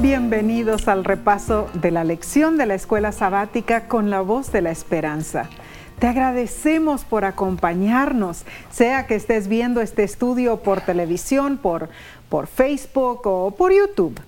Bienvenidos 0.00 0.86
al 0.86 1.04
repaso 1.04 1.68
de 1.74 1.90
la 1.90 2.04
lección 2.04 2.56
de 2.56 2.66
la 2.66 2.76
escuela 2.76 3.10
sabática 3.10 3.88
con 3.88 4.10
la 4.10 4.20
voz 4.20 4.52
de 4.52 4.62
la 4.62 4.70
esperanza. 4.70 5.50
Te 5.98 6.06
agradecemos 6.06 7.04
por 7.04 7.24
acompañarnos, 7.24 8.44
sea 8.70 9.08
que 9.08 9.16
estés 9.16 9.48
viendo 9.48 9.80
este 9.80 10.04
estudio 10.04 10.58
por 10.58 10.82
televisión, 10.82 11.58
por, 11.58 11.88
por 12.28 12.46
Facebook 12.46 13.26
o 13.26 13.50
por 13.50 13.72
YouTube. 13.72 14.20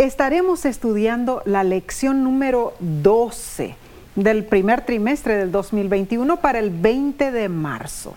Estaremos 0.00 0.64
estudiando 0.64 1.42
la 1.44 1.62
lección 1.62 2.24
número 2.24 2.74
12 2.80 3.76
del 4.16 4.46
primer 4.46 4.84
trimestre 4.84 5.36
del 5.36 5.52
2021 5.52 6.38
para 6.38 6.58
el 6.58 6.70
20 6.70 7.30
de 7.30 7.48
marzo. 7.48 8.16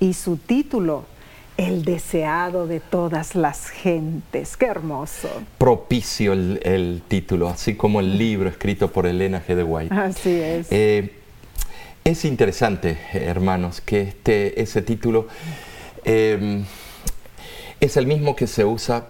Y 0.00 0.14
su 0.14 0.38
título 0.38 1.04
el 1.56 1.84
deseado 1.84 2.66
de 2.66 2.80
todas 2.80 3.34
las 3.34 3.68
gentes. 3.68 4.56
Qué 4.56 4.66
hermoso. 4.66 5.28
Propicio 5.58 6.32
el, 6.32 7.02
título, 7.06 7.48
así 7.48 7.74
como 7.74 8.00
el 8.00 8.18
libro 8.18 8.48
escrito 8.48 8.90
por 8.90 9.06
Elena 9.06 9.42
G. 9.46 9.54
de 9.54 9.62
White. 9.62 9.94
Así 9.94 10.30
es. 10.30 10.66
Eh, 10.70 11.14
es 12.04 12.24
interesante, 12.24 12.98
hermanos, 13.12 13.80
que 13.80 14.02
este, 14.02 14.60
ese 14.60 14.82
título 14.82 15.28
em, 16.04 16.64
es 17.80 17.96
el 17.96 18.06
mismo 18.06 18.34
que 18.36 18.46
se 18.46 18.64
usa 18.64 19.08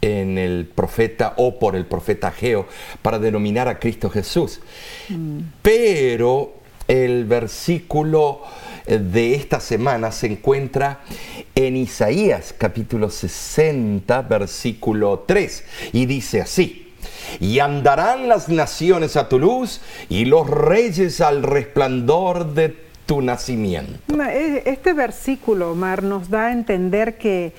en 0.00 0.38
el 0.38 0.66
profeta 0.66 1.34
o 1.36 1.58
por 1.58 1.74
el 1.74 1.86
profeta 1.86 2.30
Geo 2.30 2.68
para 3.02 3.18
denominar 3.18 3.66
a 3.66 3.78
Cristo 3.78 4.10
Jesús. 4.10 4.60
Mm. 5.08 5.38
Pero 5.62 6.54
el 6.86 7.24
versículo 7.24 8.42
de 8.96 9.34
esta 9.34 9.60
semana 9.60 10.10
se 10.12 10.26
encuentra 10.28 11.00
en 11.54 11.76
Isaías 11.76 12.54
capítulo 12.56 13.10
60, 13.10 14.22
versículo 14.22 15.24
3, 15.26 15.64
y 15.92 16.06
dice 16.06 16.40
así, 16.40 16.94
y 17.38 17.58
andarán 17.58 18.28
las 18.28 18.48
naciones 18.48 19.16
a 19.16 19.28
tu 19.28 19.38
luz 19.38 19.80
y 20.08 20.24
los 20.24 20.48
reyes 20.48 21.20
al 21.20 21.42
resplandor 21.42 22.54
de 22.54 22.74
tu 23.04 23.20
nacimiento. 23.20 23.98
E, 24.22 24.62
este 24.66 24.94
versículo, 24.94 25.72
Omar, 25.72 26.02
nos 26.02 26.30
da 26.30 26.46
a 26.46 26.52
entender 26.52 27.18
que 27.18 27.52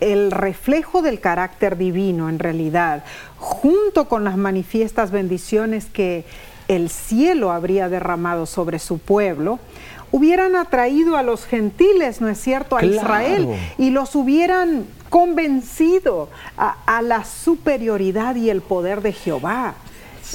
el 0.00 0.30
reflejo 0.30 1.02
del 1.02 1.18
carácter 1.18 1.76
divino 1.76 2.28
en 2.28 2.38
realidad, 2.38 3.04
junto 3.36 4.08
con 4.08 4.22
las 4.22 4.36
manifiestas 4.36 5.10
bendiciones 5.10 5.86
que 5.86 6.24
el 6.68 6.90
cielo 6.90 7.50
habría 7.50 7.88
derramado 7.88 8.46
sobre 8.46 8.78
su 8.78 8.98
pueblo, 8.98 9.58
hubieran 10.10 10.56
atraído 10.56 11.16
a 11.16 11.22
los 11.22 11.44
gentiles, 11.44 12.20
¿no 12.20 12.28
es 12.28 12.40
cierto?, 12.40 12.76
a 12.76 12.84
Israel 12.84 13.48
y 13.76 13.90
los 13.90 14.14
hubieran 14.14 14.86
convencido 15.08 16.28
a, 16.56 17.02
la 17.02 17.24
superioridad 17.24 18.36
y 18.36 18.50
el 18.50 18.60
poder 18.60 19.00
de 19.02 19.12
Jehová. 19.12 19.74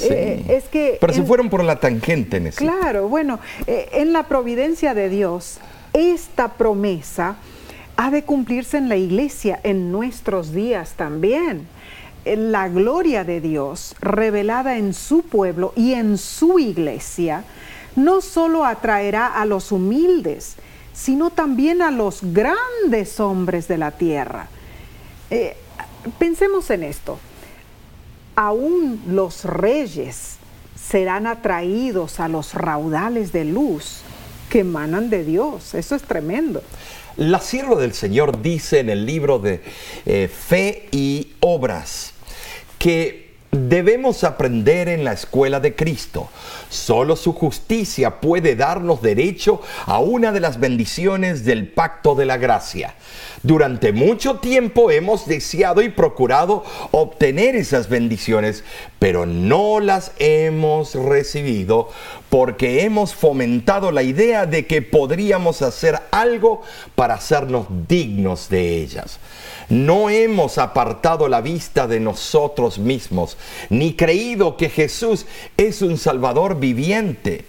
Eh, 0.00 0.44
es 0.48 0.64
que 0.64 0.98
Pero 1.00 1.12
se 1.12 1.22
fueron 1.22 1.48
por 1.48 1.62
la 1.62 1.78
tangente 1.78 2.38
en 2.38 2.48
eso. 2.48 2.58
Claro, 2.58 3.08
bueno, 3.08 3.38
eh, 3.68 3.88
en 3.92 4.12
la 4.12 4.24
providencia 4.24 4.92
de 4.92 5.08
Dios, 5.08 5.58
esta 5.92 6.54
promesa 6.54 7.36
ha 7.96 8.10
de 8.10 8.24
cumplirse 8.24 8.76
en 8.76 8.88
la 8.88 8.96
iglesia, 8.96 9.60
en 9.62 9.92
nuestros 9.92 10.52
días 10.52 10.94
también. 10.96 11.68
La 12.24 12.68
gloria 12.68 13.22
de 13.22 13.40
Dios 13.40 13.94
revelada 14.00 14.78
en 14.78 14.94
su 14.94 15.22
pueblo 15.22 15.72
y 15.76 15.92
en 15.92 16.18
su 16.18 16.58
iglesia 16.58 17.44
no 17.96 18.20
solo 18.20 18.64
atraerá 18.64 19.26
a 19.26 19.44
los 19.44 19.72
humildes, 19.72 20.56
sino 20.92 21.30
también 21.30 21.82
a 21.82 21.90
los 21.90 22.20
grandes 22.22 23.18
hombres 23.20 23.68
de 23.68 23.78
la 23.78 23.90
tierra. 23.90 24.48
Eh, 25.30 25.56
pensemos 26.18 26.70
en 26.70 26.84
esto. 26.84 27.18
Aún 28.36 29.02
los 29.08 29.44
reyes 29.44 30.36
serán 30.76 31.26
atraídos 31.26 32.20
a 32.20 32.28
los 32.28 32.54
raudales 32.54 33.32
de 33.32 33.44
luz 33.44 34.00
que 34.50 34.60
emanan 34.60 35.10
de 35.10 35.24
Dios. 35.24 35.74
Eso 35.74 35.94
es 35.94 36.02
tremendo. 36.02 36.62
La 37.16 37.40
sierva 37.40 37.80
del 37.80 37.94
Señor 37.94 38.42
dice 38.42 38.80
en 38.80 38.90
el 38.90 39.06
libro 39.06 39.38
de 39.38 39.62
eh, 40.04 40.28
Fe 40.28 40.88
y 40.90 41.34
Obras 41.40 42.12
que 42.78 43.24
Debemos 43.54 44.24
aprender 44.24 44.88
en 44.88 45.04
la 45.04 45.12
escuela 45.12 45.60
de 45.60 45.76
Cristo. 45.76 46.28
Solo 46.68 47.16
su 47.16 47.32
justicia 47.32 48.20
puede 48.20 48.56
darnos 48.56 49.02
derecho 49.02 49.60
a 49.86 49.98
una 49.98 50.32
de 50.32 50.40
las 50.40 50.60
bendiciones 50.60 51.44
del 51.44 51.68
pacto 51.68 52.14
de 52.14 52.26
la 52.26 52.36
gracia. 52.36 52.94
Durante 53.42 53.92
mucho 53.92 54.36
tiempo 54.36 54.90
hemos 54.90 55.26
deseado 55.26 55.82
y 55.82 55.90
procurado 55.90 56.64
obtener 56.92 57.56
esas 57.56 57.88
bendiciones, 57.88 58.64
pero 58.98 59.26
no 59.26 59.80
las 59.80 60.12
hemos 60.18 60.94
recibido 60.94 61.90
porque 62.30 62.82
hemos 62.84 63.14
fomentado 63.14 63.92
la 63.92 64.02
idea 64.02 64.46
de 64.46 64.66
que 64.66 64.82
podríamos 64.82 65.62
hacer 65.62 66.00
algo 66.10 66.62
para 66.94 67.14
hacernos 67.14 67.66
dignos 67.86 68.48
de 68.48 68.82
ellas. 68.82 69.20
No 69.68 70.10
hemos 70.10 70.58
apartado 70.58 71.28
la 71.28 71.40
vista 71.40 71.86
de 71.86 72.00
nosotros 72.00 72.78
mismos, 72.78 73.36
ni 73.70 73.94
creído 73.94 74.56
que 74.56 74.68
Jesús 74.68 75.26
es 75.56 75.80
un 75.80 75.96
Salvador 75.96 76.53
viviente. 76.54 77.46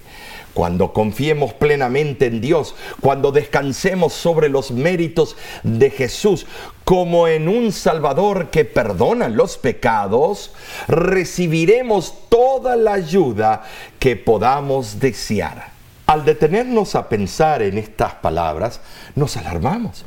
Cuando 0.53 0.93
confiemos 0.93 1.53
plenamente 1.53 2.27
en 2.27 2.39
Dios, 2.39 2.75
cuando 3.01 3.33
descansemos 3.33 4.13
sobre 4.13 4.47
los 4.47 4.71
méritos 4.71 5.35
de 5.63 5.89
Jesús 5.89 6.45
como 6.85 7.27
en 7.27 7.49
un 7.49 7.73
Salvador 7.73 8.51
que 8.51 8.63
perdona 8.63 9.27
los 9.27 9.57
pecados, 9.57 10.53
recibiremos 10.87 12.13
toda 12.29 12.77
la 12.77 12.93
ayuda 12.93 13.63
que 13.99 14.15
podamos 14.15 15.01
desear. 15.01 15.71
Al 16.05 16.23
detenernos 16.23 16.95
a 16.95 17.09
pensar 17.09 17.61
en 17.61 17.77
estas 17.77 18.13
palabras, 18.13 18.79
nos 19.15 19.35
alarmamos. 19.35 20.05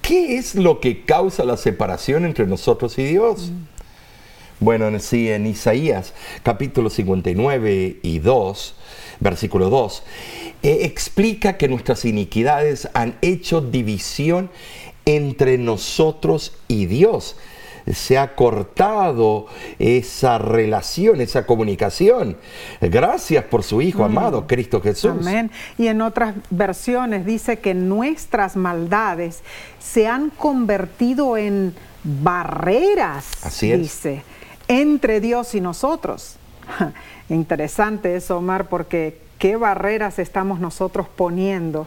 ¿Qué 0.00 0.38
es 0.38 0.54
lo 0.54 0.80
que 0.80 1.04
causa 1.04 1.44
la 1.44 1.56
separación 1.56 2.24
entre 2.24 2.46
nosotros 2.46 2.98
y 2.98 3.04
Dios? 3.04 3.50
Bueno, 4.64 4.98
sí, 4.98 5.30
en 5.30 5.46
Isaías 5.46 6.14
capítulo 6.42 6.88
59 6.88 7.98
y 8.00 8.18
2, 8.18 8.74
versículo 9.20 9.68
2, 9.68 10.02
eh, 10.62 10.78
explica 10.84 11.58
que 11.58 11.68
nuestras 11.68 12.06
iniquidades 12.06 12.88
han 12.94 13.18
hecho 13.20 13.60
división 13.60 14.48
entre 15.04 15.58
nosotros 15.58 16.54
y 16.66 16.86
Dios 16.86 17.36
se 17.92 18.16
ha 18.16 18.34
cortado 18.34 19.48
esa 19.78 20.38
relación, 20.38 21.20
esa 21.20 21.44
comunicación. 21.44 22.38
Gracias 22.80 23.44
por 23.44 23.64
su 23.64 23.82
Hijo 23.82 24.00
mm. 24.00 24.06
amado, 24.06 24.46
Cristo 24.46 24.80
Jesús. 24.80 25.10
Amén. 25.10 25.50
Y 25.76 25.88
en 25.88 26.00
otras 26.00 26.36
versiones 26.48 27.26
dice 27.26 27.58
que 27.58 27.74
nuestras 27.74 28.56
maldades 28.56 29.42
se 29.78 30.06
han 30.06 30.30
convertido 30.30 31.36
en 31.36 31.74
barreras, 32.04 33.26
Así 33.42 33.72
dice, 33.72 34.22
entre 34.68 35.20
Dios 35.20 35.54
y 35.54 35.60
nosotros. 35.60 36.36
Interesante 37.28 38.16
eso, 38.16 38.38
Omar, 38.38 38.68
porque 38.68 39.18
¿qué 39.38 39.56
barreras 39.56 40.18
estamos 40.18 40.60
nosotros 40.60 41.06
poniendo? 41.08 41.86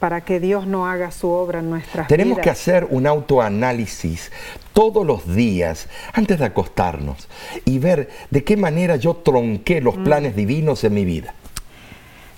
para 0.00 0.22
que 0.22 0.40
Dios 0.40 0.66
no 0.66 0.88
haga 0.88 1.12
su 1.12 1.28
obra 1.28 1.60
en 1.60 1.70
nuestras 1.70 2.08
Tenemos 2.08 2.38
que 2.38 2.50
hacer 2.50 2.88
un 2.90 3.06
autoanálisis 3.06 4.32
todos 4.72 5.06
los 5.06 5.32
días 5.36 5.88
antes 6.14 6.38
de 6.38 6.46
acostarnos 6.46 7.28
y 7.66 7.78
ver 7.78 8.08
de 8.30 8.42
qué 8.42 8.56
manera 8.56 8.96
yo 8.96 9.14
tronqué 9.14 9.82
los 9.82 9.98
mm. 9.98 10.04
planes 10.04 10.34
divinos 10.34 10.82
en 10.84 10.94
mi 10.94 11.04
vida. 11.04 11.34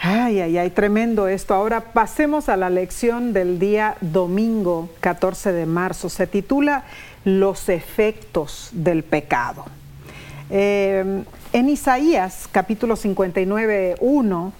Ay, 0.00 0.40
ay, 0.40 0.58
ay, 0.58 0.70
tremendo 0.70 1.28
esto. 1.28 1.54
Ahora 1.54 1.92
pasemos 1.92 2.48
a 2.48 2.56
la 2.56 2.68
lección 2.68 3.32
del 3.32 3.60
día 3.60 3.96
domingo 4.00 4.88
14 4.98 5.52
de 5.52 5.64
marzo. 5.64 6.08
Se 6.08 6.26
titula 6.26 6.82
Los 7.24 7.68
efectos 7.68 8.70
del 8.72 9.04
pecado. 9.04 9.64
Eh, 10.50 11.24
en 11.52 11.68
Isaías 11.68 12.48
capítulo 12.50 12.96
59, 12.96 13.96
1 14.00 14.52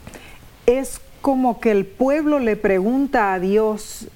es 0.67 1.01
como 1.21 1.61
que 1.61 1.71
el 1.71 1.87
pueblo 1.87 2.39
le 2.39 2.57
pregunta 2.57 3.33
a 3.33 3.39
Dios 3.39 4.09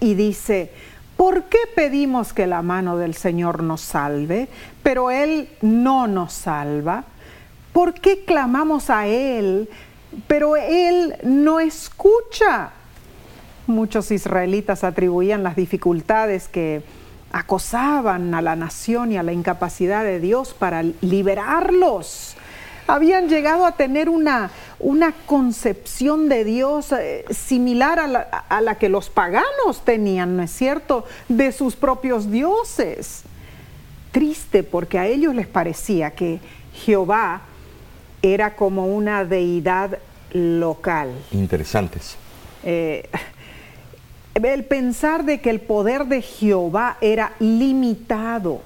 y 0.00 0.14
dice, 0.14 0.70
¿por 1.16 1.44
qué 1.44 1.58
pedimos 1.74 2.32
que 2.32 2.46
la 2.46 2.62
mano 2.62 2.96
del 2.98 3.14
Señor 3.14 3.62
nos 3.62 3.80
salve, 3.80 4.48
pero 4.82 5.10
Él 5.10 5.48
no 5.62 6.06
nos 6.06 6.32
salva? 6.32 7.04
¿Por 7.72 7.94
qué 7.94 8.24
clamamos 8.24 8.90
a 8.90 9.06
Él, 9.06 9.68
pero 10.26 10.56
Él 10.56 11.14
no 11.24 11.60
escucha? 11.60 12.70
Muchos 13.66 14.10
israelitas 14.10 14.84
atribuían 14.84 15.42
las 15.42 15.56
dificultades 15.56 16.48
que 16.48 16.82
acosaban 17.34 18.32
a 18.32 18.40
la 18.40 18.54
nación 18.54 19.10
y 19.10 19.16
a 19.16 19.24
la 19.24 19.32
incapacidad 19.32 20.04
de 20.04 20.20
Dios 20.20 20.54
para 20.54 20.84
liberarlos 21.00 22.36
habían 22.86 23.28
llegado 23.28 23.66
a 23.66 23.72
tener 23.72 24.08
una, 24.08 24.50
una 24.78 25.12
concepción 25.26 26.28
de 26.28 26.44
Dios 26.44 26.92
eh, 26.92 27.24
similar 27.30 27.98
a 27.98 28.06
la, 28.06 28.20
a 28.20 28.60
la 28.60 28.74
que 28.76 28.88
los 28.88 29.08
paganos 29.08 29.84
tenían, 29.84 30.36
¿no 30.36 30.42
es 30.42 30.50
cierto?, 30.50 31.04
de 31.28 31.50
sus 31.52 31.76
propios 31.76 32.30
dioses. 32.30 33.22
triste 34.12 34.62
porque 34.62 34.98
a 34.98 35.06
ellos 35.06 35.34
les 35.34 35.46
parecía 35.46 36.10
que 36.12 36.40
Jehová 36.74 37.40
era 38.22 38.54
como 38.54 38.86
una 38.86 39.24
deidad 39.24 39.98
local. 40.32 41.10
Interesantes. 41.32 42.16
Eh, 42.62 43.08
el 44.34 44.64
pensar 44.64 45.24
de 45.24 45.40
que 45.40 45.50
el 45.50 45.60
poder 45.60 46.06
de 46.06 46.22
Jehová 46.22 46.98
era 47.00 47.32
limitado 47.38 48.62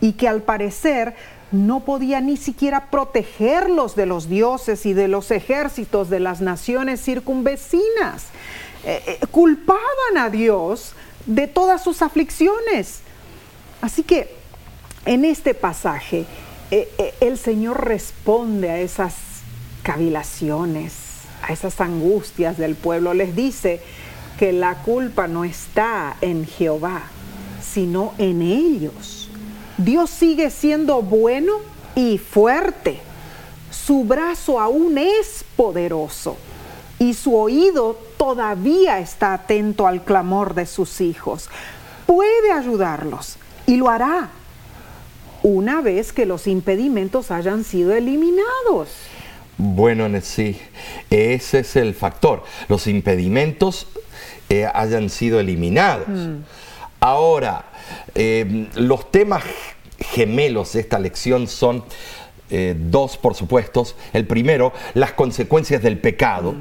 y 0.00 0.12
que 0.12 0.28
al 0.28 0.42
parecer 0.42 1.14
no 1.50 1.80
podía 1.80 2.20
ni 2.20 2.36
siquiera 2.36 2.90
protegerlos 2.90 3.94
de 3.94 4.06
los 4.06 4.28
dioses 4.28 4.86
y 4.86 4.94
de 4.94 5.08
los 5.08 5.30
ejércitos 5.30 6.08
de 6.08 6.20
las 6.20 6.40
naciones 6.40 7.02
circunvecinas. 7.02 8.26
Eh, 8.84 9.02
eh, 9.06 9.26
culpaban 9.30 10.18
a 10.18 10.30
Dios 10.30 10.94
de 11.26 11.46
todas 11.46 11.84
sus 11.84 12.02
aflicciones. 12.02 13.00
Así 13.80 14.02
que 14.02 14.34
en 15.04 15.24
este 15.24 15.54
pasaje 15.54 16.24
eh, 16.70 17.14
el 17.20 17.38
Señor 17.38 17.84
responde 17.84 18.70
a 18.70 18.78
esas 18.78 19.14
cavilaciones, 19.82 20.94
a 21.42 21.52
esas 21.52 21.80
angustias 21.80 22.56
del 22.56 22.76
pueblo. 22.76 23.14
Les 23.14 23.36
dice 23.36 23.80
que 24.42 24.52
la 24.52 24.74
culpa 24.82 25.28
no 25.28 25.44
está 25.44 26.16
en 26.20 26.44
Jehová, 26.44 27.02
sino 27.62 28.12
en 28.18 28.42
ellos 28.42 29.30
Dios 29.76 30.10
sigue 30.10 30.50
siendo 30.50 31.00
bueno 31.00 31.60
y 31.94 32.18
fuerte. 32.18 32.98
Su 33.70 34.02
brazo 34.02 34.58
aún 34.58 34.98
es 34.98 35.44
poderoso 35.54 36.36
y 36.98 37.14
su 37.14 37.36
oído 37.36 37.96
todavía 38.16 38.98
está 38.98 39.32
atento 39.32 39.86
al 39.86 40.02
clamor 40.02 40.54
de 40.54 40.66
sus 40.66 41.00
hijos. 41.00 41.48
Puede 42.04 42.50
ayudarlos 42.50 43.36
y 43.64 43.76
lo 43.76 43.90
hará 43.90 44.30
una 45.44 45.82
vez 45.82 46.12
que 46.12 46.26
los 46.26 46.48
impedimentos 46.48 47.30
hayan 47.30 47.62
sido 47.62 47.94
eliminados. 47.94 48.88
Bueno, 49.56 50.08
sí, 50.20 50.58
ese 51.10 51.60
es 51.60 51.76
el 51.76 51.94
factor. 51.94 52.42
Los 52.68 52.88
impedimentos 52.88 53.86
eh, 54.52 54.68
hayan 54.74 55.08
sido 55.08 55.40
eliminados. 55.40 56.06
Mm. 56.08 56.42
Ahora, 57.00 57.64
eh, 58.14 58.68
los 58.74 59.10
temas 59.10 59.42
gemelos 59.98 60.74
de 60.74 60.80
esta 60.80 60.98
lección 60.98 61.48
son 61.48 61.82
eh, 62.50 62.76
dos, 62.78 63.16
por 63.16 63.34
supuesto. 63.34 63.86
El 64.12 64.26
primero, 64.26 64.74
las 64.92 65.12
consecuencias 65.12 65.82
del 65.82 65.98
pecado. 65.98 66.54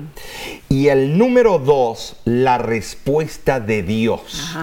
Y 0.70 0.88
el 0.88 1.18
número 1.18 1.60
dos, 1.60 2.16
la 2.24 2.58
respuesta 2.58 3.60
de 3.60 3.84
Dios. 3.84 4.56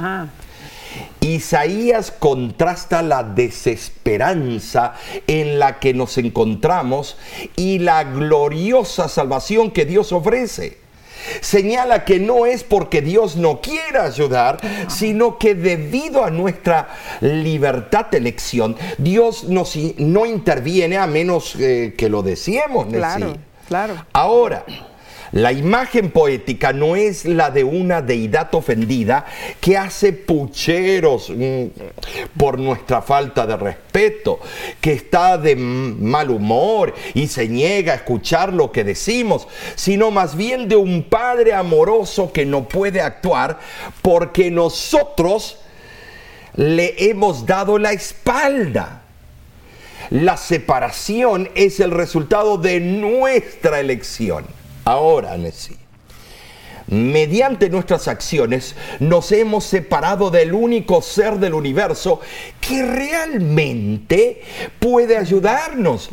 Isaías 1.20 2.10
contrasta 2.10 3.02
la 3.02 3.25
desesperanza 3.25 4.94
en 5.26 5.58
la 5.58 5.80
que 5.80 5.92
nos 5.92 6.16
encontramos 6.16 7.19
y 7.56 7.78
la 7.78 8.04
gloriosa 8.04 9.06
salvación 9.06 9.70
que 9.70 9.84
Dios 9.84 10.12
ofrece 10.12 10.88
señala 11.40 12.04
que 12.04 12.18
no 12.18 12.46
es 12.46 12.64
porque 12.64 13.02
Dios 13.02 13.36
no 13.36 13.60
quiera 13.60 14.04
ayudar, 14.04 14.58
sino 14.88 15.38
que 15.38 15.54
debido 15.54 16.24
a 16.24 16.30
nuestra 16.30 16.88
libertad 17.20 18.06
de 18.06 18.18
elección, 18.18 18.76
Dios 18.98 19.44
no 19.44 20.26
interviene 20.26 20.96
a 20.96 21.06
menos 21.06 21.56
eh, 21.58 21.94
que 21.96 22.08
lo 22.08 22.22
deseemos. 22.22 22.86
Claro, 22.86 23.36
claro. 23.66 23.94
Ahora, 24.12 24.64
la 25.32 25.52
imagen 25.52 26.10
poética 26.10 26.72
no 26.72 26.96
es 26.96 27.25
la 27.25 27.50
de 27.50 27.64
una 27.64 28.00
deidad 28.00 28.54
ofendida 28.54 29.26
que 29.60 29.76
hace 29.76 30.12
pucheros 30.12 31.30
mm, 31.30 31.64
por 32.36 32.58
nuestra 32.58 33.02
falta 33.02 33.46
de 33.46 33.56
respeto, 33.56 34.40
que 34.80 34.92
está 34.92 35.36
de 35.36 35.56
mal 35.56 36.30
humor 36.30 36.94
y 37.14 37.26
se 37.28 37.48
niega 37.48 37.92
a 37.92 37.96
escuchar 37.96 38.52
lo 38.52 38.72
que 38.72 38.84
decimos, 38.84 39.46
sino 39.75 40.10
más 40.10 40.36
bien 40.36 40.69
de 40.69 40.76
un 40.76 41.02
padre 41.04 41.52
amoroso 41.52 42.32
que 42.32 42.46
no 42.46 42.66
puede 42.69 43.00
actuar 43.00 43.58
porque 44.02 44.50
nosotros 44.50 45.58
le 46.54 47.10
hemos 47.10 47.46
dado 47.46 47.78
la 47.78 47.92
espalda. 47.92 49.02
La 50.10 50.38
separación 50.38 51.50
es 51.54 51.80
el 51.80 51.90
resultado 51.90 52.56
de 52.56 52.80
nuestra 52.80 53.78
elección. 53.78 54.57
Ahora, 54.88 55.37
Nessie, 55.37 55.76
mediante 56.87 57.69
nuestras 57.69 58.08
acciones 58.08 58.75
nos 59.00 59.32
hemos 59.32 59.64
separado 59.64 60.31
del 60.31 60.55
único 60.55 61.02
ser 61.02 61.35
del 61.35 61.52
universo 61.52 62.23
que 62.58 62.82
realmente 62.82 64.40
puede 64.79 65.19
ayudarnos. 65.19 66.08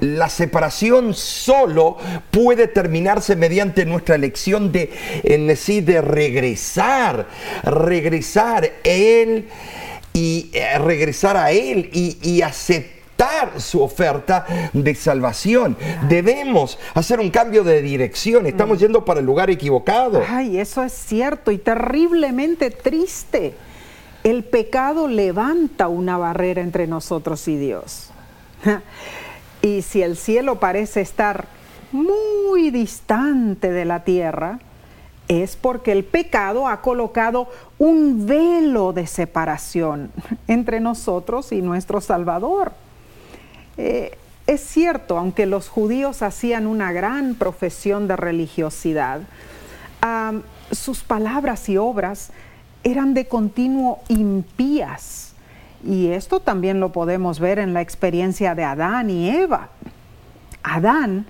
La 0.00 0.30
separación 0.30 1.12
solo 1.12 1.98
puede 2.30 2.68
terminarse 2.68 3.36
mediante 3.36 3.84
nuestra 3.84 4.14
elección 4.14 4.72
de, 4.72 4.90
en 5.22 5.54
sí, 5.54 5.82
de 5.82 6.00
regresar, 6.00 7.28
regresar 7.64 8.72
Él 8.82 9.46
y 10.14 10.48
eh, 10.54 10.78
regresar 10.78 11.36
a 11.36 11.52
Él 11.52 11.90
y, 11.92 12.16
y 12.22 12.40
aceptar 12.40 12.95
su 13.58 13.82
oferta 13.82 14.46
de 14.72 14.94
salvación. 14.94 15.76
Debemos 16.08 16.78
hacer 16.94 17.20
un 17.20 17.30
cambio 17.30 17.64
de 17.64 17.82
dirección. 17.82 18.46
Estamos 18.46 18.78
mm. 18.78 18.80
yendo 18.80 19.04
para 19.04 19.20
el 19.20 19.26
lugar 19.26 19.50
equivocado. 19.50 20.22
Ay, 20.28 20.58
eso 20.58 20.82
es 20.82 20.92
cierto 20.92 21.50
y 21.50 21.58
terriblemente 21.58 22.70
triste. 22.70 23.54
El 24.24 24.44
pecado 24.44 25.08
levanta 25.08 25.88
una 25.88 26.18
barrera 26.18 26.62
entre 26.62 26.86
nosotros 26.86 27.46
y 27.48 27.56
Dios. 27.56 28.10
Y 29.62 29.82
si 29.82 30.00
el 30.00 30.16
cielo 30.16 30.60
parece 30.60 31.00
estar 31.00 31.46
muy 31.90 32.70
distante 32.70 33.72
de 33.72 33.84
la 33.84 34.04
tierra, 34.04 34.60
es 35.26 35.56
porque 35.56 35.90
el 35.90 36.04
pecado 36.04 36.68
ha 36.68 36.82
colocado 36.82 37.48
un 37.78 38.26
velo 38.26 38.92
de 38.92 39.08
separación 39.08 40.12
entre 40.46 40.78
nosotros 40.78 41.50
y 41.50 41.62
nuestro 41.62 42.00
Salvador. 42.00 42.72
Eh, 43.76 44.16
es 44.46 44.60
cierto, 44.60 45.18
aunque 45.18 45.46
los 45.46 45.68
judíos 45.68 46.22
hacían 46.22 46.66
una 46.66 46.92
gran 46.92 47.34
profesión 47.34 48.06
de 48.06 48.16
religiosidad, 48.16 49.22
sus 50.70 51.00
palabras 51.00 51.68
y 51.68 51.78
obras 51.78 52.30
eran 52.84 53.12
de 53.14 53.26
continuo 53.26 54.00
impías. 54.08 55.32
Y 55.84 56.08
esto 56.08 56.40
también 56.40 56.78
lo 56.78 56.92
podemos 56.92 57.40
ver 57.40 57.58
en 57.58 57.74
la 57.74 57.80
experiencia 57.80 58.54
de 58.54 58.62
Adán 58.62 59.10
y 59.10 59.30
Eva. 59.30 59.70
Adán, 60.62 61.26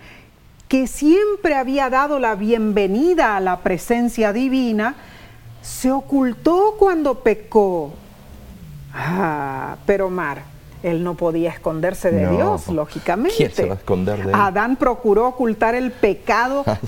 que 0.68 0.86
siempre 0.86 1.54
había 1.54 1.88
dado 1.88 2.18
la 2.18 2.34
bienvenida 2.34 3.36
a 3.36 3.40
la 3.40 3.60
presencia 3.60 4.32
divina, 4.32 4.94
se 5.62 5.90
ocultó 5.90 6.74
cuando 6.78 7.20
pecó. 7.20 7.94
Ah, 8.94 9.76
pero 9.86 10.10
Mar, 10.10 10.42
él 10.82 11.02
no 11.02 11.14
podía 11.14 11.50
esconderse 11.50 12.10
de 12.10 12.28
Dios, 12.28 12.68
lógicamente. 12.68 13.36
¿Quién 13.36 13.52
se 13.52 13.64
va 13.64 13.74
a 13.74 13.76
esconder 13.76 14.18
de 14.18 14.24
él? 14.24 14.34
Adán 14.34 14.76
procuró 14.76 15.26
ocultar 15.28 15.74
el 15.74 15.90
pecado 15.90 16.64
ah, 16.66 16.78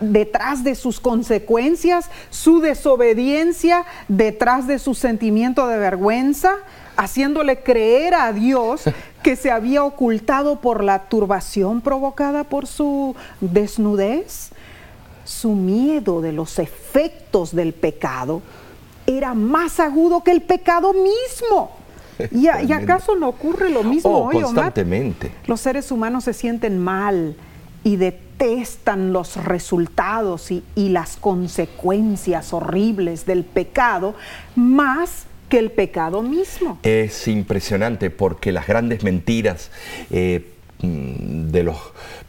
detrás 0.00 0.64
de 0.64 0.74
sus 0.74 1.00
consecuencias, 1.00 2.10
su 2.30 2.60
desobediencia, 2.60 3.84
detrás 4.08 4.66
de 4.66 4.78
su 4.78 4.94
sentimiento 4.94 5.66
de 5.66 5.78
vergüenza, 5.78 6.54
haciéndole 6.96 7.62
creer 7.62 8.14
a 8.14 8.32
Dios 8.32 8.84
que 9.22 9.36
se 9.36 9.50
había 9.50 9.84
ocultado 9.84 10.60
por 10.60 10.84
la 10.84 11.08
turbación 11.08 11.80
provocada 11.80 12.44
por 12.44 12.66
su 12.66 13.14
desnudez. 13.40 14.50
Su 15.24 15.52
miedo 15.54 16.20
de 16.20 16.32
los 16.32 16.58
efectos 16.58 17.54
del 17.54 17.72
pecado 17.72 18.42
era 19.06 19.34
más 19.34 19.80
agudo 19.80 20.22
que 20.22 20.30
el 20.30 20.42
pecado 20.42 20.92
mismo. 20.92 21.83
¿Y, 22.30 22.48
acaso 22.48 23.14
no 23.16 23.28
ocurre 23.28 23.70
lo 23.70 23.82
mismo 23.82 24.10
oh, 24.10 24.28
hoy, 24.28 24.42
constantemente. 24.42 25.30
Los 25.46 25.60
seres 25.60 25.90
humanos 25.90 26.24
se 26.24 26.32
sienten 26.32 26.78
mal 26.78 27.36
y 27.82 27.96
detestan 27.96 29.12
los 29.12 29.36
resultados 29.36 30.50
y, 30.50 30.62
las 30.76 31.16
consecuencias 31.16 32.52
horribles 32.52 33.26
del 33.26 33.44
pecado 33.44 34.14
más 34.56 35.26
que 35.48 35.58
el 35.58 35.70
pecado 35.70 36.22
mismo. 36.22 36.78
Es 36.82 37.28
impresionante 37.28 38.10
porque 38.10 38.52
las 38.52 38.66
grandes 38.66 39.02
mentiras 39.02 39.70
eh, 40.10 40.50
mm, 40.80 41.48
de 41.48 41.62
los 41.62 41.76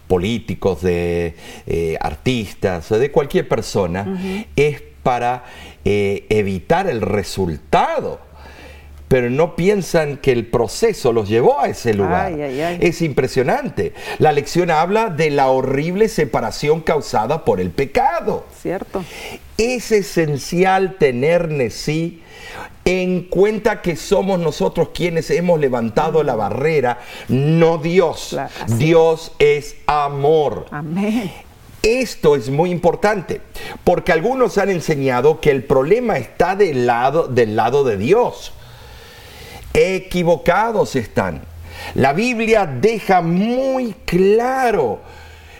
políticos, 0.07 0.81
de 0.81 1.35
eh, 1.65 1.97
artistas, 1.99 2.89
de 2.89 3.11
cualquier 3.11 3.47
persona, 3.47 4.45
es 4.55 4.81
para 5.05 5.45
eh, 5.83 6.25
evitar 6.29 6.87
el 6.87 7.01
resultado 7.01 8.19
pero 9.07 9.29
no 9.29 9.55
piensan 9.55 10.17
que 10.17 10.31
el 10.31 10.47
proceso 10.47 11.13
los 11.13 11.29
llevó 11.29 11.59
a 11.59 11.67
ese 11.67 11.93
lugar. 11.93 12.31
Es 12.31 13.01
impresionante. 13.01 13.93
La 14.17 14.31
lección 14.31 14.71
habla 14.71 15.09
de 15.09 15.29
la 15.29 15.47
horrible 15.47 16.07
separación 16.09 16.81
causada 16.81 17.45
por 17.45 17.59
el 17.59 17.69
pecado. 17.69 18.45
Cierto. 18.62 19.03
es 19.57 19.91
esencial 19.91 20.97
tener 20.97 21.71
sí 21.71 22.21
en 22.85 23.24
cuenta 23.24 23.81
que 23.81 23.95
somos 23.95 24.39
nosotros 24.39 24.89
quienes 24.93 25.31
hemos 25.31 25.59
levantado 25.59 26.24
la 26.24 26.35
barrera, 26.35 27.00
no 27.27 27.79
Dios. 27.79 28.38
Dios 28.77 29.31
es 29.39 29.77
amor. 29.88 30.67
Amén. 30.69 31.31
Esto 31.81 32.35
es 32.35 32.50
muy 32.50 32.71
importante, 32.71 33.41
porque 33.83 34.12
algunos 34.12 34.57
han 34.57 34.69
enseñado 34.69 35.39
que 35.39 35.51
el 35.51 35.63
problema 35.63 36.17
está 36.17 36.55
del 36.55 36.88
lado, 36.88 37.27
del 37.27 37.55
lado 37.55 37.83
de 37.83 37.97
Dios. 37.97 38.53
Equivocados 39.75 40.96
están. 40.96 41.41
La 41.96 42.13
Biblia 42.13 42.65
deja 42.65 43.22
muy 43.22 43.94
claro 44.05 45.01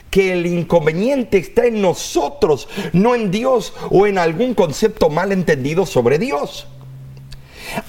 que 0.10 0.32
el 0.32 0.46
inconveniente 0.46 1.38
está 1.38 1.66
en 1.66 1.82
nosotros, 1.82 2.70
no 2.94 3.14
en 3.14 3.30
Dios 3.30 3.74
o 3.90 4.08
en 4.08 4.18
algún 4.18 4.54
concepto 4.54 5.10
mal 5.10 5.34
entendido 5.34 5.86
sobre 5.86 6.18
Dios. 6.18 6.68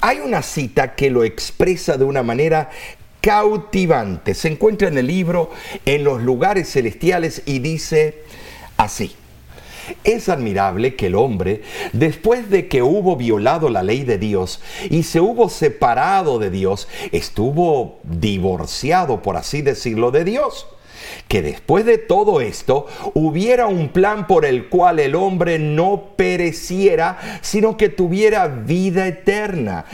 Hay 0.01 0.19
una 0.19 0.43
cita 0.43 0.97
que 0.97 1.11
lo 1.11 1.23
expresa 1.23 1.97
de 1.97 2.05
una 2.05 2.25
manera 2.25 2.71
cautivante. 3.21 4.35
Se 4.35 4.49
encuentra 4.49 4.89
en 4.89 4.99
el 4.99 5.07
libro 5.07 5.51
En 5.85 6.03
los 6.03 6.23
lugares 6.23 6.71
celestiales 6.73 7.43
y 7.47 7.61
dice 7.61 8.25
así. 8.77 9.15
Es 10.05 10.29
admirable 10.29 10.95
que 10.97 11.07
el 11.07 11.15
hombre, 11.15 11.63
después 11.93 12.51
de 12.51 12.69
que 12.69 12.83
hubo 12.83 13.17
violado 13.17 13.69
la 13.69 13.83
ley 13.83 14.05
de 14.05 14.19
Dios 14.19 14.61
y 14.91 15.03
se 15.05 15.21
hubo 15.21 15.49
separado 15.49 16.39
de 16.39 16.51
Dios, 16.51 16.89
estuvo 17.13 17.99
divorciado, 18.03 19.23
por 19.23 19.37
así 19.37 19.63
decirlo, 19.63 20.11
de 20.11 20.25
Dios 20.25 20.67
que 21.29 21.43
después 21.43 21.85
de 21.85 21.99
todo 21.99 22.41
esto 22.41 22.87
hubiera 23.15 23.67
un 23.67 23.89
plan 23.89 24.27
por 24.27 24.45
el 24.45 24.69
cual 24.69 24.99
el 24.99 25.15
hombre 25.15 25.59
no 25.59 26.11
pereciera, 26.17 27.19
sino 27.41 27.77
que 27.77 27.89
tuviera 27.89 28.47
vida 28.49 29.07
eterna. 29.07 29.85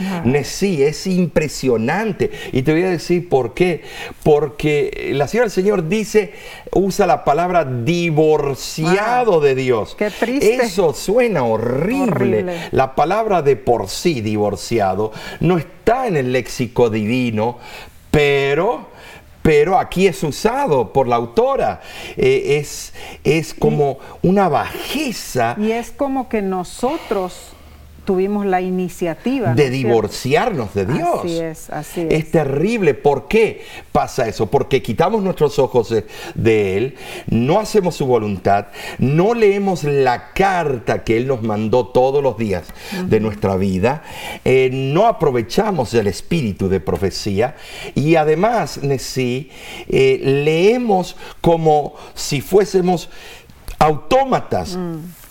Sí, 0.43 0.83
es 0.83 1.07
impresionante. 1.07 2.31
Y 2.51 2.61
te 2.61 2.73
voy 2.73 2.83
a 2.83 2.89
decir 2.89 3.29
por 3.29 3.53
qué. 3.53 3.83
Porque 4.23 5.11
la 5.13 5.27
señora 5.27 5.45
del 5.45 5.51
Señor 5.51 5.87
dice, 5.87 6.33
usa 6.71 7.07
la 7.07 7.23
palabra 7.23 7.65
divorciado 7.65 9.39
de 9.39 9.55
Dios. 9.55 9.95
Qué 9.95 10.09
triste. 10.11 10.55
Eso 10.55 10.93
suena 10.93 11.43
horrible. 11.43 12.69
La 12.71 12.95
palabra 12.95 13.41
de 13.41 13.55
por 13.55 13.89
sí 13.89 14.21
divorciado 14.21 15.11
no 15.39 15.57
está 15.57 16.07
en 16.07 16.17
el 16.17 16.31
léxico 16.31 16.89
divino, 16.89 17.57
pero 18.11 18.92
pero 19.43 19.77
aquí 19.77 20.07
es 20.07 20.23
usado 20.23 20.91
por 20.91 21.07
la 21.07 21.17
autora. 21.17 21.81
Eh, 22.17 22.57
es, 22.59 22.93
es 23.23 23.53
como 23.53 23.99
una 24.23 24.49
bajeza. 24.49 25.55
Y 25.59 25.71
es 25.71 25.91
como 25.91 26.27
que 26.29 26.41
nosotros 26.41 27.53
tuvimos 28.05 28.45
la 28.45 28.61
iniciativa. 28.61 29.53
De 29.53 29.69
divorciarnos 29.69 30.73
de 30.73 30.85
Dios. 30.85 31.19
Así 31.19 31.39
es, 31.39 31.69
así 31.69 32.01
es. 32.01 32.13
Es 32.13 32.31
terrible. 32.31 32.93
¿Por 32.93 33.27
qué 33.27 33.63
pasa 33.91 34.27
eso? 34.27 34.47
Porque 34.47 34.81
quitamos 34.81 35.23
nuestros 35.23 35.59
ojos 35.59 35.93
de, 36.35 36.77
Él, 36.77 36.95
no 37.27 37.59
hacemos 37.59 37.95
su 37.95 38.05
voluntad, 38.05 38.67
no 38.99 39.33
leemos 39.33 39.83
la 39.83 40.33
carta 40.33 41.03
que 41.03 41.17
Él 41.17 41.27
nos 41.27 41.41
mandó 41.41 41.87
todos 41.87 42.21
los 42.21 42.37
días 42.37 42.67
de 43.05 43.19
nuestra 43.19 43.55
vida, 43.55 44.03
eh, 44.45 44.69
no 44.71 45.07
aprovechamos 45.07 45.93
el 45.93 46.07
espíritu 46.07 46.69
de 46.69 46.79
profecía 46.79 47.55
y 47.95 48.15
además, 48.15 48.79
sí, 48.99 49.49
eh, 49.87 50.19
leemos 50.23 51.15
como 51.41 51.95
si 52.13 52.41
fuésemos 52.41 53.09
autómatas. 53.79 54.75
Mm 54.75 55.22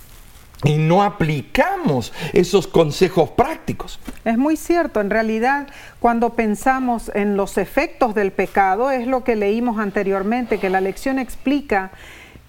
y 0.64 0.76
no 0.76 1.02
aplicamos 1.02 2.12
esos 2.32 2.66
consejos 2.66 3.30
prácticos. 3.30 3.98
Es 4.24 4.38
muy 4.38 4.56
cierto, 4.56 5.00
en 5.00 5.10
realidad 5.10 5.68
cuando 5.98 6.30
pensamos 6.30 7.10
en 7.14 7.36
los 7.36 7.58
efectos 7.58 8.14
del 8.14 8.32
pecado, 8.32 8.90
es 8.90 9.06
lo 9.06 9.24
que 9.24 9.36
leímos 9.36 9.78
anteriormente, 9.78 10.58
que 10.58 10.70
la 10.70 10.80
lección 10.80 11.18
explica 11.18 11.90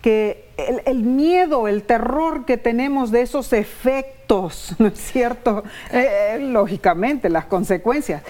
que 0.02 0.50
el, 0.86 1.04
miedo, 1.04 1.68
el 1.68 1.84
terror 1.84 2.46
que 2.46 2.58
tenemos 2.58 3.10
de 3.10 3.22
esos 3.22 3.54
efectos, 3.54 4.76
¿no 4.80 4.88
es 4.88 5.00
cierto? 5.00 5.64
Eh, 5.92 6.36
eh, 6.36 6.40
lógicamente, 6.40 7.30
las 7.30 7.46
consecuencias 7.46 8.22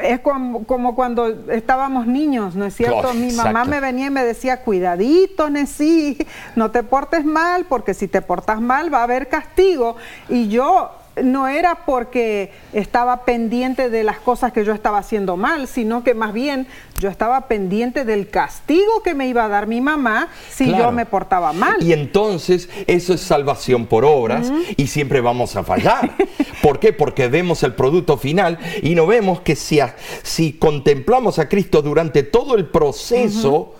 es 0.00 0.20
como, 0.20 0.94
cuando 0.94 1.26
estábamos 1.50 2.06
niños, 2.06 2.54
¿no 2.54 2.64
es 2.64 2.74
cierto? 2.74 3.12
Mi 3.14 3.32
mamá 3.32 3.64
me 3.64 3.80
venía 3.80 4.06
y 4.06 4.10
me 4.10 4.24
decía, 4.24 4.62
cuidadito, 4.62 5.50
Nesí, 5.50 6.18
no 6.56 6.70
te 6.70 6.82
portes 6.82 7.24
mal, 7.24 7.66
porque 7.66 7.94
si 7.94 8.08
te 8.08 8.22
portas 8.22 8.60
mal 8.60 8.92
va 8.92 9.00
a 9.00 9.04
haber 9.04 9.28
castigo. 9.28 9.96
Y 10.28 10.48
yo 10.48 10.90
no 11.20 11.48
era 11.48 11.84
porque 11.84 12.52
estaba 12.72 13.24
pendiente 13.24 13.90
de 13.90 14.04
las 14.04 14.18
cosas 14.18 14.52
que 14.52 14.64
yo 14.64 14.72
estaba 14.72 14.98
haciendo 14.98 15.36
mal, 15.36 15.68
sino 15.68 16.02
que 16.04 16.14
más 16.14 16.32
bien 16.32 16.66
yo 16.98 17.08
estaba 17.08 17.48
pendiente 17.48 18.04
del 18.04 18.28
castigo 18.28 19.02
que 19.02 19.14
me 19.14 19.26
iba 19.26 19.44
a 19.44 19.48
dar 19.48 19.66
mi 19.66 19.80
mamá 19.80 20.28
si 20.50 20.70
yo 20.74 20.92
me 20.92 21.04
portaba 21.04 21.52
mal. 21.52 21.76
Y 21.82 21.92
entonces 21.92 22.68
eso 22.86 23.12
es 23.14 23.20
salvación 23.20 23.86
por 23.86 24.04
obras 24.04 24.50
y 24.76 24.86
siempre 24.86 25.20
vamos 25.20 25.56
a 25.56 25.64
fallar. 25.64 26.12
¿Por 26.62 26.78
qué? 26.78 26.92
Porque 26.92 27.28
vemos 27.28 27.62
el 27.62 27.74
producto 27.74 28.16
final 28.16 28.58
y 28.82 28.94
no 28.94 29.06
vemos 29.06 29.40
que 29.40 29.56
si, 29.56 29.80
si 30.22 30.54
contemplamos 30.54 31.38
a 31.38 31.48
Cristo 31.48 31.82
durante 31.82 32.22
todo 32.22 32.56
el 32.56 32.66
proceso, 32.66 33.74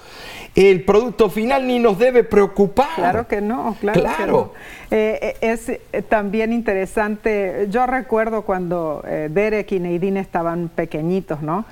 el 0.54 0.84
producto 0.84 1.30
final 1.30 1.66
ni 1.66 1.78
nos 1.78 1.98
debe 1.98 2.24
preocupar. 2.24 2.94
Claro 2.96 3.26
que 3.26 3.40
no, 3.40 3.76
claro. 3.80 4.52
Eh, 4.90 5.18
eh, 5.40 5.52
es 5.52 5.68
eh, 5.70 5.80
también 6.08 6.52
interesante, 6.52 7.66
yo 7.70 7.86
recuerdo 7.86 8.42
cuando 8.42 9.02
Derek 9.30 9.72
y 9.72 9.80
Neidine 9.80 10.20
estaban 10.20 10.68
pequeñitos, 10.68 11.40
¿no? 11.40 11.64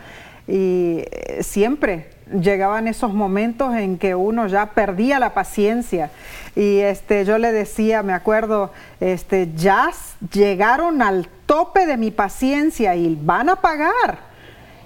Y 0.48 1.04
siempre 1.40 2.08
llegaban 2.40 2.88
esos 2.88 3.12
momentos 3.12 3.74
en 3.76 3.98
que 3.98 4.14
uno 4.14 4.46
ya 4.46 4.66
perdía 4.66 5.18
la 5.18 5.34
paciencia 5.34 6.10
y 6.56 6.78
este 6.78 7.24
yo 7.24 7.38
le 7.38 7.52
decía, 7.52 8.02
me 8.02 8.12
acuerdo, 8.12 8.72
este 9.00 9.50
ya 9.54 9.90
llegaron 10.32 11.02
al 11.02 11.28
tope 11.46 11.86
de 11.86 11.96
mi 11.96 12.10
paciencia 12.10 12.96
y 12.96 13.16
van 13.20 13.48
a 13.48 13.56
pagar. 13.56 14.30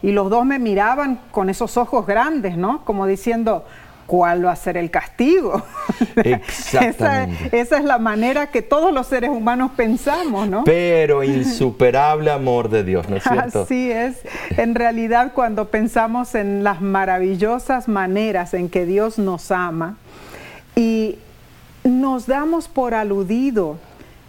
Y 0.03 0.13
los 0.13 0.29
dos 0.29 0.45
me 0.45 0.59
miraban 0.59 1.19
con 1.31 1.49
esos 1.49 1.79
ojos 1.79 2.07
grandes, 2.07 2.59
¿no? 2.59 2.85
Como 2.85 3.07
diciendo, 3.07 3.65
¿cuál 4.07 4.45
va 4.45 4.53
a 4.53 4.57
ser 4.57 4.77
el 4.77 4.91
castigo? 4.91 5.63
Exactamente. 6.17 7.59
esa, 7.59 7.79
es 7.79 7.85
la 7.85 7.99
manera 7.99 8.49
que 8.49 8.63
todos 8.63 8.93
los 8.93 9.07
seres 9.07 9.31
humanos 9.31 9.73
pensamos, 9.77 10.49
¿no? 10.49 10.65
Pero 10.65 11.23
insuperable 11.25 12.31
amor 12.31 12.69
de 12.69 12.85
Dios, 12.85 13.09
¿no 13.09 13.17
es 13.17 13.23
cierto? 13.23 13.63
Así 13.63 13.91
es. 13.91 14.23
En 14.57 14.75
realidad, 14.75 15.33
cuando 15.35 15.71
pensamos 15.71 16.35
en 16.35 16.65
las 16.65 16.81
maravillosas 16.81 17.89
maneras 17.89 18.55
en 18.55 18.69
que 18.69 18.87
Dios 18.87 19.19
nos 19.19 19.51
ama 19.51 19.97
y 20.77 21.19
nos 21.85 22.27
damos 22.27 22.69
por 22.69 22.95
aludido 22.95 23.77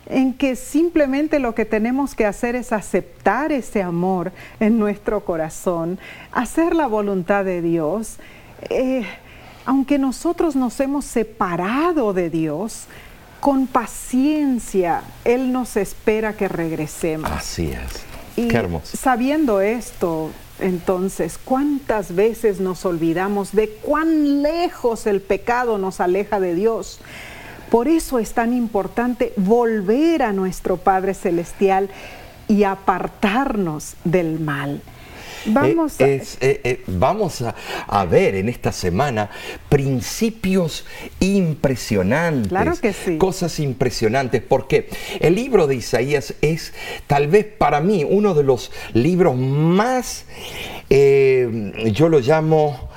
en 0.07 0.33
que 0.33 0.55
simplemente 0.55 1.39
lo 1.39 1.55
que 1.55 1.65
tenemos 1.65 2.13
que 2.15 2.25
hacer 2.25 2.55
es 2.55 2.71
aceptar 2.71 3.51
ese 3.51 3.81
amor 3.81 4.31
en 4.59 4.77
nuestro 4.77 5.21
corazón, 5.21 5.97
hacer 6.31 6.75
la 6.75 6.87
voluntad 6.87 7.43
de 7.43 7.61
Dios. 7.61 8.17
Eh, 8.69 9.05
aunque 9.65 9.97
nosotros 9.97 10.55
nos 10.55 10.79
hemos 10.79 11.05
separado 11.05 12.13
de 12.13 12.29
Dios, 12.29 12.85
con 13.39 13.67
paciencia 13.67 15.01
Él 15.23 15.51
nos 15.51 15.77
espera 15.77 16.33
que 16.33 16.47
regresemos. 16.47 17.29
Así 17.31 17.67
es. 17.67 18.03
Y 18.35 18.47
Qué 18.47 18.57
hermoso. 18.57 18.97
Sabiendo 18.97 19.61
esto, 19.61 20.31
entonces, 20.59 21.37
¿cuántas 21.43 22.15
veces 22.15 22.59
nos 22.59 22.85
olvidamos 22.85 23.51
de 23.51 23.69
cuán 23.69 24.41
lejos 24.41 25.05
el 25.07 25.21
pecado 25.21 25.77
nos 25.77 25.99
aleja 25.99 26.39
de 26.39 26.55
Dios? 26.55 26.99
Por 27.69 27.87
eso 27.87 28.19
es 28.19 28.33
tan 28.33 28.53
importante 28.53 29.33
volver 29.37 30.23
a 30.23 30.31
nuestro 30.31 30.77
Padre 30.77 31.13
Celestial 31.13 31.89
y 32.47 32.63
apartarnos 32.63 33.95
del 34.03 34.39
mal. 34.39 34.81
Vamos, 35.45 35.99
a... 35.99 36.07
Eh, 36.07 36.21
eh, 36.41 36.83
vamos 36.87 37.41
a, 37.41 38.05
ver 38.05 38.35
en 38.35 38.49
esta 38.49 38.71
semana 38.71 39.29
principios 39.69 40.85
impresionantes. 41.19 42.49
Claro 42.49 42.73
que 42.79 42.93
sí. 42.93 43.17
Cosas 43.17 43.59
impresionantes, 43.59 44.41
porque 44.41 44.89
el 45.19 45.35
libro 45.35 45.67
de 45.67 45.75
Isaías 45.75 46.33
es 46.41 46.73
tal 47.07 47.27
vez 47.27 47.45
para 47.45 47.81
mí 47.81 48.03
uno 48.03 48.33
de 48.33 48.43
los 48.43 48.71
libros 48.93 49.35
más, 49.35 50.25
eh, 50.89 51.91
yo 51.93 52.09
lo 52.09 52.19
llamo, 52.19 52.89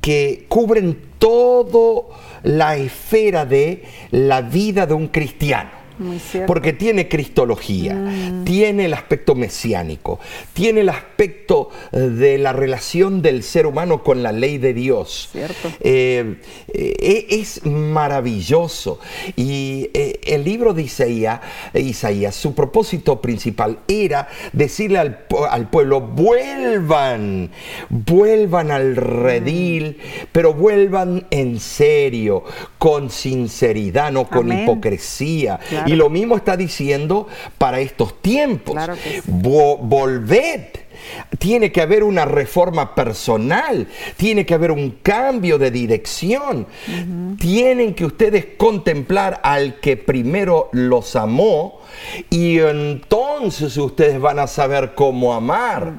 que 0.00 0.46
cubren 0.48 0.98
toda 1.18 2.04
la 2.42 2.76
esfera 2.76 3.46
de 3.46 3.84
la 4.10 4.42
vida 4.42 4.86
de 4.86 4.94
un 4.94 5.08
cristiano. 5.08 5.83
Porque 6.46 6.72
tiene 6.72 7.08
cristología, 7.08 7.94
mm. 7.94 8.44
tiene 8.44 8.86
el 8.86 8.94
aspecto 8.94 9.34
mesiánico, 9.34 10.18
tiene 10.52 10.80
el 10.80 10.88
aspecto 10.88 11.70
eh, 11.92 11.98
de 11.98 12.38
la 12.38 12.52
relación 12.52 13.22
del 13.22 13.42
ser 13.42 13.66
humano 13.66 14.02
con 14.02 14.22
la 14.22 14.32
ley 14.32 14.58
de 14.58 14.74
Dios. 14.74 15.30
Eh, 15.80 16.36
eh, 16.72 17.26
es 17.30 17.64
maravilloso. 17.64 18.98
Y 19.36 19.90
el 19.94 20.44
libro 20.44 20.74
de 20.74 20.82
Isaías, 20.82 21.40
Isaías, 21.74 22.34
su 22.34 22.54
propósito 22.54 23.20
principal 23.20 23.78
era 23.86 24.28
decirle 24.52 24.98
al, 24.98 25.68
pueblo, 25.70 26.00
vuelvan, 26.00 27.50
vuelvan 27.88 28.70
al 28.70 28.96
redil, 28.96 29.98
pero 30.32 30.54
vuelvan 30.54 31.26
en 31.30 31.60
serio, 31.60 32.44
con 32.78 33.10
sinceridad, 33.10 34.10
no 34.10 34.28
con 34.28 34.52
hipocresía. 34.52 35.60
Y 35.86 35.94
lo 35.94 36.10
mismo 36.10 36.36
está 36.36 36.56
diciendo 36.56 37.28
para 37.58 37.80
estos 37.80 38.20
tiempos. 38.20 38.76
volved. 39.26 40.84
Tiene 41.38 41.70
que 41.70 41.82
haber 41.82 42.02
una 42.02 42.24
reforma 42.24 42.94
personal, 42.94 43.86
tiene 44.16 44.46
que 44.46 44.54
haber 44.54 44.70
un 44.70 44.98
cambio 45.02 45.58
de 45.58 45.70
dirección. 45.70 46.66
Tienen 47.38 47.94
que 47.94 48.04
ustedes 48.04 48.46
contemplar 48.56 49.40
al 49.42 49.80
que 49.80 49.96
primero 49.96 50.70
los 50.72 51.16
amó 51.16 51.80
y 52.30 52.58
entonces 52.58 53.76
ustedes 53.76 54.20
van 54.20 54.38
a 54.38 54.46
saber 54.46 54.94
cómo 54.94 55.34
amar. 55.34 55.92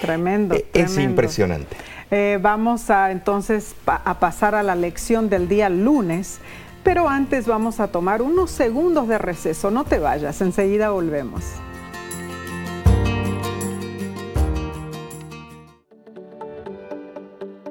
Tremendo. 0.00 0.54
E, 0.54 0.66
es 0.74 0.98
impresionante. 0.98 1.76
Eh, 2.10 2.38
vamos 2.42 2.90
a 2.90 3.10
entonces 3.10 3.74
a 3.86 4.18
pasar 4.18 4.54
a 4.54 4.62
la 4.62 4.74
lección 4.74 5.30
del 5.30 5.48
día 5.48 5.70
lunes. 5.70 6.40
Pero 6.82 7.08
antes 7.08 7.46
vamos 7.46 7.80
a 7.80 7.88
tomar 7.88 8.22
unos 8.22 8.50
segundos 8.50 9.08
de 9.08 9.18
receso. 9.18 9.70
No 9.70 9.84
te 9.84 9.98
vayas, 9.98 10.40
enseguida 10.40 10.90
volvemos. 10.90 11.44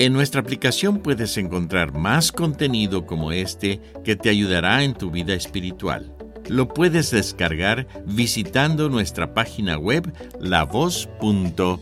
En 0.01 0.13
nuestra 0.13 0.41
aplicación 0.41 0.98
puedes 0.98 1.38
encontrar 1.38 1.94
más 1.94 2.32
contenido 2.32 3.06
como 3.06 3.32
este 3.32 3.80
que 4.03 4.15
te 4.15 4.30
ayudará 4.30 4.84
en 4.84 4.96
tu 4.96 5.12
vida 5.12 5.36
espiritual. 5.36 6.15
Lo 6.48 6.68
puedes 6.68 7.12
descargar 7.12 7.88
visitando 8.08 8.89
nuestra 8.89 9.36
página 9.36 9.77
web 9.77 10.12
lavoz.org. 10.39 11.77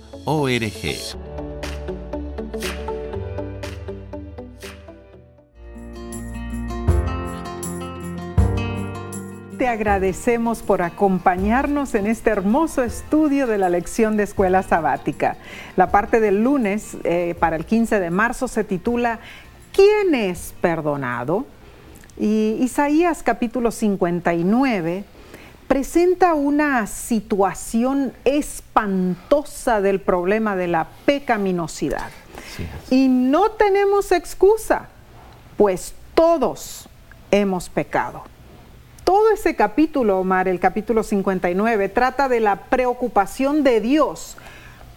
agradecemos 9.69 10.61
por 10.61 10.81
acompañarnos 10.81 11.93
en 11.93 12.07
este 12.07 12.31
hermoso 12.31 12.83
estudio 12.83 13.45
de 13.45 13.57
la 13.57 13.69
lección 13.69 14.17
de 14.17 14.23
escuela 14.23 14.63
sabática. 14.63 15.38
La 15.77 15.91
parte 15.91 16.19
del 16.19 16.43
lunes 16.43 16.97
eh, 17.03 17.35
para 17.39 17.55
el 17.55 17.65
15 17.65 17.99
de 17.99 18.09
marzo 18.09 18.47
se 18.47 18.63
titula 18.63 19.19
¿Quién 19.71 20.15
es 20.15 20.53
perdonado? 20.59 21.45
Y 22.17 22.57
Isaías 22.59 23.21
capítulo 23.23 23.71
59 23.71 25.03
presenta 25.67 26.33
una 26.33 26.88
situación 26.88 28.13
espantosa 28.25 29.81
del 29.81 30.01
problema 30.01 30.55
de 30.55 30.67
la 30.67 30.88
pecaminosidad. 31.05 32.09
Y 32.89 33.07
no 33.07 33.51
tenemos 33.51 34.11
excusa, 34.11 34.89
pues 35.57 35.93
todos 36.15 36.89
hemos 37.31 37.69
pecado 37.69 38.23
todo 39.10 39.32
ese 39.32 39.56
capítulo, 39.56 40.20
Omar, 40.20 40.48
el 40.48 40.60
capítulo 40.60 41.01
59, 41.01 41.89
trata 41.89 42.30
de 42.30 42.39
la 42.39 42.58
preocupación 42.58 43.63
de 43.63 43.82
Dios 43.82 44.38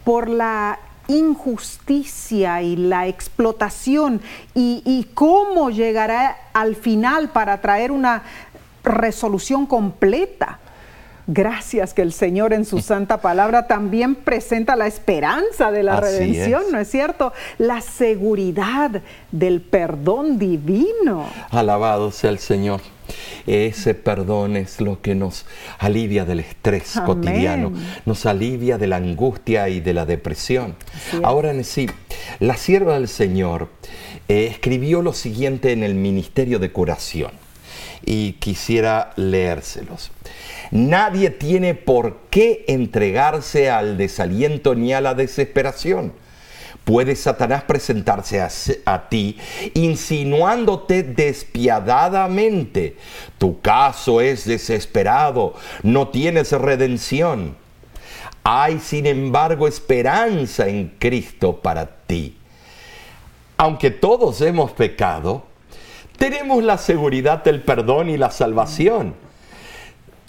por 0.05 0.29
la 0.29 0.79
injusticia 1.09 2.61
y 2.61 2.77
la 2.77 3.07
explotación 3.07 4.21
y, 4.55 5.09
cómo 5.15 5.71
llegará 5.71 6.37
al 6.53 6.77
final 6.77 7.31
para 7.31 7.63
traer 7.63 7.91
una 7.91 8.25
resolución 8.85 9.65
completa. 9.65 10.59
Gracias 11.27 11.95
que 11.95 12.03
el 12.03 12.13
Señor 12.13 12.53
en 12.53 12.67
su 12.67 12.81
santa 12.83 13.23
palabra 13.23 13.67
también 13.67 14.15
presenta 14.15 14.77
la 14.77 14.89
esperanza 14.89 15.71
de 15.71 15.85
la 15.85 16.01
redención, 16.01 16.65
¿no 16.71 16.79
es 16.79 16.91
cierto? 16.91 17.33
La 17.57 17.81
seguridad 17.81 19.01
del 19.31 19.63
perdón 19.63 20.39
divino. 20.39 21.25
Alabado 21.51 22.11
sea 22.11 22.29
el 22.29 22.41
Señor. 22.41 22.83
Ese 23.47 23.95
perdón 23.95 24.57
es 24.57 24.81
lo 24.81 25.01
que 25.01 25.15
nos 25.15 25.47
alivia 25.79 26.25
del 26.25 26.41
estrés 26.41 27.01
cotidiano, 27.05 27.73
nos 28.07 28.27
alivia 28.27 28.79
de 28.79 28.87
la 28.87 28.97
angustia 28.97 29.69
y 29.69 29.81
de 29.81 29.95
la 29.95 30.07
depresión. 30.07 30.77
Ahora 31.23 31.51
en 31.51 31.65
sí, 31.65 31.89
la 32.41 32.57
sierva 32.57 32.95
del 32.95 33.09
Señor 33.09 33.69
eh, 34.29 34.49
escribió 34.51 35.03
lo 35.03 35.13
siguiente 35.13 35.73
en 35.73 35.83
el 35.83 35.95
Ministerio 35.95 36.59
de 36.59 36.73
Curación 36.73 37.33
y 38.05 38.33
quisiera 38.35 39.13
leérselos. 39.17 40.11
Nadie 40.71 41.31
tiene 41.31 41.75
por 41.75 42.21
qué 42.31 42.65
entregarse 42.69 43.71
al 43.71 43.99
desaliento 43.99 44.75
ni 44.75 44.93
a 44.93 45.01
la 45.01 45.15
desesperación 45.15 46.13
puede 46.85 47.17
Satanás 47.17 47.65
presentarse 47.65 48.41
a, 48.85 49.09
ti 49.09 49.39
insinuándote 49.75 51.03
despiadadamente. 51.03 52.97
Tu 53.39 53.61
caso 53.61 54.21
es 54.21 54.45
desesperado, 54.45 55.55
no 55.83 56.09
tienes 56.09 56.53
redención. 56.53 57.57
Hay 58.45 58.81
sin 58.81 59.07
embargo 59.07 59.69
esperanza 59.69 60.69
en 60.69 60.95
Cristo 60.99 61.61
para 61.61 61.87
ti. 62.07 62.37
Aunque 63.57 63.91
todos 63.91 64.41
hemos 64.41 64.73
pecado, 64.73 65.47
tenemos 66.17 66.65
la 66.65 66.79
seguridad 66.79 67.45
del 67.45 67.63
perdón 67.63 68.11
y 68.11 68.17
la 68.17 68.31
salvación. 68.31 69.15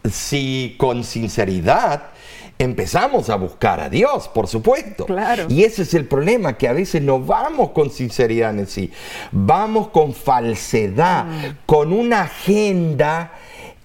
Si 0.09 0.75
con 0.77 1.03
sinceridad 1.03 2.12
empezamos 2.59 3.29
a 3.29 3.35
buscar 3.35 3.79
a 3.79 3.89
Dios, 3.89 4.27
por 4.29 4.47
supuesto. 4.47 5.05
Claro. 5.05 5.45
Y 5.49 5.63
ese 5.63 5.83
es 5.83 5.93
el 5.93 6.05
problema, 6.05 6.57
que 6.57 6.67
a 6.67 6.73
veces 6.73 7.01
no 7.01 7.19
vamos 7.19 7.71
con 7.71 7.89
sinceridad 7.89 8.57
en 8.57 8.67
sí, 8.67 8.91
vamos 9.31 9.89
con 9.89 10.13
falsedad, 10.13 11.25
mm. 11.25 11.57
con 11.65 11.93
una 11.93 12.21
agenda 12.21 13.31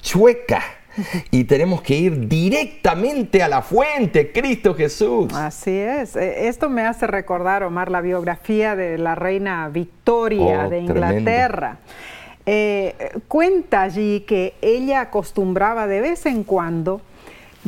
chueca. 0.00 0.62
Y 1.30 1.44
tenemos 1.44 1.80
que 1.82 1.94
ir 1.94 2.26
directamente 2.26 3.40
a 3.40 3.48
la 3.48 3.62
fuente, 3.62 4.32
Cristo 4.32 4.74
Jesús. 4.74 5.32
Así 5.32 5.70
es. 5.70 6.16
E, 6.16 6.48
esto 6.48 6.68
me 6.68 6.82
hace 6.82 7.06
recordar, 7.06 7.62
Omar, 7.62 7.88
la 7.88 8.00
biografía 8.00 8.74
de 8.74 8.98
la 8.98 9.14
reina 9.14 9.68
Victoria 9.68 10.64
oh, 10.66 10.70
de 10.70 10.80
Inglaterra. 10.80 11.78
Eh, 12.46 12.96
cuenta 13.28 13.82
allí 13.82 14.24
que 14.26 14.54
ella 14.60 15.02
acostumbraba 15.02 15.86
de 15.86 16.00
vez 16.00 16.26
en 16.26 16.42
cuando 16.42 17.00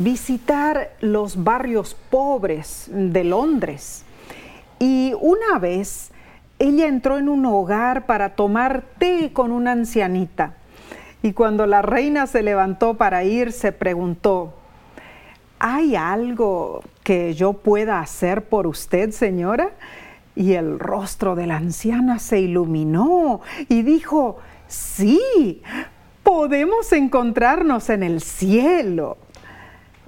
visitar 0.03 0.91
los 0.99 1.43
barrios 1.43 1.95
pobres 2.09 2.89
de 2.91 3.23
Londres. 3.23 4.03
Y 4.79 5.13
una 5.19 5.59
vez 5.59 6.11
ella 6.59 6.87
entró 6.87 7.17
en 7.17 7.29
un 7.29 7.45
hogar 7.45 8.05
para 8.05 8.35
tomar 8.35 8.83
té 8.97 9.31
con 9.33 9.51
una 9.51 9.71
ancianita. 9.71 10.55
Y 11.23 11.33
cuando 11.33 11.67
la 11.67 11.81
reina 11.81 12.25
se 12.27 12.41
levantó 12.41 12.95
para 12.95 13.23
ir, 13.23 13.51
se 13.51 13.71
preguntó, 13.71 14.53
¿hay 15.59 15.95
algo 15.95 16.81
que 17.03 17.35
yo 17.35 17.53
pueda 17.53 17.99
hacer 17.99 18.45
por 18.45 18.65
usted, 18.65 19.11
señora? 19.11 19.71
Y 20.35 20.53
el 20.53 20.79
rostro 20.79 21.35
de 21.35 21.45
la 21.45 21.57
anciana 21.57 22.17
se 22.17 22.39
iluminó 22.39 23.41
y 23.69 23.83
dijo, 23.83 24.37
sí, 24.67 25.61
podemos 26.23 26.91
encontrarnos 26.93 27.89
en 27.89 28.01
el 28.01 28.21
cielo. 28.21 29.17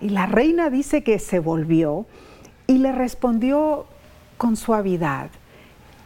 Y 0.04 0.10
la 0.10 0.26
reina 0.26 0.70
dice 0.70 1.02
que 1.02 1.18
se 1.18 1.40
volvió 1.40 2.06
y 2.68 2.80
le 2.80 2.92
respondió 2.92 3.86
con 4.36 4.58
suavidad, 4.58 5.30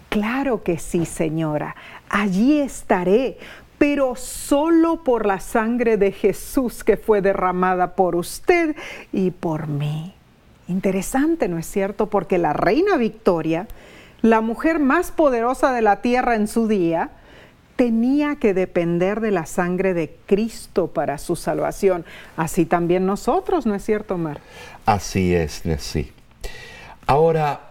claro 0.10 0.62
que 0.62 0.78
sí, 0.78 1.08
señora, 1.08 1.76
allí 2.08 2.60
estaré, 2.60 3.40
pero 3.80 4.16
solo 4.16 5.04
por 5.04 5.26
la 5.26 5.40
sangre 5.40 5.98
de 5.98 6.12
Jesús 6.12 6.84
que 6.84 6.96
fue 6.96 7.24
derramada 7.24 7.96
por 7.96 8.16
usted 8.16 8.76
y 9.12 9.32
por 9.32 9.66
mí. 9.66 10.14
Interesante, 10.68 11.48
¿no 11.48 11.58
es 11.58 11.66
cierto? 11.66 12.06
Porque 12.08 12.38
la 12.38 12.54
reina 12.54 12.98
Victoria, 12.98 13.68
la 14.22 14.42
mujer 14.42 14.78
más 14.78 15.10
poderosa 15.10 15.74
de 15.74 15.82
la 15.82 16.02
tierra 16.04 16.36
en 16.36 16.48
su 16.48 16.68
día, 16.68 17.10
tenía 17.78 18.36
que 18.36 18.54
depender 18.54 19.22
de 19.22 19.32
la 19.32 19.46
sangre 19.46 19.94
de 19.94 20.14
Cristo 20.26 20.88
para 20.88 21.18
su 21.18 21.38
salvación. 21.38 22.04
Así 22.36 22.66
también 22.66 23.06
nosotros, 23.06 23.66
¿no 23.66 23.76
es 23.76 23.86
cierto, 23.86 24.16
Omar? 24.16 24.42
Así 24.86 25.34
es, 25.34 25.64
sí. 25.80 26.12
Ahora, 27.06 27.62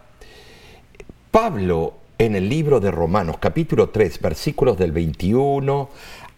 Pablo 1.30 1.94
en 2.18 2.34
el 2.34 2.48
libro 2.48 2.80
de 2.80 2.90
Romanos, 2.90 3.36
capítulo 3.38 3.90
3, 3.90 4.20
versículos 4.20 4.78
del 4.78 4.92
21 4.92 5.90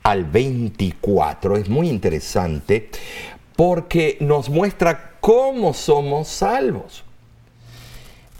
al 0.02 0.24
24 0.24 1.56
es 1.56 1.68
muy 1.68 1.88
interesante 1.88 2.90
porque 3.54 4.16
nos 4.20 4.48
muestra 4.48 5.12
cómo 5.20 5.74
somos 5.74 6.28
salvos. 6.28 7.04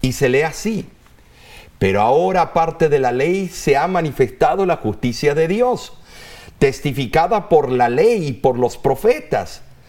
Y 0.01 0.13
se 0.13 0.29
lee 0.29 0.43
así. 0.43 0.89
Pero 1.79 2.01
ahora, 2.01 2.43
aparte 2.43 2.89
de 2.89 2.99
la 2.99 3.13
ley, 3.13 3.49
se 3.49 3.77
ha 3.77 3.87
manifestado 3.87 4.67
la 4.67 4.77
justicia 4.77 5.35
de 5.35 5.49
Dios, 5.49 5.93
testificada 6.59 7.49
por 7.49 7.71
la 7.71 7.89
ley 7.89 8.27
y 8.27 8.33
por 8.33 8.59
los 8.59 8.77
profetas 8.77 9.63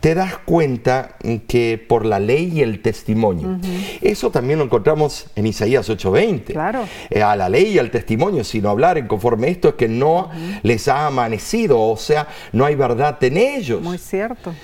te 0.00 0.14
das 0.14 0.38
cuenta 0.38 1.16
que 1.48 1.84
por 1.88 2.04
la 2.06 2.20
ley 2.20 2.52
y 2.54 2.62
el 2.62 2.80
testimonio. 2.82 3.58
Eso 4.00 4.30
también 4.30 4.58
lo 4.58 4.64
encontramos 4.64 5.26
en 5.34 5.46
Isaías 5.46 5.88
8:20. 5.88 6.52
Claro. 6.52 6.84
Eh, 7.10 7.22
a 7.22 7.34
la 7.34 7.48
ley 7.48 7.74
y 7.74 7.78
al 7.78 7.90
testimonio, 7.90 8.44
sino 8.44 8.70
hablar 8.70 8.98
en 8.98 9.08
conforme 9.08 9.48
a 9.48 9.50
esto 9.50 9.70
es 9.70 9.74
que 9.74 9.88
no 9.88 10.30
les 10.62 10.88
ha 10.88 11.06
amanecido, 11.06 11.80
o 11.80 11.96
sea, 11.96 12.28
no 12.52 12.64
hay 12.64 12.76
verdad 12.76 13.22
en 13.24 13.36
ellos. 13.36 13.82
Muy 13.82 13.98
cierto. 13.98 14.54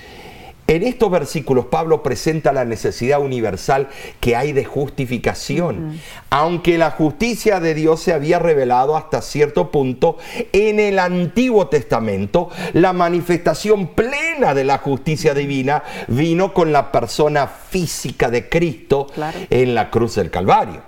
En 0.67 0.81
estos 0.81 1.11
versículos 1.11 1.67
Pablo 1.67 2.01
presenta 2.01 2.51
la 2.51 2.65
necesidad 2.65 3.21
universal 3.21 3.87
que 4.19 4.35
hay 4.35 4.51
de 4.51 4.65
justificación, 4.65 5.99
aunque 6.31 6.79
la 6.79 6.89
justicia 6.89 7.59
de 7.59 7.75
Dios 7.75 7.99
se 8.01 8.13
había 8.13 8.39
revelado 8.39 8.97
hasta 8.97 9.21
cierto 9.21 9.69
punto 9.69 10.17
en 10.53 10.79
el 10.79 10.97
Antiguo 10.97 11.67
Testamento, 11.67 12.49
la 12.73 12.93
manifestación 12.93 13.89
plena 13.89 14.55
de 14.55 14.63
la 14.63 14.79
justicia 14.79 15.35
divina 15.35 15.83
vino 16.07 16.51
con 16.51 16.71
la 16.71 16.91
persona 16.91 17.45
física 17.45 18.31
de 18.31 18.49
Cristo 18.49 19.05
en 19.51 19.75
la 19.75 19.91
cruz 19.91 20.15
del 20.15 20.31
Calvario. 20.31 20.81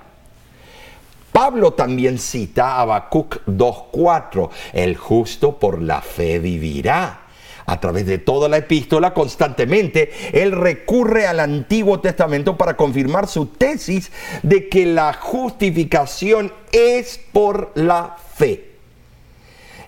Pablo 1.31 1.73
también 1.73 2.17
cita 2.17 2.77
a 2.77 2.81
Habacuc 2.81 3.45
2.4, 3.45 4.49
el 4.73 4.97
justo 4.97 5.59
por 5.59 5.83
la 5.83 6.01
fe 6.01 6.39
vivirá 6.39 7.26
a 7.67 7.79
través 7.81 8.05
de 8.05 8.17
toda 8.17 8.47
la 8.47 8.57
epístola, 8.57 9.13
constantemente, 9.13 10.09
él 10.31 10.53
recurre 10.53 11.27
al 11.27 11.41
Antiguo 11.41 11.99
Testamento 11.99 12.57
para 12.57 12.77
confirmar 12.77 13.27
su 13.27 13.47
tesis 13.47 14.09
de 14.41 14.69
que 14.69 14.85
la 14.85 15.13
justificación 15.13 16.53
es 16.71 17.19
por 17.33 17.73
la 17.75 18.15
fe. 18.35 18.71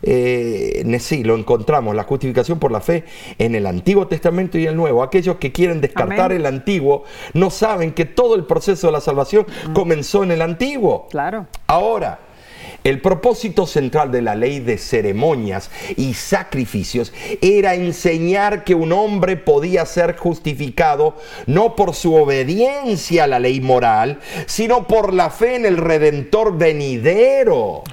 Eh, 0.01 0.97
sí, 0.99 1.23
lo 1.23 1.35
encontramos, 1.35 1.95
la 1.95 2.03
justificación 2.03 2.59
por 2.59 2.71
la 2.71 2.81
fe 2.81 3.05
en 3.37 3.55
el 3.55 3.65
Antiguo 3.65 4.07
Testamento 4.07 4.57
y 4.57 4.65
el 4.65 4.75
Nuevo. 4.75 5.01
Aquellos 5.01 5.37
que 5.37 5.53
quieren 5.53 5.79
descartar 5.79 6.33
el 6.33 6.45
Antiguo 6.45 7.05
no 7.33 7.49
saben 7.49 7.93
que 7.93 8.03
todo 8.05 8.35
el 8.35 8.45
proceso 8.45 8.87
de 8.87 8.93
la 8.93 9.01
salvación 9.01 9.45
mm. 9.69 9.73
comenzó 9.73 10.23
en 10.23 10.31
el 10.31 10.41
Antiguo. 10.41 11.07
Claro. 11.09 11.47
Ahora, 11.67 12.19
el 12.83 13.01
propósito 13.01 13.67
central 13.67 14.11
de 14.11 14.21
la 14.21 14.35
ley 14.35 14.59
de 14.59 14.77
ceremonias 14.77 15.69
y 15.97 16.13
sacrificios 16.13 17.13
era 17.41 17.75
enseñar 17.75 18.63
que 18.63 18.75
un 18.75 18.91
hombre 18.91 19.37
podía 19.37 19.85
ser 19.85 20.17
justificado 20.17 21.15
no 21.45 21.75
por 21.75 21.93
su 21.93 22.15
obediencia 22.15 23.25
a 23.25 23.27
la 23.27 23.39
ley 23.39 23.61
moral, 23.61 24.19
sino 24.45 24.87
por 24.87 25.13
la 25.13 25.29
fe 25.29 25.55
en 25.55 25.65
el 25.65 25.77
Redentor 25.77 26.57
venidero. 26.57 27.83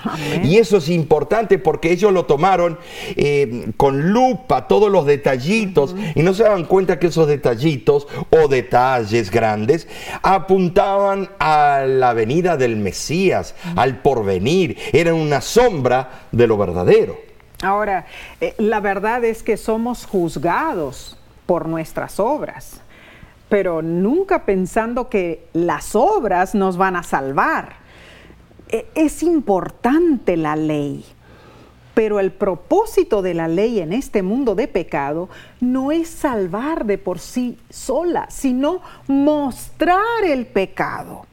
Y 0.42 0.58
eso 0.58 0.78
es 0.78 0.88
importante 0.88 1.58
porque 1.58 1.92
ellos 1.92 2.12
lo 2.12 2.26
tomaron 2.26 2.78
eh, 3.16 3.70
con 3.76 4.12
lupa, 4.12 4.68
todos 4.68 4.90
los 4.90 5.06
detallitos, 5.06 5.94
y 6.14 6.22
no 6.22 6.34
se 6.34 6.44
daban 6.44 6.64
cuenta 6.64 6.98
que 6.98 7.08
esos 7.08 7.26
detallitos 7.26 8.06
o 8.30 8.48
detalles 8.48 9.30
grandes 9.30 9.88
apuntaban 10.22 11.30
a 11.38 11.84
la 11.86 12.12
venida 12.12 12.56
del 12.56 12.76
Mesías, 12.76 13.54
al 13.74 14.00
porvenir 14.00 14.75
era 14.92 15.14
una 15.14 15.40
sombra 15.40 16.26
de 16.32 16.46
lo 16.46 16.56
verdadero. 16.56 17.18
Ahora, 17.62 18.06
eh, 18.40 18.54
la 18.58 18.80
verdad 18.80 19.24
es 19.24 19.42
que 19.42 19.56
somos 19.56 20.04
juzgados 20.04 21.16
por 21.46 21.68
nuestras 21.68 22.20
obras, 22.20 22.80
pero 23.48 23.80
nunca 23.80 24.44
pensando 24.44 25.08
que 25.08 25.46
las 25.52 25.94
obras 25.94 26.54
nos 26.54 26.76
van 26.76 26.96
a 26.96 27.02
salvar. 27.02 27.76
E, 28.68 28.86
es 28.94 29.22
importante 29.22 30.36
la 30.36 30.56
ley, 30.56 31.04
pero 31.94 32.20
el 32.20 32.32
propósito 32.32 33.22
de 33.22 33.32
la 33.32 33.48
ley 33.48 33.80
en 33.80 33.94
este 33.94 34.22
mundo 34.22 34.54
de 34.54 34.68
pecado 34.68 35.30
no 35.60 35.92
es 35.92 36.08
salvar 36.10 36.84
de 36.84 36.98
por 36.98 37.18
sí 37.20 37.58
sola, 37.70 38.26
sino 38.28 38.82
mostrar 39.06 40.24
el 40.26 40.46
pecado. 40.46 41.24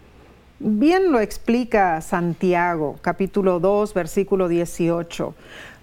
Bien 0.60 1.12
lo 1.12 1.20
explica 1.20 2.00
Santiago, 2.02 2.98
capítulo 3.02 3.60
2, 3.60 3.94
versículo 3.94 4.48
18. 4.48 5.34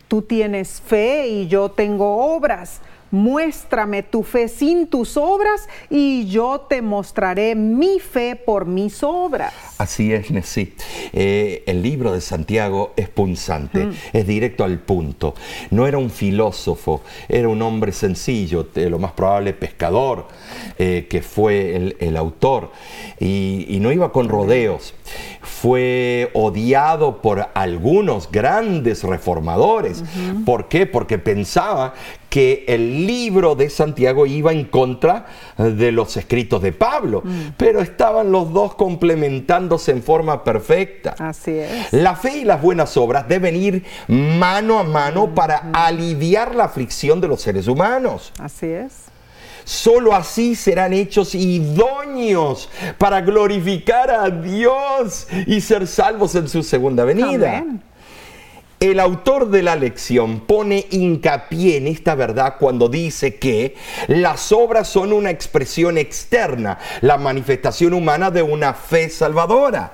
Tú 0.06 0.22
tienes 0.22 0.80
fe 0.80 1.28
y 1.28 1.48
yo 1.48 1.70
tengo 1.70 2.34
obras. 2.34 2.80
Muéstrame 3.10 4.04
tu 4.04 4.22
fe 4.22 4.46
sin 4.48 4.86
tus 4.86 5.16
obras 5.16 5.68
y 5.90 6.28
yo 6.28 6.60
te 6.68 6.82
mostraré 6.82 7.56
mi 7.56 7.98
fe 7.98 8.36
por 8.36 8.66
mis 8.66 9.02
obras. 9.02 9.52
Así 9.80 10.12
es, 10.12 10.30
Nesí. 10.30 10.74
Eh, 11.14 11.62
el 11.64 11.82
libro 11.82 12.12
de 12.12 12.20
Santiago 12.20 12.92
es 12.96 13.08
punzante, 13.08 13.86
mm. 13.86 13.92
es 14.12 14.26
directo 14.26 14.62
al 14.62 14.78
punto. 14.78 15.34
No 15.70 15.86
era 15.86 15.96
un 15.96 16.10
filósofo, 16.10 17.00
era 17.30 17.48
un 17.48 17.62
hombre 17.62 17.90
sencillo, 17.90 18.68
lo 18.74 18.98
más 18.98 19.12
probable 19.12 19.54
pescador, 19.54 20.28
eh, 20.78 21.06
que 21.08 21.22
fue 21.22 21.94
el, 21.98 22.16
autor, 22.18 22.72
y, 23.18 23.78
no 23.80 23.90
iba 23.90 24.12
con 24.12 24.28
rodeos. 24.28 24.92
Fue 25.42 26.30
odiado 26.34 27.20
por 27.20 27.48
algunos 27.54 28.30
grandes 28.30 29.02
reformadores. 29.04 30.02
¿Por 30.44 30.68
qué? 30.68 30.86
Porque 30.86 31.18
pensaba 31.18 31.94
que 32.30 32.64
el 32.68 33.06
libro 33.06 33.56
de 33.56 33.68
Santiago 33.68 34.24
iba 34.24 34.52
en 34.52 34.64
contra 34.64 35.26
de 35.58 35.90
los 35.92 36.16
escritos 36.16 36.62
de 36.62 36.72
Pablo, 36.72 37.22
mm. 37.24 37.54
pero 37.56 37.80
estaban 37.80 38.30
los 38.30 38.52
dos 38.52 38.76
complementándose 38.76 39.90
en 39.90 40.02
forma 40.02 40.44
perfecta. 40.44 41.16
Así 41.18 41.50
es. 41.50 41.92
La 41.92 42.14
fe 42.14 42.38
y 42.38 42.44
las 42.44 42.62
buenas 42.62 42.96
obras 42.96 43.28
deben 43.28 43.56
ir 43.56 43.84
mano 44.06 44.78
a 44.78 44.84
mano 44.84 45.26
mm, 45.26 45.34
para 45.34 45.70
aliviar 45.72 46.54
la 46.54 46.64
aflicción 46.64 47.20
de 47.20 47.28
los 47.28 47.42
seres 47.42 47.66
humanos. 47.66 48.32
Así 48.38 48.66
es. 48.66 49.09
Solo 49.70 50.16
así 50.16 50.56
serán 50.56 50.92
hechos 50.92 51.32
idóneos 51.32 52.68
para 52.98 53.20
glorificar 53.20 54.10
a 54.10 54.28
Dios 54.28 55.28
y 55.46 55.60
ser 55.60 55.86
salvos 55.86 56.34
en 56.34 56.48
su 56.48 56.64
segunda 56.64 57.04
venida. 57.04 57.58
Amén. 57.58 57.80
El 58.80 58.98
autor 58.98 59.50
de 59.50 59.62
la 59.62 59.76
lección 59.76 60.40
pone 60.40 60.86
hincapié 60.88 61.76
en 61.76 61.86
esta 61.86 62.14
verdad 62.14 62.54
cuando 62.58 62.88
dice 62.88 63.34
que 63.34 63.74
las 64.06 64.52
obras 64.52 64.88
son 64.88 65.12
una 65.12 65.28
expresión 65.28 65.98
externa, 65.98 66.78
la 67.02 67.18
manifestación 67.18 67.92
humana 67.92 68.30
de 68.30 68.40
una 68.40 68.72
fe 68.72 69.10
salvadora. 69.10 69.92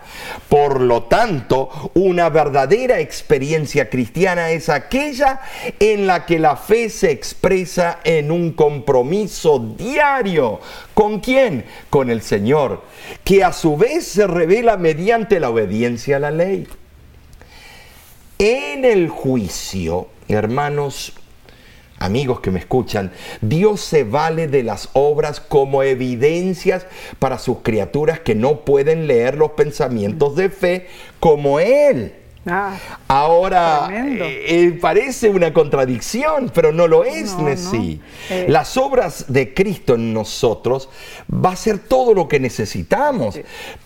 Por 0.49 0.81
lo 0.81 1.03
tanto, 1.03 1.91
una 1.95 2.29
verdadera 2.29 3.01
experiencia 3.01 3.91
cristiana 3.91 4.53
es 4.53 4.69
aquella 4.69 5.41
en 5.81 6.07
la 6.07 6.25
que 6.25 6.39
la 6.39 6.55
fe 6.55 6.89
se 6.89 7.11
expresa 7.11 7.99
en 8.05 8.31
un 8.31 8.53
compromiso 8.53 9.59
diario. 9.77 10.61
¿Con 10.95 11.19
quién? 11.19 11.65
Con 11.91 12.09
el 12.09 12.23
Señor, 12.23 12.85
que 13.25 13.43
a 13.43 13.53
su 13.53 13.77
vez 13.77 14.07
se 14.07 14.29
revela 14.29 14.77
mediante 14.77 15.41
la 15.41 15.51
obediencia 15.51 16.19
a 16.19 16.21
la 16.21 16.31
ley. 16.31 16.69
En 18.39 18.85
el 18.85 19.09
juicio, 19.09 20.09
hermanos, 20.29 21.15
amigos 21.99 22.41
que 22.41 22.51
me 22.51 22.59
escuchan, 22.59 23.11
Dios 23.41 23.81
se 23.81 24.05
vale 24.05 24.47
de 24.47 24.63
las 24.63 24.91
obras 24.93 25.41
como 25.41 25.83
evidencias 25.83 26.87
para 27.19 27.39
sus 27.39 27.59
criaturas 27.63 28.21
que 28.21 28.35
no 28.35 28.61
pueden 28.67 29.07
leer 29.07 29.39
los 29.39 29.53
pensamientos 29.53 30.37
de 30.37 30.51
fe 30.51 30.89
como 31.19 31.61
Él. 31.61 32.13
Ah, 32.49 32.77
Ahora, 33.09 33.89
eh, 33.93 34.45
eh, 34.47 34.79
parece 34.81 35.29
una 35.29 35.53
contradicción, 35.53 36.53
pero 36.55 36.71
no 36.71 36.87
lo 36.87 37.05
es, 37.05 37.37
no, 37.37 37.49
eh. 37.49 38.47
Las 38.49 38.77
obras 38.77 39.27
de 39.29 39.53
Cristo 39.53 39.95
en 39.95 40.13
nosotros 40.13 40.89
va 41.33 41.51
a 41.53 41.57
ser 41.57 41.81
todo 41.81 42.15
lo 42.15 42.29
que 42.29 42.39
necesitamos, 42.39 43.39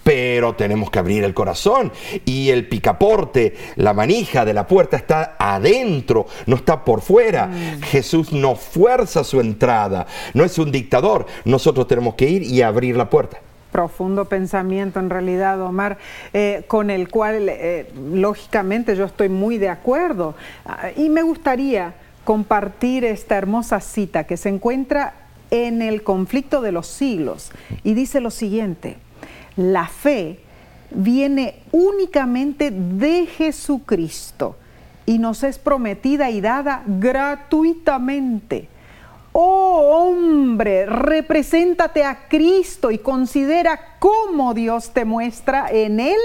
pero 0.02 0.54
tenemos 0.56 0.90
que 0.90 0.98
abrir 0.98 1.24
el 1.24 1.32
corazón 1.32 1.90
y 2.26 2.50
el 2.50 2.68
picaporte, 2.68 3.54
la 3.76 3.94
manija 3.94 4.44
de 4.44 4.52
la 4.52 4.66
puerta 4.66 4.98
está 4.98 5.36
adentro, 5.38 6.26
no 6.44 6.56
está 6.56 6.84
por 6.84 7.00
fuera. 7.00 7.46
Mm. 7.46 7.82
Jesús 7.82 8.32
no 8.32 8.56
fuerza 8.56 9.24
su 9.24 9.40
entrada, 9.40 10.06
no 10.34 10.44
es 10.44 10.58
un 10.58 10.70
dictador, 10.70 11.26
nosotros 11.46 11.86
tenemos 11.86 12.14
que 12.14 12.28
ir 12.28 12.42
y 12.42 12.60
abrir 12.60 12.96
la 12.96 13.08
puerta 13.08 13.40
profundo 13.70 14.26
pensamiento 14.26 15.00
en 15.00 15.10
realidad, 15.10 15.60
Omar, 15.60 15.98
eh, 16.32 16.64
con 16.66 16.90
el 16.90 17.08
cual 17.08 17.48
eh, 17.48 17.90
lógicamente 18.12 18.96
yo 18.96 19.04
estoy 19.04 19.28
muy 19.28 19.58
de 19.58 19.68
acuerdo. 19.68 20.34
Ah, 20.64 20.90
y 20.96 21.08
me 21.08 21.22
gustaría 21.22 21.94
compartir 22.24 23.04
esta 23.04 23.36
hermosa 23.36 23.80
cita 23.80 24.24
que 24.24 24.36
se 24.36 24.48
encuentra 24.48 25.14
en 25.50 25.82
el 25.82 26.02
conflicto 26.02 26.60
de 26.60 26.72
los 26.72 26.86
siglos 26.86 27.50
y 27.82 27.94
dice 27.94 28.20
lo 28.20 28.30
siguiente, 28.30 28.98
la 29.56 29.86
fe 29.86 30.40
viene 30.90 31.56
únicamente 31.72 32.70
de 32.70 33.26
Jesucristo 33.26 34.56
y 35.06 35.18
nos 35.18 35.42
es 35.42 35.58
prometida 35.58 36.30
y 36.30 36.40
dada 36.40 36.82
gratuitamente 36.86 38.68
Oh 39.32 40.08
hombre, 40.10 40.86
represéntate 40.86 42.04
a 42.04 42.28
Cristo 42.28 42.90
y 42.90 42.98
considera 42.98 43.96
cómo 43.98 44.54
Dios 44.54 44.90
te 44.90 45.04
muestra 45.04 45.68
en 45.70 46.00
Él 46.00 46.18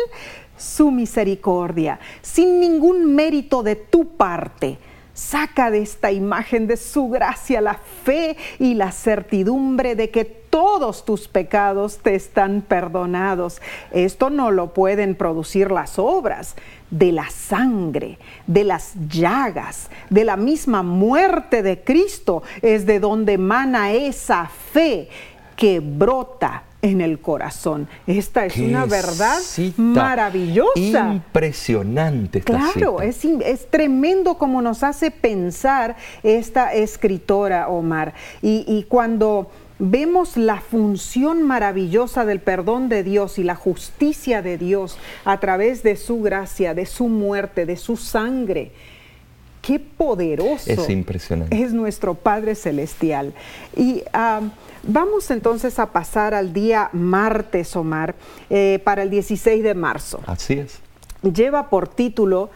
su 0.57 0.89
misericordia, 0.89 1.99
sin 2.21 2.59
ningún 2.59 3.13
mérito 3.13 3.61
de 3.61 3.75
tu 3.75 4.15
parte. 4.15 4.79
Saca 5.15 5.71
de 5.71 5.81
esta 5.81 6.11
imagen 6.11 6.67
de 6.67 6.75
su 6.75 7.07
gracia 7.07 7.61
la 7.61 7.79
fe 8.03 8.35
y 8.59 8.73
la 8.73 8.91
certidumbre 8.91 9.95
de 9.95 10.11
que 10.11 10.25
todos 10.25 11.05
tus 11.05 11.29
pecados 11.29 11.99
te 11.99 12.15
están 12.15 12.61
perdonados. 12.61 13.61
Esto 13.91 14.29
no 14.29 14.51
lo 14.51 14.73
pueden 14.73 15.15
producir 15.15 15.71
las 15.71 15.97
obras, 15.97 16.55
de 16.91 17.13
la 17.13 17.29
sangre, 17.29 18.19
de 18.45 18.65
las 18.65 18.93
llagas, 19.07 19.89
de 20.09 20.25
la 20.25 20.35
misma 20.35 20.83
muerte 20.83 21.63
de 21.63 21.81
Cristo, 21.81 22.43
es 22.61 22.85
de 22.85 22.99
donde 22.99 23.33
emana 23.33 23.93
esa 23.93 24.47
fe 24.47 25.07
que 25.55 25.79
brota 25.79 26.63
en 26.85 27.01
el 27.01 27.19
corazón. 27.19 27.87
Esta 28.05 28.45
es 28.45 28.57
una 28.57 28.85
verdad 28.85 29.39
maravillosa. 29.75 31.13
Impresionante. 31.13 32.41
claro, 32.41 33.01
Es, 33.01 33.25
es, 33.25 33.69
tremendo 33.71 34.37
como 34.37 34.61
nos 34.61 34.83
hace 34.83 35.09
pensar 35.09 35.95
esta 36.21 36.73
escritora, 36.73 37.69
Omar. 37.69 38.13
Y, 38.43 38.65
y 38.67 38.83
cuando 38.83 39.49
vemos 39.79 40.37
la 40.37 40.61
función 40.61 41.41
maravillosa 41.41 42.23
del 42.23 42.39
perdón 42.39 42.87
de 42.87 43.03
Dios 43.03 43.39
y 43.39 43.43
la 43.43 43.55
justicia 43.55 44.43
de 44.43 44.59
Dios 44.59 44.97
a 45.25 45.39
través 45.39 45.81
de 45.81 45.95
su 45.95 46.21
gracia, 46.21 46.75
de 46.75 46.85
su 46.85 47.07
muerte, 47.07 47.65
de 47.65 47.77
su 47.77 47.97
sangre. 47.97 48.71
Qué 49.65 49.79
poderoso 49.79 50.69
es, 50.71 50.89
impresionante. 50.91 51.59
es 51.59 51.73
nuestro 51.73 52.13
Padre 52.13 52.53
Celestial. 52.53 53.33
Y 53.75 54.03
ah, 54.13 54.41
vamos 54.83 55.31
entonces 55.31 55.79
a 55.79 55.91
pasar 55.91 56.35
al 56.35 56.53
día 56.53 56.89
martes, 56.93 57.75
Omar, 57.75 58.13
eh, 58.51 58.79
para 58.83 59.01
el 59.01 59.09
16 59.09 59.63
de 59.63 59.73
marzo. 59.73 60.21
Así 60.27 60.53
es. 60.53 60.79
Lleva 61.23 61.71
por 61.71 61.87
título 61.87 62.51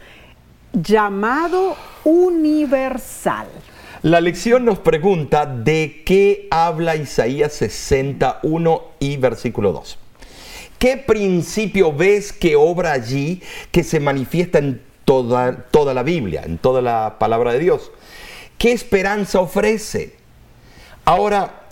Llamado 0.72 1.76
Universal. 2.04 3.48
La 4.04 4.22
lección 4.22 4.64
nos 4.64 4.78
pregunta 4.78 5.48
de 5.48 6.04
qué 6.06 6.48
habla 6.52 6.96
Isaías 6.96 7.54
61 7.54 8.84
y 9.00 9.18
versículo 9.18 9.74
2. 9.74 9.98
¿Qué 10.78 10.96
principio 10.96 11.92
ves 11.92 12.32
que 12.32 12.56
obra 12.56 12.92
allí 12.92 13.42
que 13.72 13.84
se 13.84 14.00
manifiesta 14.00 14.60
en 14.60 14.89
toda, 15.10 15.66
toda 15.72 15.96
la 15.96 16.04
Biblia, 16.04 16.44
en 16.46 16.60
toda 16.60 16.84
la 16.84 17.18
palabra 17.18 17.54
de 17.54 17.58
Dios? 17.58 17.92
¿Qué 18.60 18.72
esperanza 18.72 19.40
ofrece? 19.40 20.16
Ahora, 21.04 21.64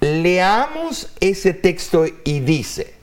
leamos 0.00 1.10
ese 1.20 1.52
texto 1.52 2.06
y 2.24 2.40
dice, 2.40 2.94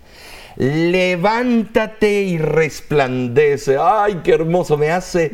levántate 0.58 2.24
y 2.24 2.38
resplandece. 2.38 3.78
Ay, 3.80 4.22
qué 4.24 4.34
hermoso, 4.34 4.78
me 4.78 4.92
hace 4.92 5.32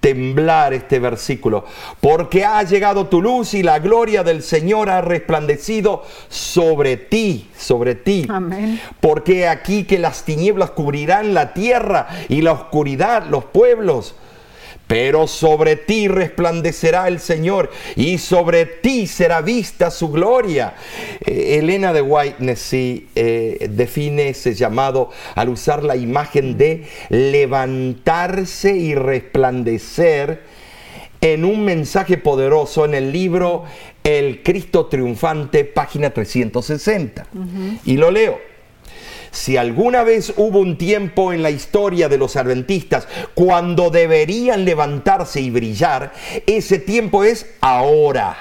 temblar 0.00 0.74
este 0.74 0.98
versículo, 0.98 1.64
porque 2.02 2.44
ha 2.44 2.62
llegado 2.62 3.06
tu 3.06 3.22
luz 3.22 3.54
y 3.54 3.62
la 3.62 3.78
gloria 3.78 4.22
del 4.22 4.42
Señor 4.42 4.90
ha 4.90 5.00
resplandecido 5.00 6.02
sobre 6.28 6.98
ti, 6.98 7.48
sobre 7.56 7.94
ti. 7.94 8.26
Amén. 8.28 8.78
Porque 9.00 9.48
aquí 9.48 9.84
que 9.84 9.98
las 9.98 10.24
tinieblas 10.24 10.72
cubrirán 10.72 11.32
la 11.32 11.54
tierra 11.54 12.08
y 12.28 12.42
la 12.42 12.52
oscuridad 12.52 13.24
los 13.30 13.46
pueblos 13.46 14.14
pero 14.86 15.26
sobre 15.26 15.76
ti 15.76 16.08
resplandecerá 16.08 17.08
el 17.08 17.18
Señor 17.18 17.70
y 17.96 18.18
sobre 18.18 18.66
ti 18.66 19.06
será 19.06 19.40
vista 19.40 19.90
su 19.90 20.10
gloria. 20.10 20.74
Eh, 21.24 21.58
Elena 21.58 21.92
de 21.92 22.02
White 22.02 22.36
eh, 23.14 23.68
define 23.70 24.28
ese 24.28 24.54
llamado 24.54 25.10
al 25.34 25.48
usar 25.48 25.84
la 25.84 25.96
imagen 25.96 26.58
de 26.58 26.84
levantarse 27.08 28.76
y 28.76 28.94
resplandecer 28.94 30.42
en 31.20 31.44
un 31.46 31.64
mensaje 31.64 32.18
poderoso 32.18 32.84
en 32.84 32.94
el 32.94 33.10
libro 33.10 33.64
El 34.02 34.42
Cristo 34.42 34.86
Triunfante, 34.86 35.64
página 35.64 36.10
360. 36.10 37.26
Y 37.86 37.96
lo 37.96 38.10
leo. 38.10 38.53
Si 39.34 39.56
alguna 39.56 40.04
vez 40.04 40.32
hubo 40.36 40.60
un 40.60 40.78
tiempo 40.78 41.32
en 41.32 41.42
la 41.42 41.50
historia 41.50 42.08
de 42.08 42.18
los 42.18 42.36
adventistas 42.36 43.08
cuando 43.34 43.90
deberían 43.90 44.64
levantarse 44.64 45.40
y 45.40 45.50
brillar, 45.50 46.12
ese 46.46 46.78
tiempo 46.78 47.24
es 47.24 47.44
ahora. 47.60 48.36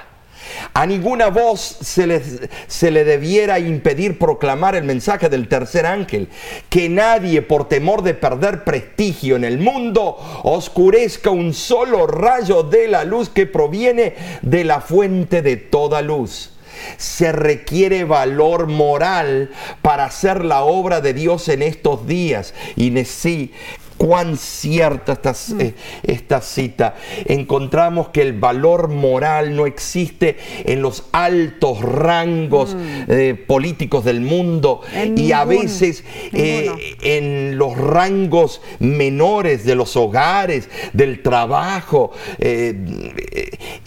A 0.76 0.86
ninguna 0.86 1.30
voz 1.30 1.62
se 1.82 2.06
le, 2.06 2.22
se 2.68 2.92
le, 2.92 3.06
debiera 3.06 3.58
impedir 3.58 4.20
proclamar 4.20 4.76
el 4.76 4.84
mensaje 4.84 5.30
del 5.30 5.48
tercer 5.48 5.88
ángel. 5.88 6.30
Que 6.70 6.90
nadie, 6.90 7.42
por 7.42 7.68
temor 7.68 8.04
de 8.04 8.14
perder 8.14 8.64
prestigio 8.64 9.36
en 9.36 9.46
el 9.46 9.58
mundo, 9.58 10.16
oscurezca 10.44 11.32
un 11.32 11.56
solo 11.56 12.06
rayo 12.06 12.62
de 12.62 12.88
la 12.88 13.04
luz 13.04 13.30
que 13.30 13.48
proviene 13.48 14.14
de 14.44 14.64
la 14.64 14.80
fuente 14.80 15.42
de 15.42 15.58
toda 15.58 16.04
luz 16.04 16.54
se 16.98 17.32
requiere 17.32 18.04
valor 18.04 18.68
moral 18.68 19.52
para 19.82 20.06
hacer 20.06 20.44
la 20.44 20.64
obra 20.64 21.02
de 21.02 21.14
Dios 21.14 21.50
en 21.50 21.62
estos 21.62 22.08
días. 22.08 22.54
Y 22.76 22.92
sí, 23.06 23.54
cuán 23.98 24.38
cierta 24.38 25.14
esta, 25.14 25.32
mm. 25.32 25.62
eh, 25.62 25.74
esta, 26.04 26.42
cita. 26.42 26.96
Encontramos 27.26 28.10
que 28.10 28.22
el 28.22 28.34
valor 28.34 28.90
moral 28.90 29.56
no 29.56 29.66
existe 29.66 30.38
en 30.66 30.82
los 30.82 31.06
altos 31.12 31.82
rangos 31.82 32.76
mm. 32.76 32.80
eh, 33.08 33.36
políticos 33.36 34.04
del 34.06 34.22
mundo 34.22 34.82
y 35.16 35.32
a 35.32 35.46
veces 35.46 36.04
eh, 36.32 36.70
en 37.02 37.58
los 37.58 37.78
rangos 37.78 38.62
menores 38.80 39.66
de 39.66 39.76
los 39.76 39.96
hogares, 39.96 40.70
del 40.94 41.22
trabajo. 41.22 42.12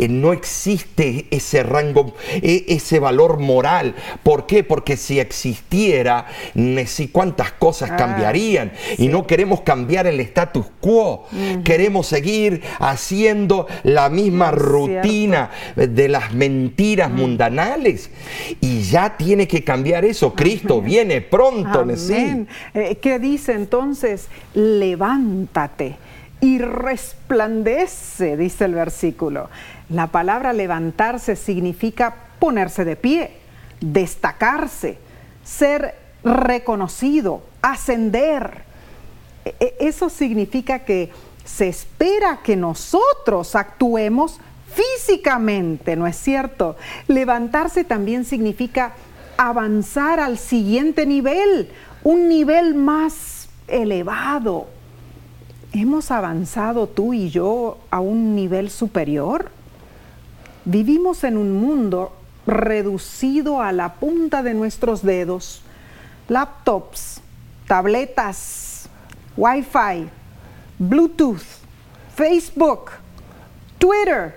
no 0.09 0.33
existe 0.33 1.27
ese 1.31 1.63
rango, 1.63 2.15
e, 2.31 2.65
ese 2.69 2.99
valor 2.99 3.39
moral. 3.39 3.95
¿Por 4.23 4.47
qué? 4.47 4.63
Porque 4.63 4.97
si 4.97 5.19
existiera, 5.21 6.27
cuántas 7.13 7.53
cosas 7.53 7.91
ah, 7.93 7.97
cambiarían 7.97 8.73
y 8.99 9.09
no 9.09 9.27
queremos 9.27 9.63
cambiar 9.63 9.96
el 10.05 10.19
status 10.21 10.67
quo. 10.81 11.27
Queremos 11.65 12.09
seguir 12.09 12.61
haciendo 12.81 13.69
la 13.85 14.11
misma 14.11 14.51
rutina 14.51 15.51
de 15.77 16.09
las 16.09 16.35
mentiras 16.35 17.11
mundanales. 17.11 18.11
Y 18.61 18.83
ya 18.83 19.17
tiene 19.17 19.47
que 19.47 19.63
cambiar 19.63 20.05
eso. 20.05 20.35
Cristo 20.35 20.83
viene 20.83 21.21
pronto. 21.21 21.81
Amén. 21.81 22.49
Eh, 22.75 22.97
¿Qué 23.01 23.19
dice 23.21 23.53
entonces? 23.53 24.27
Levántate 24.55 25.97
y 26.41 26.59
resplandece, 26.59 28.37
dice 28.37 28.65
el 28.67 28.75
versículo. 28.75 29.49
La 29.89 30.09
palabra 30.09 30.53
levantarse 30.53 31.37
significa 31.37 32.15
ponerse 32.39 32.85
de 32.85 32.97
pie, 32.97 33.31
destacarse, 33.81 34.99
ser 35.45 35.95
reconocido, 36.25 37.43
ascender. 37.63 38.66
E, 39.61 39.77
eso 39.81 40.09
significa 40.09 40.81
que 40.81 41.11
se 41.45 41.69
espera 41.69 42.41
que 42.43 42.57
nosotros 42.57 43.55
actuemos 43.55 44.41
físicamente, 44.73 45.95
¿no 45.95 46.07
es 46.07 46.17
cierto? 46.17 46.77
Levantarse 47.07 47.85
también 47.85 48.25
significa 48.25 48.95
avanzar 49.37 50.19
al 50.19 50.39
siguiente 50.39 51.07
nivel, 51.07 51.71
un 52.03 52.29
nivel 52.29 52.75
más 52.75 53.49
elevado. 53.69 54.67
¿Hemos 55.73 56.11
avanzado 56.11 56.89
tú 56.89 57.15
y 57.15 57.31
yo 57.31 57.79
a 57.91 58.01
un 58.01 58.35
nivel 58.35 58.71
superior? 58.71 59.51
Vivimos 60.65 61.23
en 61.23 61.37
un 61.37 61.53
mundo 61.53 62.13
reducido 62.47 63.61
a 63.63 63.73
la 63.73 63.95
punta 63.95 64.43
de 64.43 64.55
nuestros 64.55 65.03
dedos. 65.03 65.63
Laptops, 66.29 67.21
tabletas, 67.67 68.66
Wi-Fi, 69.37 70.09
Bluetooth, 70.79 71.43
Facebook, 72.15 72.91
Twitter. 73.79 74.35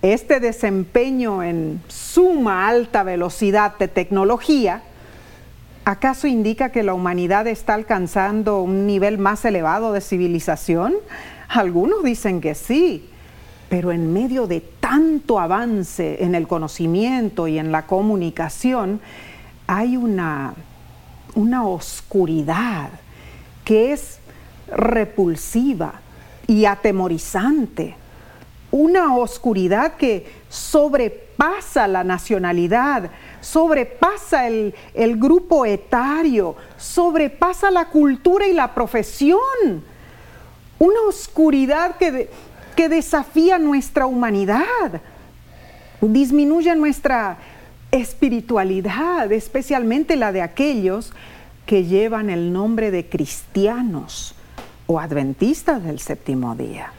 Este 0.00 0.40
desempeño 0.40 1.42
en 1.42 1.82
suma 1.88 2.68
alta 2.68 3.02
velocidad 3.02 3.76
de 3.78 3.88
tecnología 3.88 4.82
¿Acaso 5.88 6.26
indica 6.26 6.68
que 6.68 6.82
la 6.82 6.92
humanidad 6.92 7.46
está 7.46 7.72
alcanzando 7.72 8.60
un 8.60 8.86
nivel 8.86 9.16
más 9.16 9.46
elevado 9.46 9.94
de 9.94 10.02
civilización? 10.02 10.92
Algunos 11.48 12.04
dicen 12.04 12.42
que 12.42 12.54
sí, 12.54 13.08
pero 13.70 13.90
en 13.90 14.12
medio 14.12 14.46
de 14.46 14.60
tanto 14.60 15.40
avance 15.40 16.22
en 16.22 16.34
el 16.34 16.46
conocimiento 16.46 17.48
y 17.48 17.58
en 17.58 17.72
la 17.72 17.86
comunicación, 17.86 19.00
hay 19.66 19.96
una, 19.96 20.52
una 21.34 21.66
oscuridad 21.66 22.90
que 23.68 23.92
es 23.92 24.18
repulsiva 24.74 26.00
y 26.46 26.64
atemorizante. 26.64 27.96
Una 28.70 29.14
oscuridad 29.14 29.96
que 29.96 30.26
sobrepasa 30.48 31.86
la 31.86 32.02
nacionalidad, 32.02 33.10
sobrepasa 33.42 34.48
el, 34.48 34.72
grupo 35.16 35.66
etario, 35.66 36.56
sobrepasa 36.78 37.70
la 37.70 37.90
cultura 37.90 38.48
y 38.48 38.54
la 38.54 38.74
profesión. 38.74 39.84
Una 40.78 41.00
oscuridad 41.06 41.96
que, 41.98 42.30
que 42.74 42.88
desafía 42.88 43.58
nuestra 43.58 44.06
humanidad, 44.06 45.02
disminuye 46.00 46.74
nuestra 46.74 47.36
espiritualidad, 47.90 49.30
especialmente 49.30 50.16
la 50.16 50.32
de 50.32 50.40
aquellos 50.40 51.12
que 51.68 51.84
llevan 51.84 52.30
el 52.30 52.50
nombre 52.50 52.90
de 52.90 53.10
cristianos 53.10 54.34
o 54.86 54.98
adventistas 54.98 55.84
del 55.84 56.00
séptimo 56.00 56.54
día. 56.54 56.90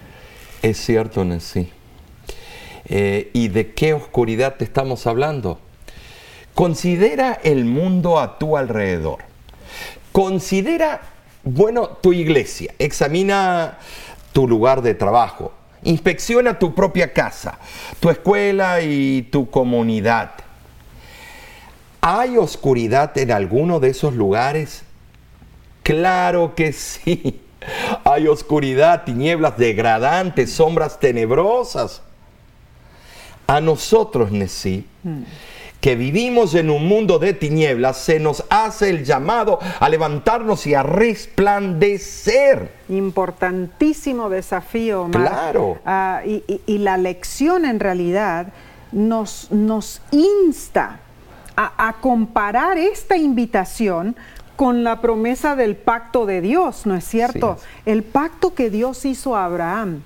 Es 0.62 0.78
cierto, 0.78 1.26
Nancy. 1.26 1.72
Eh, 2.86 3.32
¿Y 3.34 3.48
de 3.48 3.74
qué 3.74 3.96
oscuridad 3.96 4.58
te 4.58 4.66
estamos 4.66 5.08
hablando? 5.08 5.60
Considera 6.54 7.40
el 7.44 7.66
mundo 7.66 8.20
a 8.20 8.38
tu 8.38 8.58
alrededor. 8.58 9.24
Considera, 10.12 11.02
bueno, 11.44 11.88
tu 11.88 12.14
iglesia. 12.14 12.76
Examina 12.78 13.80
tu 14.34 14.48
lugar 14.48 14.84
de 14.84 14.94
trabajo. 14.94 15.52
Inspecciona 15.82 16.60
tu 16.60 16.76
propia 16.76 17.12
casa, 17.12 17.58
tu 18.00 18.12
escuela 18.12 18.82
y 18.82 19.24
tu 19.32 19.50
comunidad. 19.50 20.30
¿Hay 22.02 22.38
oscuridad 22.38 23.18
en 23.18 23.32
alguno 23.32 23.80
de 23.80 23.90
esos 23.90 24.14
lugares? 24.14 24.84
Claro 25.84 26.56
que 26.56 26.74
sí. 26.74 27.42
Hay 28.04 28.28
oscuridad, 28.28 29.04
tinieblas 29.04 29.58
degradantes, 29.58 30.52
sombras 30.54 31.00
tenebrosas. 31.00 32.02
A 33.48 33.60
nosotros, 33.60 34.32
Nesí, 34.32 34.86
mm 35.04 35.24
que 35.80 35.96
vivimos 35.96 36.56
en 36.56 36.70
un 36.70 36.88
mundo 36.88 37.20
de 37.20 37.34
tinieblas, 37.34 37.98
se 37.98 38.20
nos 38.20 38.44
hace 38.50 38.90
el 38.90 39.06
llamado 39.06 39.60
a 39.80 39.88
levantarnos 39.88 40.68
y 40.68 40.74
a 40.74 40.84
resplandecer. 40.84 42.70
Importantísimo 42.90 44.30
desafío, 44.30 45.04
Omar. 45.04 45.22
Claro. 45.22 45.78
Ah, 45.86 46.22
y, 46.26 46.78
la 46.80 46.98
lección 46.98 47.66
en 47.66 47.80
realidad 47.80 48.48
nos, 48.92 49.52
nos 49.52 50.02
insta 50.12 51.00
a, 51.62 51.98
comparar 52.00 52.78
esta 52.78 53.18
invitación 53.18 54.16
con 54.56 54.84
la 54.84 55.02
promesa 55.02 55.58
del 55.58 55.76
pacto 55.76 56.26
de 56.26 56.40
Dios, 56.40 56.86
¿no 56.86 56.96
es 56.96 57.04
cierto? 57.04 57.58
El 57.86 58.04
pacto 58.04 58.54
que 58.54 58.70
Dios 58.70 59.04
hizo 59.06 59.36
a 59.36 59.46
Abraham 59.46 60.04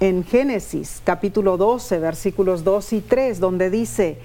en 0.00 0.24
Génesis 0.24 1.00
capítulo 1.04 1.56
12, 1.56 1.98
versículos 2.00 2.64
2 2.64 2.92
y 2.94 3.00
3, 3.00 3.38
donde 3.38 3.70
dice, 3.70 4.18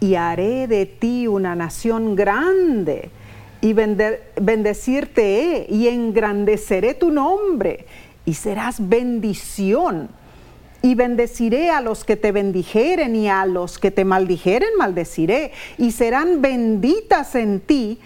y 0.00 0.16
haré 0.16 0.66
de 0.66 0.86
ti 0.86 1.28
una 1.28 1.54
nación 1.54 2.16
grande 2.16 3.10
y 3.60 3.72
bendecirte 3.72 5.66
y 5.68 5.88
engrandeceré 5.88 6.94
tu 6.94 7.10
nombre 7.10 7.86
y 8.24 8.34
serás 8.34 8.88
bendición. 8.88 10.08
Y 10.80 10.94
bendeciré 10.94 11.70
a 11.70 11.80
los 11.80 12.04
que 12.04 12.16
te 12.16 12.32
bendijeren 12.32 13.16
y 13.16 13.28
a 13.28 13.44
los 13.46 13.78
que 13.78 13.90
te 13.90 14.04
maldijeren 14.04 14.70
maldeciré. 14.78 15.52
Y 15.76 15.92
serán 15.92 16.40
benditas 16.40 17.34
en 17.34 17.60
ti 17.60 17.98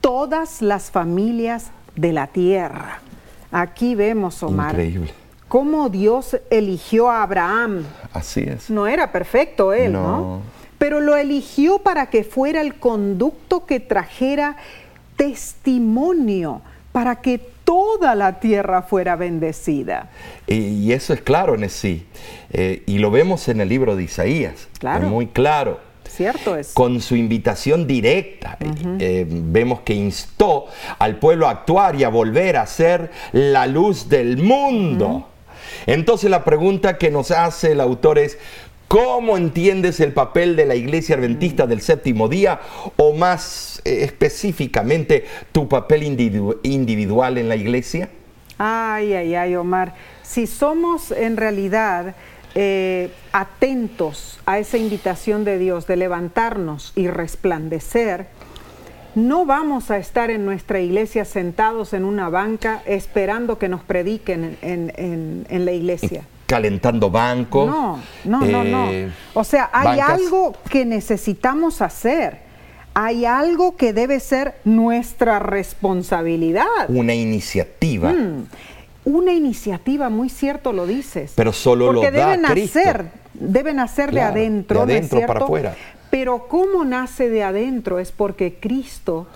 todas 0.00 0.62
las 0.62 0.90
familias 0.90 1.70
de 1.96 2.12
la 2.12 2.26
tierra. 2.26 3.00
Aquí 3.50 3.94
vemos, 3.94 4.42
Omar. 4.42 4.72
Increíble. 4.72 5.12
Cómo 5.48 5.88
Dios 5.88 6.36
eligió 6.50 7.10
a 7.10 7.22
Abraham. 7.22 7.84
Así 8.12 8.40
es. 8.40 8.68
No 8.68 8.86
era 8.86 9.10
perfecto 9.10 9.72
él, 9.72 9.92
¿no? 9.92 10.18
¿no? 10.18 10.42
pero 10.78 11.00
lo 11.00 11.16
eligió 11.16 11.80
para 11.80 12.08
que 12.08 12.24
fuera 12.24 12.60
el 12.60 12.78
conducto 12.78 13.66
que 13.66 13.80
trajera 13.80 14.56
testimonio 15.16 16.62
para 16.92 17.16
que 17.16 17.50
toda 17.68 18.14
la 18.14 18.40
tierra 18.40 18.80
fuera 18.80 19.14
bendecida. 19.14 20.08
Y, 20.46 20.90
eso 20.90 21.12
es 21.12 21.20
claro 21.20 21.54
en 21.54 21.68
sí. 21.68 22.06
Eh, 22.50 22.82
y 22.86 22.96
lo 22.96 23.10
vemos 23.10 23.46
en 23.48 23.60
el 23.60 23.68
libro 23.68 23.94
de 23.94 24.04
Isaías. 24.04 24.68
Claro. 24.78 25.06
muy 25.06 25.26
claro. 25.26 25.78
Cierto 26.08 26.56
es. 26.56 26.72
Con 26.72 27.02
su 27.02 27.14
invitación 27.14 27.86
directa, 27.86 28.56
eh, 28.98 29.26
vemos 29.28 29.80
que 29.80 29.92
instó 29.92 30.64
al 30.98 31.16
pueblo 31.16 31.46
a 31.46 31.50
actuar 31.50 31.94
y 31.94 32.04
a 32.04 32.08
volver 32.08 32.56
a 32.56 32.66
ser 32.66 33.10
la 33.32 33.66
luz 33.66 34.08
del 34.08 34.38
mundo. 34.38 35.28
Entonces 35.84 36.30
la 36.30 36.44
pregunta 36.44 36.96
que 36.96 37.10
nos 37.10 37.30
hace 37.30 37.72
el 37.72 37.82
autor 37.82 38.18
es, 38.18 38.38
¿Cómo 38.88 39.36
entiendes 39.36 40.00
el 40.00 40.14
papel 40.14 40.56
de 40.56 40.64
la 40.64 40.74
iglesia 40.74 41.16
adventista 41.16 41.66
del 41.66 41.82
séptimo 41.82 42.26
día 42.26 42.58
o 42.96 43.12
más 43.12 43.82
eh, 43.84 43.98
específicamente 44.02 45.26
tu 45.52 45.68
papel 45.68 46.04
individual 46.04 47.36
en 47.36 47.50
la 47.50 47.56
iglesia? 47.56 48.08
Ay, 48.56 49.12
ay, 49.12 49.34
ay, 49.34 49.56
Omar. 49.56 49.94
Si 50.22 50.46
somos 50.46 51.10
en 51.10 51.36
realidad 51.36 52.14
eh, 52.54 53.10
atentos 53.32 54.40
a 54.46 54.58
esa 54.58 54.78
invitación 54.78 55.44
de 55.44 55.58
Dios 55.58 55.86
de 55.86 55.96
levantarnos 55.96 56.94
y 56.96 57.08
resplandecer, 57.08 58.28
no 59.14 59.44
vamos 59.44 59.90
a 59.90 59.98
estar 59.98 60.30
en 60.30 60.46
nuestra 60.46 60.80
iglesia 60.80 61.26
sentados 61.26 61.92
en 61.92 62.06
una 62.06 62.30
banca 62.30 62.82
esperando 62.86 63.58
que 63.58 63.68
nos 63.68 63.82
prediquen 63.82 64.56
en 64.62 65.64
la 65.66 65.72
iglesia 65.72 66.24
calentando 66.48 67.10
bancos. 67.10 67.66
No, 67.66 68.00
no, 68.24 68.40
no, 68.40 68.64
no. 68.64 68.90
Eh, 68.90 69.12
o 69.34 69.44
sea, 69.44 69.68
hay 69.70 70.00
algo 70.00 70.54
que 70.70 70.86
necesitamos 70.86 71.82
hacer. 71.82 72.48
Hay 72.94 73.26
algo 73.26 73.76
que 73.76 73.92
debe 73.92 74.18
ser 74.18 74.54
nuestra 74.64 75.38
responsabilidad. 75.38 76.64
Una 76.88 77.14
iniciativa. 77.14 78.12
Mm, 78.12 78.46
una 79.04 79.32
iniciativa, 79.34 80.08
muy 80.08 80.30
cierto 80.30 80.72
lo 80.72 80.86
dices. 80.86 81.32
Pero 81.36 81.52
solo 81.52 81.92
lo 81.92 82.00
da 82.00 82.10
deben 82.10 82.46
hacer, 82.46 83.10
deben 83.34 83.78
hacer 83.78 84.10
de 84.10 84.22
adentro, 84.22 84.86
de 84.86 84.94
adentro 84.94 85.20
para 85.26 85.44
afuera. 85.44 85.76
Pero 86.10 86.48
cómo 86.48 86.82
nace 86.86 87.28
de 87.28 87.42
adentro 87.42 87.98
es 87.98 88.10
porque 88.10 88.54
Cristo 88.58 89.26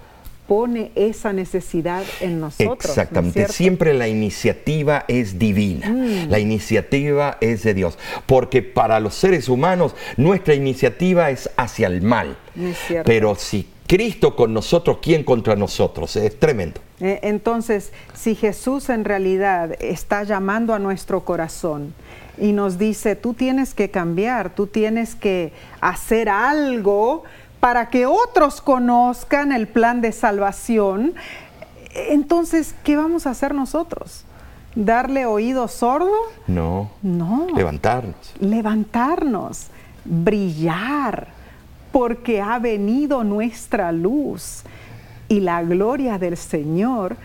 pone 0.47 0.91
esa 0.95 1.33
necesidad 1.33 2.03
en 2.21 2.41
nosotros. 2.41 2.85
Exactamente, 2.85 3.49
siempre 3.49 3.95
la 3.95 4.09
iniciativa 4.09 5.05
es 5.09 5.39
divina, 5.39 5.89
mm. 5.89 6.31
la 6.31 6.39
iniciativa 6.39 7.39
es 7.41 7.63
de 7.63 7.75
Dios, 7.75 7.99
porque 8.27 8.63
para 8.63 9.01
los 9.01 9.15
seres 9.15 9.49
humanos 9.49 9.95
nuestra 10.17 10.55
iniciativa 10.55 11.31
es 11.31 11.49
hacia 11.57 11.87
el 11.87 12.03
mal. 12.03 12.37
Pero 13.05 13.35
si 13.35 13.67
Cristo 13.87 14.37
con 14.37 14.55
nosotros, 14.55 14.99
¿quién 15.03 15.23
contra 15.25 15.55
nosotros? 15.57 16.17
Es 16.17 16.39
tremendo. 16.39 16.81
Eh, 17.01 17.21
entonces, 17.23 17.93
si 18.15 18.35
Jesús 18.35 18.89
en 18.89 19.05
realidad 19.05 19.77
está 19.81 20.23
llamando 20.23 20.73
a 20.73 20.79
nuestro 20.79 21.25
corazón 21.25 21.93
y 22.39 22.53
nos 22.53 22.79
dice, 22.79 23.17
tú 23.17 23.35
tienes 23.35 23.75
que 23.75 23.91
cambiar, 23.91 24.55
tú 24.55 24.67
tienes 24.67 25.15
que 25.15 25.53
hacer 25.81 26.29
algo, 26.29 27.25
para 27.63 27.91
que 27.91 28.07
otros 28.07 28.61
conozcan 28.61 29.53
el 29.53 29.69
plan 29.69 30.01
de 30.01 30.11
salvación, 30.11 31.15
entonces, 31.95 32.75
¿qué 32.83 32.97
vamos 32.97 33.25
a 33.25 33.31
hacer 33.31 33.55
nosotros? 33.55 34.25
¿Darle 34.75 35.27
oído 35.27 35.69
sordo? 35.69 36.11
No. 36.49 36.91
No. 37.03 37.47
Levantarnos. 37.55 38.17
Levantarnos, 38.41 39.69
brillar, 40.05 41.29
porque 41.93 42.41
ha 42.41 42.59
venido 42.59 43.23
nuestra 43.23 43.93
luz 43.93 44.65
y 45.29 45.39
la 45.39 45.63
gloria 45.63 46.19
del 46.19 46.37
Señor 46.37 47.17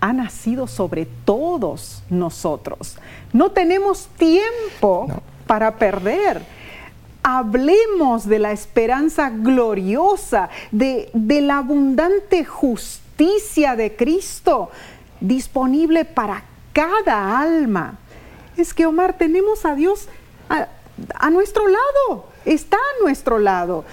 ha 0.00 0.12
nacido 0.12 0.68
sobre 0.68 1.06
todos 1.06 2.04
nosotros. 2.08 2.98
No 3.32 3.50
tenemos 3.50 4.06
tiempo 4.16 5.08
para 5.48 5.74
perder. 5.74 6.40
Hablemos 7.26 8.28
de 8.28 8.38
la 8.38 8.52
esperanza 8.52 9.30
gloriosa, 9.30 10.50
de, 10.70 11.10
de 11.14 11.40
la 11.40 11.58
abundante 11.58 12.44
justicia 12.44 13.76
de 13.76 13.96
Cristo 13.96 14.70
disponible 15.20 16.04
para 16.04 16.44
cada 16.74 17.40
alma. 17.40 17.98
Es 18.58 18.74
que, 18.74 18.84
Omar, 18.84 19.16
tenemos 19.16 19.64
a 19.64 19.74
Dios 19.74 20.06
a, 20.50 20.68
a 21.14 21.30
nuestro 21.30 21.66
lado, 21.66 22.26
está 22.44 22.76
a 22.76 23.02
nuestro 23.02 23.38
lado. 23.38 23.84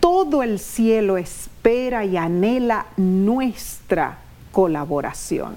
Todo 0.00 0.42
el 0.42 0.58
cielo 0.58 1.16
espera 1.16 2.04
y 2.04 2.16
anhela 2.16 2.86
nuestra 2.96 4.18
colaboración. 4.50 5.54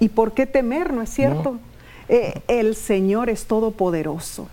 ¿Y 0.00 0.08
por 0.08 0.32
qué 0.32 0.46
temer, 0.46 0.92
no 0.92 1.02
es 1.02 1.10
cierto? 1.10 1.58
Eh, 2.08 2.42
el 2.48 2.74
Señor 2.74 3.30
es 3.30 3.46
todopoderoso. 3.46 4.48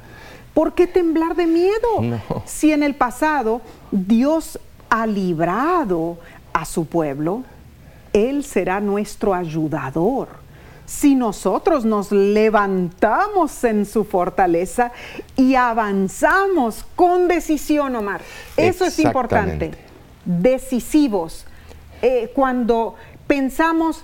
¿Por 0.57 0.73
qué 0.73 0.87
temblar 0.87 1.35
de 1.35 1.45
miedo? 1.45 2.19
Si 2.45 2.71
en 2.71 2.81
el 2.81 2.95
pasado 2.95 3.61
Dios 3.91 4.59
ha 4.89 5.05
librado 5.05 6.17
a 6.51 6.65
su 6.65 6.87
pueblo, 6.87 7.43
Él 8.11 8.43
será 8.43 8.79
nuestro 8.79 9.35
ayudador. 9.35 10.29
Si 10.87 11.13
nosotros 11.13 11.85
nos 11.85 12.11
levantamos 12.11 13.63
en 13.65 13.85
su 13.85 14.03
fortaleza 14.03 14.91
y 15.35 15.53
avanzamos 15.53 16.83
con 16.95 17.27
decisión, 17.27 17.95
Omar, 17.95 18.21
eso 18.55 18.83
es 18.83 18.97
importante. 18.97 19.73
Decisivos. 20.25 21.45
Eh, 22.01 22.31
cuando 22.33 22.95
pensamos 23.27 24.03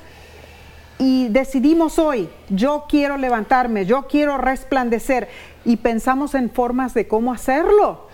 y 0.99 1.30
decidimos 1.30 1.97
hoy, 1.97 2.30
yo 2.49 2.86
quiero 2.88 3.18
levantarme, 3.18 3.88
yo 3.88 4.08
quiero 4.08 4.38
resplandecer 4.38 5.28
y 5.66 5.78
pensamos 5.78 6.36
en 6.36 6.49
formas 6.49 6.93
de 6.93 7.07
cómo 7.07 7.34
hacerlo. 7.34 8.07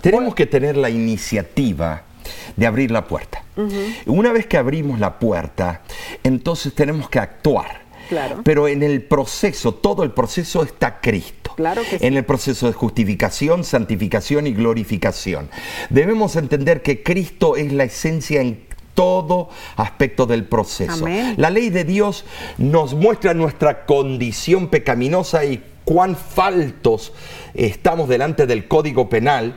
Tenemos 0.00 0.34
que 0.34 0.46
tener 0.46 0.76
la 0.76 0.90
iniciativa 0.90 2.02
de 2.56 2.66
abrir 2.66 2.90
la 2.90 3.06
puerta. 3.06 3.42
Una 4.06 4.32
vez 4.32 4.46
que 4.46 4.56
abrimos 4.56 5.00
la 5.00 5.18
puerta, 5.18 5.82
entonces 6.22 6.74
tenemos 6.74 7.08
que 7.08 7.18
actuar. 7.18 7.88
Claro. 8.08 8.40
Pero 8.42 8.68
en 8.68 8.82
el 8.82 9.02
proceso, 9.02 9.74
todo 9.74 10.02
el 10.02 10.12
proceso 10.12 10.62
está 10.62 11.00
Cristo. 11.00 11.52
Claro 11.56 11.82
que 11.82 11.98
sí. 11.98 12.06
En 12.06 12.16
el 12.16 12.24
proceso 12.24 12.66
de 12.66 12.72
justificación, 12.72 13.64
santificación 13.64 14.46
y 14.46 14.54
glorificación. 14.54 15.50
Debemos 15.90 16.36
entender 16.36 16.80
que 16.82 17.02
Cristo 17.02 17.56
es 17.56 17.72
la 17.72 17.84
esencia 17.84 18.40
en 18.40 18.66
todo 18.94 19.48
aspecto 19.76 20.26
del 20.26 20.44
proceso. 20.44 21.06
La 21.36 21.50
ley 21.50 21.70
de 21.70 21.84
Dios 21.84 22.24
nos 22.56 22.94
muestra 22.94 23.32
nuestra 23.34 23.86
condición 23.86 24.68
pecaminosa 24.68 25.44
y 25.44 25.62
cuán 25.88 26.16
faltos 26.16 27.14
estamos 27.58 28.08
delante 28.08 28.46
del 28.46 28.68
Código 28.68 29.08
Penal 29.08 29.56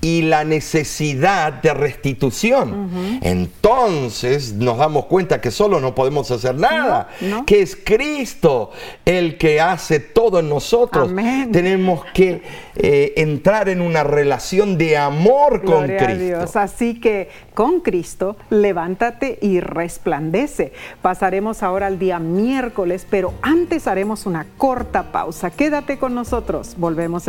y 0.00 0.22
la 0.22 0.44
necesidad 0.44 1.52
de 1.52 1.72
restitución. 1.72 3.20
Entonces 3.22 4.52
nos 4.54 4.78
damos 4.78 5.06
cuenta 5.06 5.40
que 5.40 5.50
solo 5.50 5.80
no 5.80 5.94
podemos 5.94 6.30
hacer 6.30 6.56
nada, 6.56 7.08
que 7.46 7.62
es 7.62 7.76
Cristo 7.76 8.72
el 9.04 9.38
que 9.38 9.60
hace 9.60 10.00
todo 10.00 10.40
en 10.40 10.48
nosotros. 10.48 11.10
Tenemos 11.52 12.04
que 12.12 12.42
eh, 12.76 13.14
entrar 13.16 13.68
en 13.68 13.80
una 13.80 14.02
relación 14.02 14.76
de 14.76 14.96
amor 14.96 15.64
con 15.64 15.86
Cristo. 15.86 16.58
Así 16.58 17.00
que 17.00 17.28
con 17.54 17.80
Cristo 17.80 18.36
levántate 18.50 19.38
y 19.40 19.60
resplandece. 19.60 20.72
Pasaremos 21.02 21.62
ahora 21.62 21.86
al 21.86 21.98
día 21.98 22.18
miércoles, 22.18 23.06
pero 23.08 23.34
antes 23.42 23.86
haremos 23.86 24.26
una 24.26 24.46
corta 24.56 25.12
pausa. 25.12 25.50
Quédate 25.50 25.98
con 25.98 26.14
nosotros, 26.14 26.74
volvemos 26.76 27.28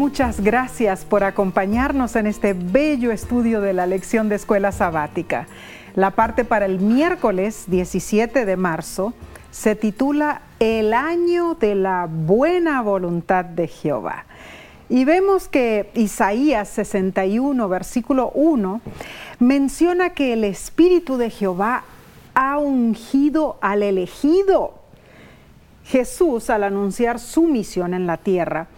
Muchas 0.00 0.40
gracias 0.40 1.04
por 1.04 1.24
acompañarnos 1.24 2.16
en 2.16 2.26
este 2.26 2.54
bello 2.54 3.12
estudio 3.12 3.60
de 3.60 3.74
la 3.74 3.84
lección 3.84 4.30
de 4.30 4.36
escuela 4.36 4.72
sabática. 4.72 5.46
La 5.94 6.12
parte 6.12 6.46
para 6.46 6.64
el 6.64 6.80
miércoles 6.80 7.64
17 7.66 8.46
de 8.46 8.56
marzo 8.56 9.12
se 9.50 9.76
titula 9.76 10.40
El 10.58 10.94
año 10.94 11.52
de 11.52 11.74
la 11.74 12.08
buena 12.10 12.80
voluntad 12.80 13.44
de 13.44 13.68
Jehová. 13.68 14.24
Y 14.88 15.04
vemos 15.04 15.48
que 15.48 15.90
Isaías 15.92 16.70
61, 16.70 17.68
versículo 17.68 18.30
1, 18.30 18.80
menciona 19.38 20.14
que 20.14 20.32
el 20.32 20.44
Espíritu 20.44 21.18
de 21.18 21.28
Jehová 21.28 21.84
ha 22.32 22.56
ungido 22.56 23.58
al 23.60 23.82
elegido. 23.82 24.76
Jesús, 25.84 26.48
al 26.48 26.64
anunciar 26.64 27.18
su 27.18 27.42
misión 27.42 27.92
en 27.92 28.06
la 28.06 28.16
tierra, 28.16 28.68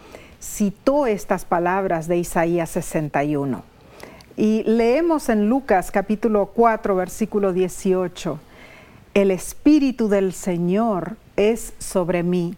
citó 0.42 1.06
estas 1.06 1.44
palabras 1.44 2.08
de 2.08 2.16
Isaías 2.18 2.70
61. 2.70 3.62
Y 4.36 4.64
leemos 4.64 5.28
en 5.28 5.48
Lucas 5.48 5.90
capítulo 5.90 6.46
4, 6.46 6.96
versículo 6.96 7.52
18, 7.52 8.40
El 9.14 9.30
Espíritu 9.30 10.08
del 10.08 10.32
Señor 10.32 11.16
es 11.36 11.74
sobre 11.78 12.22
mí, 12.22 12.56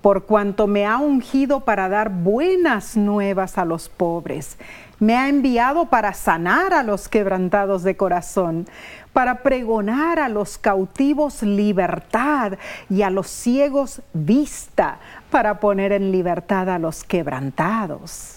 por 0.00 0.24
cuanto 0.24 0.66
me 0.66 0.86
ha 0.86 0.98
ungido 0.98 1.60
para 1.60 1.88
dar 1.88 2.10
buenas 2.10 2.96
nuevas 2.96 3.58
a 3.58 3.64
los 3.64 3.88
pobres. 3.88 4.58
Me 5.00 5.16
ha 5.16 5.28
enviado 5.28 5.86
para 5.86 6.12
sanar 6.12 6.72
a 6.72 6.82
los 6.82 7.08
quebrantados 7.08 7.82
de 7.82 7.96
corazón, 7.96 8.66
para 9.14 9.42
pregonar 9.42 10.18
a 10.18 10.28
los 10.28 10.58
cautivos 10.58 11.42
libertad 11.42 12.58
y 12.90 13.02
a 13.02 13.10
los 13.10 13.28
ciegos 13.28 14.02
vista, 14.12 14.98
para 15.34 15.58
poner 15.58 15.90
en 15.90 16.12
libertad 16.12 16.70
a 16.70 16.78
los 16.78 17.02
quebrantados. 17.02 18.36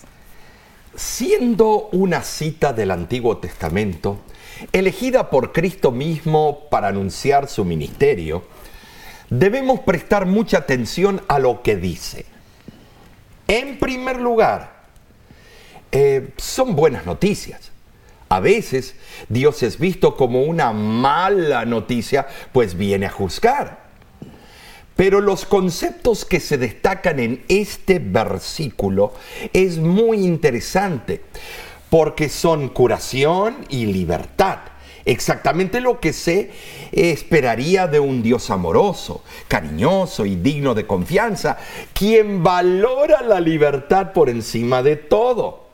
Siendo 0.96 1.90
una 1.92 2.24
cita 2.24 2.74
del 2.74 2.90
Antiguo 2.90 3.38
Testamento, 3.38 4.18
elegida 4.72 5.30
por 5.30 5.52
Cristo 5.52 5.92
mismo 5.92 6.62
para 6.72 6.88
anunciar 6.88 7.50
su 7.50 7.66
ministerio, 7.66 8.46
debemos 9.30 9.82
prestar 9.82 10.26
mucha 10.26 10.58
atención 10.58 11.22
a 11.28 11.38
lo 11.38 11.62
que 11.62 11.76
dice. 11.76 12.26
En 13.48 13.78
primer 13.78 14.20
lugar, 14.20 14.82
eh, 15.92 16.34
son 16.38 16.76
buenas 16.76 17.06
noticias. 17.06 17.72
A 18.28 18.40
veces 18.40 18.96
Dios 19.30 19.62
es 19.62 19.78
visto 19.78 20.16
como 20.16 20.42
una 20.42 20.74
mala 20.74 21.64
noticia, 21.66 22.26
pues 22.54 22.76
viene 22.76 23.06
a 23.06 23.12
juzgar. 23.12 23.87
Pero 24.98 25.22
los 25.22 25.46
conceptos 25.46 26.26
que 26.26 26.40
se 26.40 26.58
destacan 26.58 27.20
en 27.20 27.44
este 27.48 28.00
versículo 28.00 29.14
es 29.54 29.78
muy 29.78 30.26
interesante 30.26 31.22
porque 31.90 32.30
son 32.30 32.70
curación 32.70 33.58
y 33.70 33.86
libertad. 33.86 34.58
Exactamente 35.06 35.80
lo 35.82 36.00
que 36.02 36.12
se 36.12 36.52
esperaría 36.92 37.88
de 37.88 38.00
un 38.00 38.24
Dios 38.24 38.50
amoroso, 38.50 39.24
cariñoso 39.48 40.26
y 40.26 40.36
digno 40.36 40.74
de 40.74 40.88
confianza, 40.88 41.60
quien 41.94 42.44
valora 42.44 43.22
la 43.22 43.40
libertad 43.40 44.12
por 44.14 44.30
encima 44.30 44.82
de 44.82 44.96
todo. 44.96 45.68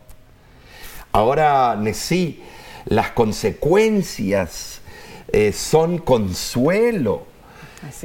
Ahora, 1.13 1.78
Nesí, 1.80 2.43
las 2.86 3.11
consecuencias 3.11 4.82
eh, 5.32 5.53
son 5.53 5.97
consuelo 5.97 7.32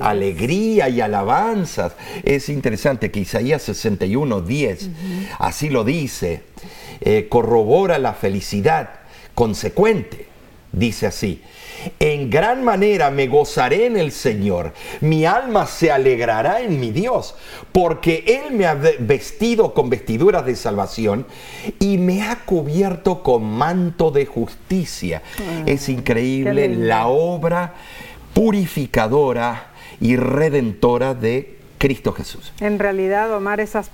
alegría 0.00 0.88
y 0.88 1.00
alabanzas. 1.00 1.92
Es 2.22 2.48
interesante 2.48 3.10
que 3.10 3.20
Isaías 3.20 3.62
61, 3.62 4.40
10, 4.40 4.90
así 5.38 5.70
lo 5.70 5.84
dice, 5.84 6.42
eh, 7.00 7.26
corrobora 7.28 7.98
la 7.98 8.14
felicidad 8.14 8.90
consecuente. 9.34 10.26
Dice 10.70 11.06
así, 11.06 11.42
en 11.98 12.28
gran 12.28 12.62
manera 12.62 13.10
me 13.10 13.26
gozaré 13.26 13.86
en 13.86 13.96
el 13.96 14.12
Señor, 14.12 14.74
mi 15.00 15.24
alma 15.24 15.66
se 15.66 15.90
alegrará 15.90 16.60
en 16.60 16.78
mi 16.78 16.90
Dios, 16.90 17.34
porque 17.72 18.24
Él 18.26 18.54
me 18.54 18.66
ha 18.66 18.74
vestido 18.74 19.72
con 19.72 19.88
vestiduras 19.88 20.44
de 20.44 20.56
salvación 20.56 21.26
y 21.78 21.96
me 21.96 22.22
ha 22.22 22.44
cubierto 22.44 23.22
con 23.22 23.44
manto 23.44 24.10
de 24.10 24.26
justicia. 24.26 25.22
Ah, 25.38 25.62
es 25.66 25.88
increíble 25.88 26.68
la 26.68 27.06
obra 27.06 27.74
purificadora 28.34 29.67
y 30.00 30.16
redentora 30.16 31.14
de 31.14 31.58
Cristo 31.78 32.12
Jesús. 32.12 32.52
En 32.60 32.78
realidad, 32.78 33.32
Omar, 33.32 33.60
esas 33.60 33.90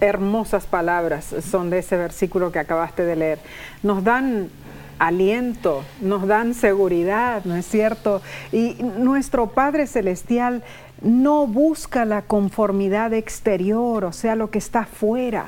hermosas 0.00 0.66
palabras 0.66 1.34
son 1.48 1.70
de 1.70 1.78
ese 1.78 1.96
versículo 1.96 2.52
que 2.52 2.58
acabaste 2.58 3.04
de 3.04 3.16
leer. 3.16 3.38
Nos 3.82 4.04
dan 4.04 4.50
aliento, 4.98 5.84
nos 6.00 6.26
dan 6.26 6.54
seguridad, 6.54 7.44
¿no 7.44 7.56
es 7.56 7.66
cierto? 7.66 8.22
Y 8.52 8.76
nuestro 8.98 9.48
Padre 9.48 9.86
Celestial 9.86 10.62
no 11.02 11.46
busca 11.46 12.04
la 12.04 12.22
conformidad 12.22 13.12
exterior, 13.12 14.04
o 14.04 14.12
sea, 14.12 14.34
lo 14.34 14.50
que 14.50 14.58
está 14.58 14.84
fuera. 14.86 15.46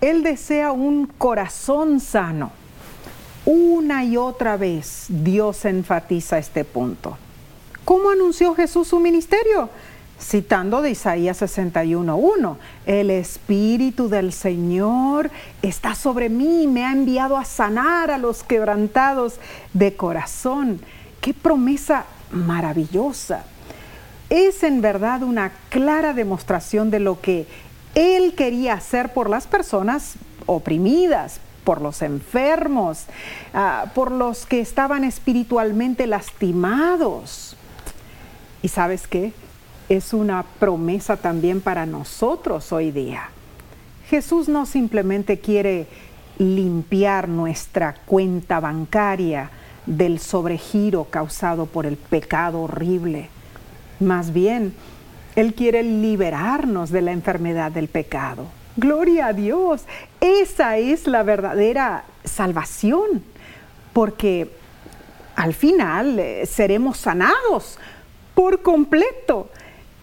Él 0.00 0.22
desea 0.22 0.70
un 0.70 1.06
corazón 1.06 2.00
sano. 2.00 2.52
Una 3.44 4.04
y 4.04 4.16
otra 4.16 4.56
vez 4.56 5.06
Dios 5.08 5.64
enfatiza 5.64 6.38
este 6.38 6.64
punto. 6.64 7.16
¿Cómo 7.88 8.10
anunció 8.10 8.54
Jesús 8.54 8.88
su 8.88 9.00
ministerio? 9.00 9.70
citando 10.20 10.82
de 10.82 10.90
Isaías 10.90 11.40
61.1, 11.40 12.56
el 12.84 13.08
Espíritu 13.08 14.10
del 14.10 14.34
Señor 14.34 15.30
está 15.62 15.94
sobre 15.94 16.28
mí, 16.28 16.66
me 16.66 16.84
ha 16.84 16.92
enviado 16.92 17.38
a 17.38 17.46
sanar 17.46 18.10
a 18.10 18.18
los 18.18 18.42
quebrantados 18.42 19.36
de 19.72 19.94
corazón. 19.94 20.82
Qué 21.22 21.32
promesa 21.32 22.04
maravillosa. 22.30 23.44
Es 24.28 24.64
en 24.64 24.82
verdad 24.82 25.22
una 25.22 25.52
clara 25.70 26.12
demostración 26.12 26.90
de 26.90 27.00
lo 27.00 27.22
que 27.22 27.46
Él 27.94 28.34
quería 28.34 28.74
hacer 28.74 29.14
por 29.14 29.30
las 29.30 29.46
personas 29.46 30.16
oprimidas, 30.44 31.40
por 31.64 31.80
los 31.80 32.02
enfermos, 32.02 33.06
ah, 33.54 33.86
por 33.94 34.10
los 34.10 34.44
que 34.44 34.60
estaban 34.60 35.04
espiritualmente 35.04 36.06
lastimados. 36.06 37.47
¿Y 38.62 38.68
sabes 38.68 39.06
qué? 39.06 39.32
es 39.88 40.12
una 40.12 40.44
promesa 40.58 41.16
también 41.16 41.60
para 41.60 41.86
nosotros 41.86 42.72
hoy 42.72 42.90
día. 42.90 43.30
Jesús 44.08 44.48
no 44.48 44.66
simplemente 44.66 45.38
quiere 45.38 45.86
limpiar 46.38 47.28
nuestra 47.28 47.94
cuenta 48.06 48.60
bancaria 48.60 49.50
del 49.86 50.18
sobregiro 50.18 51.04
causado 51.04 51.66
por 51.66 51.86
el 51.86 51.96
pecado 51.96 52.62
horrible. 52.62 53.28
Más 53.98 54.32
bien, 54.32 54.74
Él 55.36 55.54
quiere 55.54 55.82
liberarnos 55.82 56.90
de 56.90 57.02
la 57.02 57.12
enfermedad 57.12 57.72
del 57.72 57.88
pecado. 57.88 58.46
Gloria 58.76 59.28
a 59.28 59.32
Dios. 59.32 59.84
Esa 60.20 60.76
es 60.76 61.06
la 61.06 61.22
verdadera 61.22 62.04
salvación, 62.24 63.24
porque 63.92 64.52
al 65.34 65.54
final 65.54 66.18
eh, 66.18 66.46
seremos 66.46 66.98
sanados 66.98 67.78
por 68.38 68.62
completo 68.62 69.48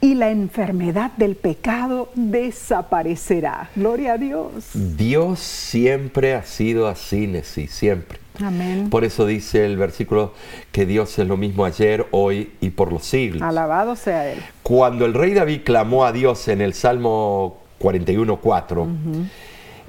y 0.01 0.13
la 0.13 0.29
enfermedad 0.29 1.11
del 1.15 1.37
pecado 1.37 2.09
desaparecerá. 2.15 3.69
Gloria 3.77 4.15
a 4.15 4.17
Dios. 4.17 4.71
Dios 4.73 5.39
siempre 5.39 6.33
ha 6.33 6.43
sido 6.43 6.89
así, 6.89 7.27
Nesí, 7.27 7.67
siempre. 7.67 8.19
Amén. 8.43 8.89
Por 8.89 9.05
eso 9.05 9.25
dice 9.25 9.65
el 9.65 9.77
versículo 9.77 10.33
que 10.73 10.85
Dios 10.85 11.17
es 11.17 11.25
lo 11.25 11.37
mismo 11.37 11.63
ayer, 11.63 12.07
hoy 12.11 12.51
y 12.59 12.71
por 12.71 12.91
los 12.91 13.05
siglos. 13.05 13.41
Alabado 13.41 13.95
sea 13.95 14.29
Él. 14.29 14.39
Cuando 14.63 15.05
el 15.05 15.13
rey 15.13 15.33
David 15.33 15.61
clamó 15.63 16.03
a 16.03 16.11
Dios 16.11 16.49
en 16.49 16.59
el 16.59 16.73
Salmo 16.73 17.61
41.4, 17.79 18.85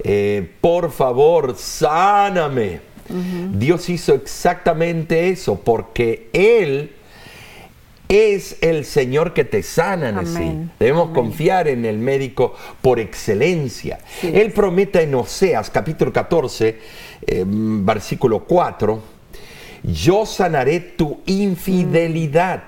eh, 0.05 0.53
por 0.61 0.91
favor, 0.91 1.53
sáname. 1.57 2.79
Dios 3.53 3.89
hizo 3.89 4.13
exactamente 4.13 5.29
eso 5.29 5.59
porque 5.59 6.29
Él 6.31 6.93
es 8.09 8.57
el 8.61 8.85
Señor 8.85 9.33
que 9.33 9.43
te 9.43 9.63
sana, 9.63 10.11
Nesí. 10.11 10.69
Debemos 10.79 11.09
confiar 11.09 11.67
en 11.67 11.85
el 11.85 11.97
médico 11.97 12.55
por 12.81 12.99
excelencia. 12.99 13.99
Él 14.21 14.51
promete 14.51 15.01
en 15.01 15.15
Oseas 15.15 15.69
capítulo 15.69 16.13
14, 16.13 16.79
em, 17.25 17.85
versículo 17.85 18.45
4, 18.45 19.01
yo 19.83 20.25
sanaré 20.25 20.79
tu 20.79 21.21
infidelidad. 21.25 22.63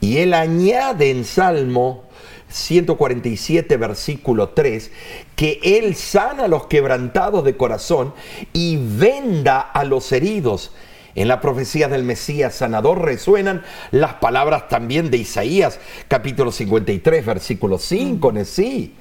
Y 0.00 0.18
él 0.18 0.34
añade 0.34 1.10
en 1.10 1.24
Salmo 1.24 2.08
147, 2.48 3.76
versículo 3.76 4.50
3, 4.50 4.90
que 5.36 5.60
Él 5.62 5.94
sana 5.94 6.44
a 6.44 6.48
los 6.48 6.66
quebrantados 6.66 7.44
de 7.44 7.56
corazón 7.56 8.14
y 8.52 8.78
venda 8.78 9.60
a 9.60 9.84
los 9.84 10.10
heridos. 10.12 10.72
En 11.18 11.26
la 11.26 11.40
profecía 11.40 11.88
del 11.88 12.04
Mesías 12.04 12.54
sanador 12.54 13.02
resuenan 13.02 13.64
las 13.90 14.14
palabras 14.14 14.68
también 14.68 15.10
de 15.10 15.16
Isaías, 15.16 15.80
capítulo 16.06 16.52
53, 16.52 17.26
versículo 17.26 17.76
5, 17.76 18.32
sí. 18.44 18.94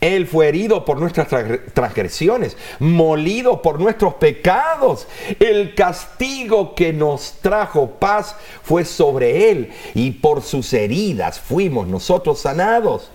Él 0.00 0.28
fue 0.28 0.46
herido 0.46 0.84
por 0.84 1.00
nuestras 1.00 1.26
transgresiones, 1.74 2.56
molido 2.78 3.62
por 3.62 3.80
nuestros 3.80 4.14
pecados. 4.14 5.08
El 5.40 5.74
castigo 5.74 6.72
que 6.76 6.92
nos 6.92 7.32
trajo 7.42 7.90
paz 7.98 8.36
fue 8.62 8.84
sobre 8.84 9.50
él 9.50 9.72
y 9.94 10.12
por 10.12 10.42
sus 10.42 10.72
heridas 10.72 11.40
fuimos 11.40 11.88
nosotros 11.88 12.38
sanados. 12.38 13.10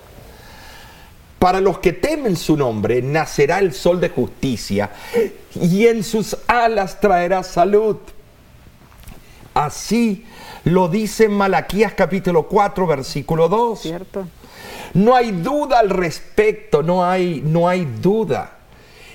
Para 1.40 1.62
los 1.62 1.80
que 1.80 1.94
temen 1.94 2.36
su 2.36 2.58
nombre 2.58 3.02
nacerá 3.02 3.60
el 3.60 3.74
sol 3.74 4.02
de 4.02 4.10
justicia 4.10 4.90
y 5.56 5.88
en 5.88 6.04
sus 6.04 6.36
alas 6.48 7.00
traerá 7.00 7.44
salud. 7.44 7.96
Así 9.66 10.26
lo 10.64 10.88
dice 10.88 11.30
Malaquías 11.30 11.94
capítulo 11.94 12.48
4, 12.48 12.88
versículo 12.88 13.48
2. 13.48 13.80
Cierto. 13.80 14.28
No 14.94 15.16
hay 15.16 15.32
duda 15.32 15.80
al 15.80 15.90
respecto, 15.90 16.82
no 16.82 17.06
hay, 17.06 17.42
no 17.46 17.70
hay 17.70 17.86
duda. 17.86 18.58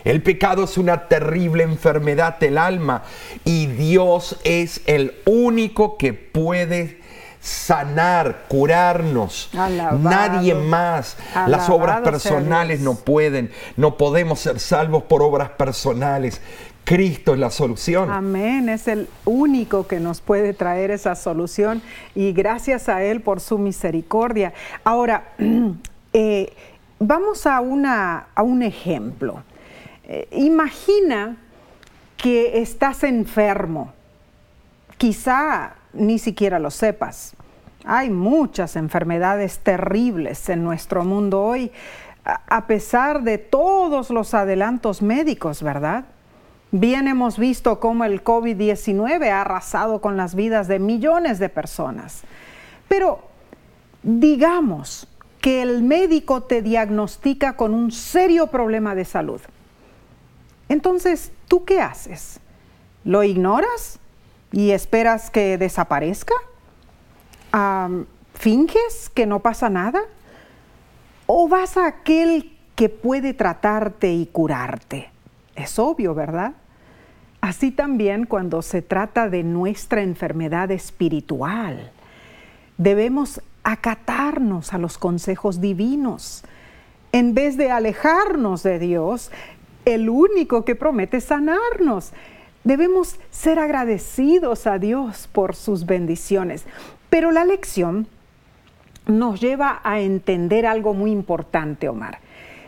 El 0.05 0.23
pecado 0.23 0.65
es 0.65 0.79
una 0.79 1.09
terrible 1.09 1.65
enfermedad 1.65 2.39
del 2.39 2.59
alma 2.59 3.03
y 3.45 3.67
Dios 3.67 4.37
es 4.45 4.83
el 4.87 5.17
único 5.25 5.97
que 5.97 6.13
puede 6.13 7.01
sanar, 7.41 8.45
curarnos. 8.47 9.51
Nadie 9.53 10.55
más. 10.55 11.17
Las 11.49 11.69
obras 11.69 12.03
personales 12.03 12.81
no 12.81 12.95
pueden. 12.95 13.51
No 13.77 13.97
podemos 13.97 14.39
ser 14.39 14.61
salvos 14.61 15.03
por 15.03 15.23
obras 15.23 15.51
personales. 15.51 16.41
Cristo 16.87 17.35
es 17.35 17.41
la 17.41 17.51
solución. 17.51 18.13
Amén, 18.13 18.69
es 18.69 18.87
el 18.87 19.09
único 19.25 19.89
que 19.89 19.99
nos 19.99 20.21
puede 20.21 20.55
traer 20.55 20.93
esa 20.93 21.17
solución 21.17 21.83
y 22.15 22.33
gracias 22.33 22.89
a 22.89 23.03
Él 23.03 23.23
por 23.23 23.41
su 23.41 23.59
misericordia. 23.59 24.55
Ahora, 24.85 25.33
eh, 26.13 26.53
vamos 27.01 27.45
a, 27.45 27.61
una, 27.61 28.29
a, 28.37 28.45
un 28.45 28.63
ejemplo. 28.63 29.43
Eh, 30.05 30.29
imagina 30.31 31.37
que 32.17 32.63
estás 32.63 33.03
enfermo, 33.03 33.93
quizá 34.97 35.75
ni 35.93 36.21
siquiera 36.21 36.61
lo 36.61 36.71
sepas. 36.71 37.35
Hay 37.85 38.11
muchas 38.11 38.77
enfermedades 38.77 39.59
terribles 39.59 40.49
en 40.49 40.63
nuestro 40.63 41.05
mundo 41.05 41.43
hoy, 41.43 41.73
a 42.23 42.69
pesar 42.69 43.25
de 43.25 43.39
todos 43.39 44.11
los 44.11 44.35
adelantos 44.35 45.03
médicos, 45.03 45.65
¿verdad? 45.65 46.05
Bien 46.73 47.09
hemos 47.09 47.39
visto 47.39 47.79
cómo 47.81 48.05
el 48.05 48.25
COVID-19 48.25 49.31
ha 49.31 49.43
arrasado 49.43 50.01
con 50.01 50.17
las 50.17 50.35
vidas 50.35 50.69
de 50.69 50.79
millones 50.79 51.39
de 51.39 51.49
personas. 51.49 52.23
Pero 52.89 53.21
digamos 54.03 55.09
que 55.41 55.63
el 55.63 55.83
médico 55.83 56.43
te 56.43 56.63
diagnostica 56.63 57.57
con 57.57 57.73
un 57.73 57.93
serio 57.93 58.49
problema 58.49 58.95
de 58.95 59.05
salud. 59.05 59.41
Entonces, 60.69 61.31
¿tú 61.47 61.65
qué 61.65 61.81
haces? 61.81 62.41
¿Lo 63.05 63.23
ignoras 63.23 64.01
y 64.51 64.73
esperas 64.73 65.31
que 65.31 65.59
desaparezca? 65.59 66.35
¿Finges 68.35 69.09
que 69.15 69.25
no 69.25 69.41
pasa 69.41 69.71
nada? 69.71 70.01
¿O 71.27 71.49
vas 71.49 71.77
a 71.77 71.87
aquel 71.87 72.59
que 72.75 72.89
puede 72.89 73.33
tratarte 73.33 74.13
y 74.13 74.27
curarte? 74.27 75.11
Es 75.57 75.79
obvio, 75.79 76.15
¿verdad? 76.15 76.53
Así 77.41 77.71
también 77.71 78.27
cuando 78.27 78.63
se 78.63 78.83
trata 78.83 79.29
de 79.29 79.43
nuestra 79.43 80.03
enfermedad 80.03 80.71
espiritual, 80.71 81.91
debemos 82.79 83.41
acatarnos 83.65 84.73
a 84.73 84.79
los 84.79 84.99
consejos 84.99 85.61
divinos. 85.61 86.45
En 87.13 87.35
vez 87.35 87.57
de 87.57 87.71
alejarnos 87.71 88.63
de 88.63 88.79
Dios, 88.79 89.31
el 89.87 90.11
único 90.11 90.65
que 90.65 90.75
promete 90.75 91.21
sanarnos. 91.21 92.13
Debemos 92.65 93.19
ser 93.31 93.59
agradecidos 93.59 94.67
a 94.67 94.79
Dios 94.79 95.29
por 95.33 95.55
sus 95.55 95.87
bendiciones. 95.87 96.65
Pero 97.09 97.31
la 97.31 97.45
lección 97.45 98.09
nos 99.07 99.41
lleva 99.41 99.81
a 99.85 100.01
entender 100.01 100.67
algo 100.67 100.93
muy 100.93 101.13
importante, 101.13 101.89
Omar. 101.89 102.19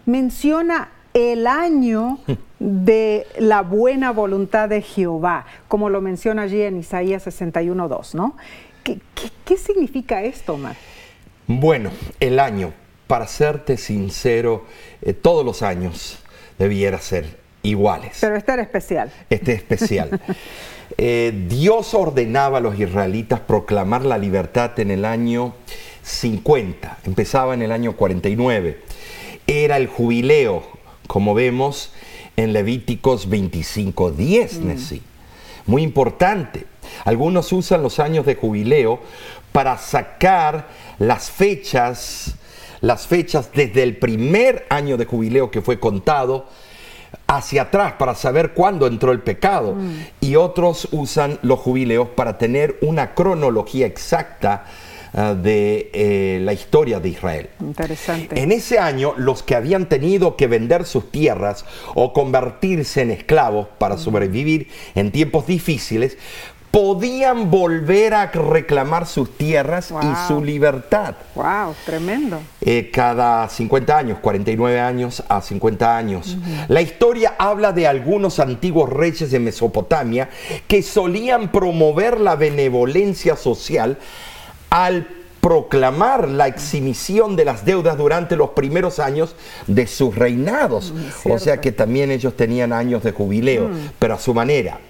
Menciona 0.07 0.89
el 1.19 1.47
año 1.47 2.19
de 2.59 3.27
la 3.39 3.63
buena 3.63 4.13
voluntad 4.13 4.69
de 4.69 4.83
Jehová, 4.83 5.47
como 5.67 5.91
lo 5.91 6.01
menciona 6.01 6.43
allí 6.43 6.63
en 6.63 6.77
Isaías 6.77 7.27
61.2, 7.27 8.15
¿no? 8.15 8.37
¿Qué, 8.83 9.57
significa 9.57 10.23
esto, 10.23 10.55
Omar? 10.55 10.77
Bueno, 11.47 11.91
el 12.21 12.39
año, 12.39 12.73
para 13.07 13.27
serte 13.27 13.77
sincero, 13.77 14.65
eh, 15.03 15.13
todos 15.13 15.45
los 15.45 15.63
años 15.63 16.19
debiera 16.59 16.99
ser 16.99 17.39
iguales. 17.63 18.19
Pero 18.21 18.37
este 18.37 18.53
era 18.53 18.63
especial. 18.63 19.11
Este 19.29 19.53
es 19.53 19.59
especial. 19.59 20.21
Eh, 20.97 21.45
Dios 21.49 21.93
ordenaba 21.93 22.59
a 22.59 22.61
los 22.63 22.81
israelitas 22.81 23.41
proclamar 23.41 24.07
la 24.07 24.17
libertad 24.17 24.81
en 24.81 24.91
el 24.91 25.05
año 25.05 25.53
50, 26.03 27.01
empezaba 27.05 27.53
en 27.53 27.61
el 27.61 27.73
año 27.73 27.95
49. 27.95 28.79
Era 29.47 29.77
el 29.77 29.87
jubileo, 29.87 30.78
como 31.09 31.35
vemos 31.35 31.91
en 32.37 32.53
Levíticos 32.53 33.29
25, 33.29 34.13
10, 34.13 34.61
mm. 34.61 34.71
Muy 35.67 35.83
importante. 35.83 36.67
Algunos 37.05 37.53
usan 37.53 37.83
los 37.83 37.99
años 37.99 38.25
de 38.25 38.37
jubileo 38.37 39.01
para 39.51 39.77
sacar 39.79 40.69
las 40.99 41.31
fechas, 41.31 42.37
las 42.81 43.09
fechas 43.09 43.51
desde 43.53 43.83
el 43.83 43.97
primer 43.97 44.67
año 44.71 44.97
de 44.97 45.07
jubileo 45.07 45.51
que 45.51 45.63
fue 45.63 45.81
contado 45.81 46.47
hacia 47.27 47.63
atrás 47.63 47.95
para 47.99 48.15
saber 48.15 48.53
cuándo 48.53 48.87
entró 48.87 49.13
el 49.13 49.21
pecado. 49.21 49.75
Mm. 49.75 50.07
Y 50.21 50.37
otros 50.37 50.89
usan 50.93 51.39
los 51.43 51.59
jubileos 51.59 52.09
para 52.11 52.39
tener 52.39 52.79
una 52.83 53.15
cronología 53.15 53.87
exacta 53.87 54.67
de 55.19 55.91
eh, 55.93 56.39
la 56.43 56.53
historia 56.53 57.01
de 57.01 57.09
Israel. 57.09 57.51
Interesante. 57.61 58.41
En 58.41 58.53
ese 58.53 58.79
año, 58.79 59.15
los 59.17 59.43
que 59.43 59.55
habían 59.55 59.89
tenido 59.89 60.37
que 60.37 60.47
vender 60.47 60.85
sus 60.85 61.11
tierras 61.11 61.65
o 61.95 62.13
convertirse 62.13 63.03
en 63.03 63.11
esclavos 63.11 63.69
para 63.79 63.99
sobrevivir 63.99 64.69
en 64.95 65.11
tiempos 65.11 65.47
difíciles, 65.47 66.17
podían 66.71 67.51
volver 67.51 68.15
a 68.15 68.27
reclamar 68.27 69.07
sus 69.07 69.37
tierras 69.37 69.91
y 69.91 70.29
su 70.29 70.45
libertad. 70.45 71.15
¡Wow! 71.35 71.75
Tremendo. 71.85 72.41
Eh, 72.61 72.91
cada 72.93 73.49
50 73.49 73.97
años, 73.97 74.19
49 74.21 74.79
años 74.79 75.23
a 75.29 75.41
50 75.41 75.97
años. 75.97 76.37
La 76.69 76.83
historia 76.83 77.35
habla 77.39 77.73
de 77.73 77.87
algunos 77.87 78.39
antiguos 78.39 78.91
reyes 78.91 79.31
de 79.31 79.41
Mesopotamia 79.41 80.29
que 80.67 80.83
solían 80.83 81.51
promover 81.51 82.21
la 82.21 82.37
benevolencia 82.37 83.37
social 83.37 83.99
al 84.71 85.09
proclamar 85.41 86.29
la 86.29 86.47
exhibición 86.47 87.37
de 87.37 87.45
las 87.45 87.65
deudas 87.65 87.97
durante 87.97 88.37
los 88.37 88.51
primeros 88.51 88.99
años 88.99 89.37
de 89.67 89.87
sus 89.87 90.15
reinados. 90.15 90.93
Mm, 90.93 91.31
o 91.31 91.39
sea 91.39 91.61
que 91.61 91.73
también 91.73 92.11
ellos 92.11 92.37
tenían 92.37 92.73
años 92.73 93.03
de 93.03 93.13
jubileo, 93.13 93.69
mm. 93.69 93.91
pero 93.99 94.15
a 94.15 94.19
su 94.19 94.35
manera. 94.35 94.81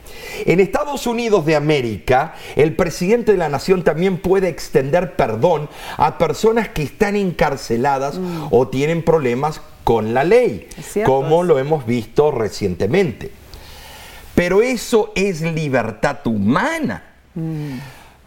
En 0.47 0.61
Estados 0.61 1.07
Unidos 1.07 1.45
de 1.45 1.55
América, 1.55 2.35
el 2.57 2.75
presidente 2.75 3.33
de 3.33 3.39
la 3.39 3.49
nación 3.49 3.85
también 3.85 4.19
puede 4.19 4.49
extender 4.49 5.17
perdón 5.17 5.69
a 5.97 6.19
personas 6.19 6.69
que 6.69 6.83
están 6.83 7.15
encarceladas 7.15 8.19
mm. 8.19 8.49
o 8.51 8.69
tienen 8.69 9.03
problemas 9.03 9.61
con 9.85 10.13
la 10.13 10.25
ley, 10.25 10.69
como 11.05 11.43
lo 11.43 11.59
hemos 11.59 11.87
visto 11.87 12.31
recientemente. 12.31 13.31
Pero 14.35 14.63
eso 14.63 15.13
es 15.15 15.41
libertad 15.41 16.19
humana. 16.27 17.05
Mm. 17.35 17.79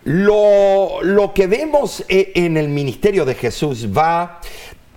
Lo, 0.03 1.01
lo, 1.03 1.33
que 1.33 1.47
vemos 1.47 2.03
e, 2.09 2.31
en 2.35 2.57
el 2.57 2.69
ministerio 2.69 3.23
de 3.23 3.35
Jesús 3.35 3.87
va 3.95 4.41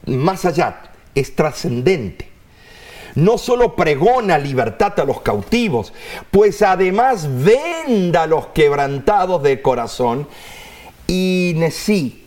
más 0.07 0.45
allá, 0.45 0.83
es 1.15 1.35
trascendente. 1.37 2.29
No 3.15 3.39
solo 3.39 3.77
pregona 3.77 4.39
libertad 4.39 4.99
a 4.99 5.05
los 5.05 5.21
cautivos, 5.21 5.93
pues 6.31 6.63
además 6.63 7.29
venda 7.45 8.23
a 8.23 8.27
los 8.27 8.49
quebrantados 8.49 9.43
de 9.43 9.63
corazón 9.63 10.27
y 11.07 11.55
sí, 11.71 12.24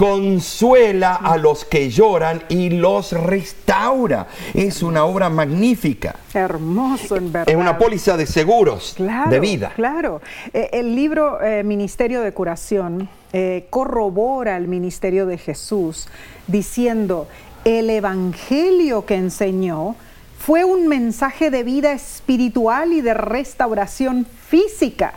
consuela 0.00 1.16
a 1.16 1.36
los 1.36 1.66
que 1.66 1.90
lloran 1.90 2.42
y 2.48 2.70
los 2.70 3.12
restaura. 3.12 4.28
Es 4.54 4.82
una 4.82 5.04
obra 5.04 5.28
magnífica. 5.28 6.16
Hermoso, 6.32 7.16
en 7.16 7.30
verdad. 7.30 7.50
Es 7.50 7.54
una 7.54 7.76
póliza 7.76 8.16
de 8.16 8.24
seguros 8.24 8.96
de 8.96 9.40
vida. 9.40 9.72
Claro. 9.76 10.22
Eh, 10.54 10.70
el 10.72 10.96
libro 10.96 11.42
eh, 11.42 11.62
Ministerio 11.64 12.22
de 12.22 12.32
Curación 12.32 13.10
eh, 13.34 13.66
corrobora 13.68 14.56
el 14.56 14.68
ministerio 14.68 15.26
de 15.26 15.36
Jesús 15.36 16.08
diciendo, 16.46 17.28
el 17.66 17.90
evangelio 17.90 19.04
que 19.04 19.16
enseñó 19.16 19.96
fue 20.38 20.64
un 20.64 20.88
mensaje 20.88 21.50
de 21.50 21.62
vida 21.62 21.92
espiritual 21.92 22.94
y 22.94 23.02
de 23.02 23.12
restauración 23.12 24.24
física. 24.48 25.12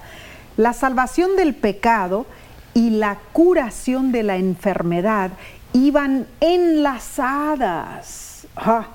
La 0.58 0.74
salvación 0.74 1.38
del 1.38 1.56
pecado 1.56 2.26
y 2.74 2.92
la 2.92 3.18
curación 3.32 4.12
de 4.12 4.24
la 4.24 4.38
enfermedad 4.38 5.32
iban 5.74 6.28
enlazadas. 6.40 8.48
Ah, 8.56 8.88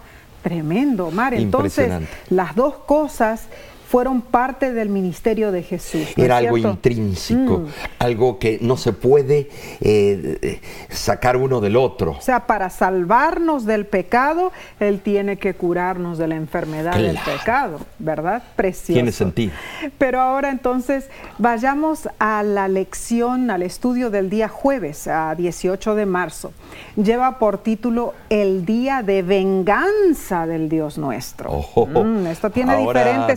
tremendo, 0.42 1.10
Mar. 1.10 1.34
Entonces, 1.34 1.92
las 2.30 2.54
dos 2.54 2.74
cosas 2.86 3.42
fueron 3.88 4.20
parte 4.20 4.74
del 4.74 4.90
ministerio 4.90 5.50
de 5.50 5.62
Jesús. 5.62 6.08
Era 6.14 6.36
algo 6.36 6.58
intrínseco, 6.58 7.60
mm. 7.60 7.66
algo 8.00 8.38
que 8.38 8.58
no 8.60 8.76
se 8.76 8.92
puede 8.92 9.48
eh, 9.80 10.60
sacar 10.90 11.38
uno 11.38 11.62
del 11.62 11.74
otro. 11.74 12.10
O 12.10 12.20
sea, 12.20 12.46
para 12.46 12.68
salvarnos 12.68 13.64
del 13.64 13.86
pecado, 13.86 14.52
Él 14.78 15.00
tiene 15.00 15.38
que 15.38 15.54
curarnos 15.54 16.18
de 16.18 16.28
la 16.28 16.34
enfermedad 16.34 16.96
del 16.96 17.18
pecado, 17.24 17.80
¿verdad? 17.98 18.42
Precioso. 18.56 18.92
Tiene 18.92 19.10
sentido. 19.10 19.52
Pero 19.96 20.20
ahora 20.20 20.50
entonces 20.50 21.08
vayamos 21.38 22.10
a 22.18 22.42
la 22.42 22.68
lección, 22.68 23.50
al 23.50 23.62
estudio 23.62 24.10
del 24.10 24.28
día 24.28 24.48
jueves, 24.48 25.08
a 25.08 25.34
18 25.34 25.94
de 25.94 26.04
marzo. 26.04 26.52
Lleva 26.94 27.38
por 27.38 27.56
título 27.56 28.12
El 28.28 28.66
día 28.66 29.02
de 29.02 29.22
venganza 29.22 30.46
del 30.46 30.68
Dios 30.68 30.98
nuestro. 30.98 31.50
Oh, 31.50 31.86
mm, 31.86 32.26
esto 32.26 32.50
tiene 32.50 32.76
diferente 32.76 33.34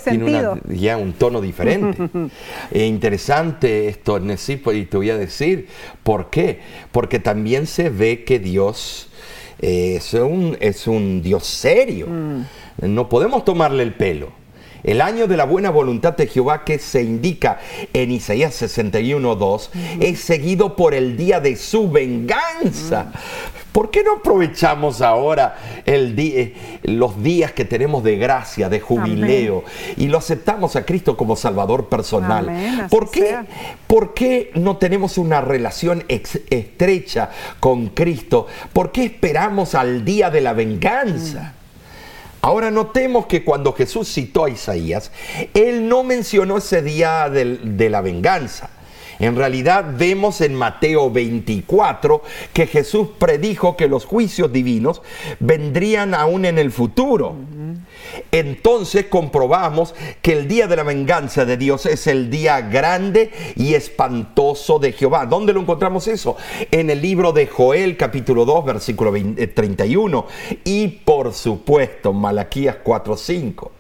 ya 0.70 0.98
un 0.98 1.14
tono 1.14 1.42
diferente. 1.42 2.10
e 2.72 2.86
interesante 2.86 3.88
esto, 3.88 4.20
Necipo, 4.20 4.72
y 4.72 4.86
te 4.86 4.98
voy 4.98 5.10
a 5.10 5.18
decir 5.18 5.68
por 6.04 6.30
qué. 6.30 6.60
Porque 6.92 7.20
también 7.20 7.68
se 7.68 7.90
ve 7.90 8.24
que 8.24 8.40
Dios 8.40 9.10
es, 9.60 10.14
un, 10.14 10.58
es 10.60 10.88
un 10.88 11.22
Dios 11.22 11.46
serio. 11.46 12.08
Mm. 12.08 12.46
No 12.82 13.10
podemos 13.10 13.46
tomarle 13.46 13.84
el 13.84 13.94
pelo. 13.94 14.42
El 14.84 15.02
año 15.02 15.28
de 15.28 15.38
la 15.38 15.46
buena 15.46 15.70
voluntad 15.70 16.18
de 16.18 16.26
Jehová 16.28 16.66
que 16.66 16.80
se 16.80 17.04
indica 17.04 17.60
en 17.94 18.12
Isaías 18.12 18.60
61.2 18.62 19.70
es 20.00 20.20
seguido 20.20 20.76
por 20.76 20.96
el 20.96 21.18
día 21.18 21.40
de 21.40 21.56
su 21.56 21.90
venganza. 21.90 23.12
¿Por 23.72 23.90
qué 23.90 24.04
no 24.04 24.18
aprovechamos 24.18 25.02
ahora 25.02 25.82
el 25.86 26.20
eh, 26.20 26.54
los 26.84 27.24
días 27.24 27.54
que 27.54 27.64
tenemos 27.64 28.04
de 28.04 28.18
gracia, 28.18 28.68
de 28.68 28.82
jubileo, 28.82 29.64
y 29.96 30.08
lo 30.08 30.18
aceptamos 30.18 30.76
a 30.76 30.86
Cristo 30.86 31.16
como 31.16 31.38
Salvador 31.38 31.88
personal? 31.88 32.88
¿Por, 32.90 33.10
qué, 33.10 33.38
¿Por, 33.88 34.14
qué, 34.14 34.52
no 34.56 34.76
tenemos 34.76 35.18
una 35.18 35.40
relación 35.40 36.04
estrecha 36.10 37.30
con 37.62 37.88
Cristo? 37.88 38.48
¿Por 38.74 38.92
qué 38.92 39.06
esperamos 39.06 39.74
al 39.74 40.04
día 40.04 40.30
de 40.30 40.42
la 40.42 40.52
venganza? 40.52 41.42
Mm. 41.42 41.62
Ahora 42.44 42.72
notemos 42.72 43.28
que 43.28 43.46
cuando 43.46 43.72
Jesús 43.72 44.12
citó 44.12 44.46
a 44.46 44.50
Isaías, 44.50 45.12
él 45.54 45.88
no 45.88 46.04
mencionó 46.04 46.58
ese 46.58 46.82
día 46.82 47.30
de 47.30 47.90
la 47.90 48.02
venganza 48.02 48.70
en 49.22 49.36
realidad 49.36 49.86
vemos 49.98 50.42
en 50.42 50.56
Mateo 50.56 51.12
24 51.12 52.24
que 52.54 52.66
Jesús 52.66 53.10
predijo 53.20 53.78
que 53.78 53.88
los 53.88 54.06
juicios 54.06 54.52
divinos 54.52 55.02
vendrían 55.40 56.14
aún 56.14 56.46
en 56.46 56.58
el 56.58 56.72
futuro. 56.72 57.36
Entonces 58.32 59.06
comprobamos 59.06 59.94
que 60.22 60.34
el 60.34 60.48
día 60.48 60.68
de 60.68 60.76
la 60.76 60.84
venganza 60.84 61.46
de 61.46 61.58
Dios 61.58 61.86
es 61.86 62.08
el 62.08 62.30
día 62.30 62.62
grande 62.62 63.32
y 63.56 63.76
espantoso 63.76 64.80
de 64.80 64.92
Jehová. 64.92 65.26
¿Dónde 65.26 65.54
lo 65.54 65.62
encontramos 65.62 66.08
eso? 66.08 66.36
En 66.72 66.90
el 66.90 67.02
libro 67.02 67.32
de 67.32 67.48
Joel 67.48 67.98
capítulo 67.98 68.44
2 68.46 68.66
versículo 68.66 69.14
31 69.14 70.26
eh, 70.50 70.60
y 70.64 70.88
por 70.88 71.34
supuesto 71.34 72.12
Malaquías 72.12 72.78
4, 72.84 73.16
5. 73.16 73.72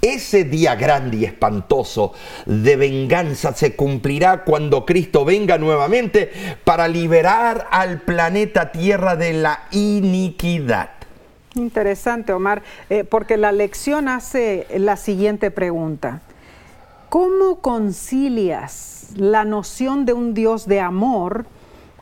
Ese 0.00 0.44
día 0.44 0.74
grande 0.74 1.18
y 1.18 1.24
espantoso 1.24 2.12
de 2.46 2.76
venganza 2.76 3.52
se 3.54 3.74
cumplirá 3.74 4.44
cuando 4.44 4.84
Cristo 4.84 5.24
venga 5.24 5.58
nuevamente 5.58 6.30
para 6.64 6.88
liberar 6.88 7.66
al 7.70 8.00
planeta 8.02 8.72
Tierra 8.72 9.16
de 9.16 9.32
la 9.32 9.64
iniquidad. 9.70 10.90
Interesante, 11.54 12.32
Omar, 12.32 12.62
eh, 12.90 13.04
porque 13.04 13.36
la 13.36 13.52
lección 13.52 14.08
hace 14.08 14.66
la 14.76 14.96
siguiente 14.96 15.50
pregunta. 15.50 16.20
¿Cómo 17.08 17.60
concilias 17.60 19.10
la 19.16 19.44
noción 19.44 20.04
de 20.04 20.14
un 20.14 20.34
Dios 20.34 20.66
de 20.66 20.80
amor 20.80 21.46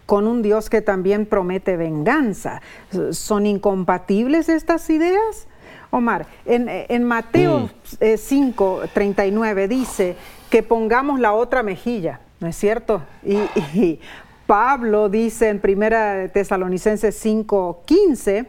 con 0.07 0.27
un 0.27 0.41
Dios 0.41 0.71
que 0.71 0.81
también 0.81 1.27
promete 1.27 1.77
venganza? 1.77 2.63
¿Son 3.11 3.45
incompatibles 3.45 4.49
estas 4.49 4.89
ideas? 4.89 5.47
Omar, 5.95 6.27
en, 6.47 7.05
Mateo 7.05 7.69
5, 8.17 8.83
39 8.95 9.55
mm. 9.55 9.59
eh, 9.59 9.69
dice 9.69 10.17
que 10.49 10.63
pongamos 10.63 11.21
la 11.21 11.35
otra 11.35 11.63
mejilla. 11.63 12.21
¿No 12.41 12.49
es 12.49 12.57
cierto? 12.57 13.03
Y, 13.23 14.01
Pablo 14.47 15.09
dice 15.09 15.51
en 15.51 15.61
1 15.63 16.31
Tesalonicenses 16.33 17.25
5:15 17.25 18.47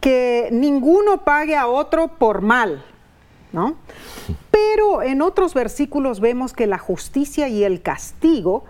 que 0.00 0.48
ninguno 0.52 1.24
pague 1.24 1.56
a 1.56 1.66
otro 1.66 2.08
por 2.08 2.40
mal, 2.40 2.82
¿no? 3.52 3.74
Pero 4.50 5.02
en 5.02 5.22
otros 5.22 5.54
versículos 5.54 6.20
vemos 6.20 6.52
que 6.52 6.66
la 6.66 6.78
justicia 6.78 7.48
y 7.48 7.64
el 7.64 7.82
castigo 7.82 8.64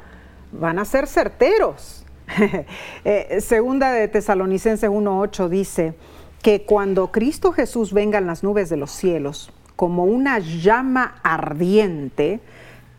van 0.52 0.78
a 0.78 0.84
ser 0.84 1.06
certeros. 1.06 2.04
Eh, 3.04 3.40
segunda 3.40 3.92
de 3.92 4.08
Tesalonicenses 4.08 4.88
1.8 4.88 5.48
dice 5.48 5.94
que 6.42 6.62
cuando 6.62 7.12
Cristo 7.12 7.52
Jesús 7.52 7.92
venga 7.92 8.18
en 8.18 8.26
las 8.26 8.42
nubes 8.42 8.68
de 8.68 8.76
los 8.76 8.90
cielos 8.90 9.52
como 9.76 10.04
una 10.04 10.38
llama 10.38 11.20
ardiente, 11.22 12.40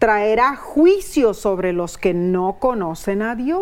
traerá 0.02 0.56
juicio 0.56 1.36
sobre 1.36 1.74
los 1.74 2.00
que 2.00 2.16
no 2.16 2.58
conocen 2.58 3.22
a 3.22 3.36
Dios. 3.36 3.62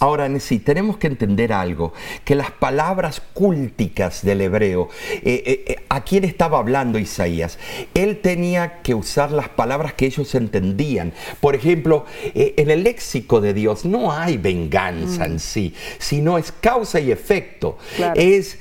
Ahora, 0.00 0.28
sí, 0.38 0.58
tenemos 0.58 0.98
que 0.98 1.06
entender 1.06 1.50
algo, 1.50 1.94
que 2.26 2.34
las 2.34 2.50
palabras 2.50 3.22
cúlticas 3.32 4.22
del 4.22 4.42
hebreo, 4.42 4.90
eh, 5.12 5.42
eh, 5.46 5.64
eh, 5.66 5.76
¿a 5.88 6.04
quién 6.04 6.24
estaba 6.24 6.58
hablando 6.58 6.98
Isaías? 6.98 7.58
Él 7.94 8.20
tenía 8.20 8.82
que 8.82 8.94
usar 8.94 9.32
las 9.32 9.48
palabras 9.48 9.94
que 9.94 10.04
ellos 10.04 10.34
entendían. 10.34 11.14
Por 11.40 11.54
ejemplo, 11.54 12.04
en 12.34 12.68
el 12.68 12.84
léxico 12.84 13.40
de 13.40 13.54
Dios 13.54 13.86
no 13.86 14.12
hay 14.12 14.36
venganza 14.36 15.24
en 15.24 15.36
mm. 15.36 15.38
sí, 15.38 15.74
sino 15.96 16.36
es 16.36 16.52
causa 16.52 17.00
y 17.00 17.10
efecto. 17.10 17.78
Es 18.14 18.58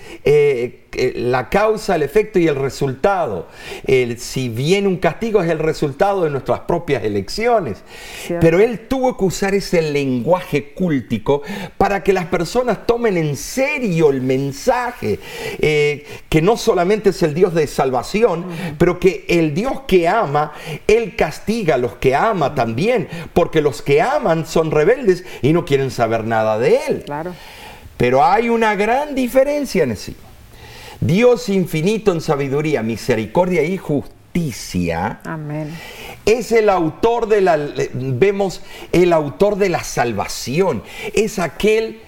la 1.15 1.49
causa, 1.49 1.95
el 1.95 2.03
efecto 2.03 2.39
y 2.39 2.47
el 2.47 2.55
resultado. 2.55 3.47
El, 3.85 4.19
si 4.19 4.49
viene 4.49 4.87
un 4.87 4.97
castigo 4.97 5.41
es 5.41 5.49
el 5.49 5.59
resultado 5.59 6.23
de 6.23 6.29
nuestras 6.29 6.61
propias 6.61 7.03
elecciones. 7.03 7.83
Pero 8.39 8.59
él 8.59 8.87
tuvo 8.87 9.17
que 9.17 9.25
usar 9.25 9.53
ese 9.53 9.81
lenguaje 9.81 10.73
cúltico 10.73 11.41
para 11.77 12.03
que 12.03 12.13
las 12.13 12.25
personas 12.25 12.85
tomen 12.85 13.17
en 13.17 13.35
serio 13.35 14.09
el 14.09 14.21
mensaje, 14.21 15.19
eh, 15.59 16.05
que 16.29 16.41
no 16.41 16.57
solamente 16.57 17.09
es 17.09 17.23
el 17.23 17.33
Dios 17.33 17.53
de 17.53 17.67
salvación, 17.67 18.45
pero 18.77 18.99
que 18.99 19.25
el 19.27 19.53
Dios 19.53 19.81
que 19.87 20.07
ama, 20.07 20.53
Él 20.87 21.15
castiga 21.15 21.75
a 21.75 21.77
los 21.77 21.95
que 21.95 22.15
ama 22.15 22.55
también, 22.55 23.07
porque 23.33 23.61
los 23.61 23.81
que 23.81 24.01
aman 24.01 24.45
son 24.45 24.71
rebeldes 24.71 25.23
y 25.41 25.53
no 25.53 25.65
quieren 25.65 25.91
saber 25.91 26.23
nada 26.25 26.57
de 26.57 26.79
Él. 26.87 27.03
Claro. 27.05 27.33
Pero 27.97 28.23
hay 28.23 28.49
una 28.49 28.75
gran 28.75 29.15
diferencia 29.15 29.83
en 29.83 29.97
sí. 29.97 30.15
Dios 30.99 31.49
infinito 31.49 32.11
en 32.11 32.21
sabiduría, 32.21 32.83
misericordia 32.83 33.63
y 33.63 33.77
justicia. 33.77 35.21
Amén. 35.23 35.73
Es 36.25 36.51
el 36.51 36.69
autor 36.69 37.27
de 37.27 37.41
la, 37.41 37.57
vemos, 37.93 38.61
el 38.91 39.13
autor 39.13 39.57
de 39.57 39.69
la 39.69 39.83
salvación. 39.83 40.83
Es 41.13 41.39
aquel 41.39 42.01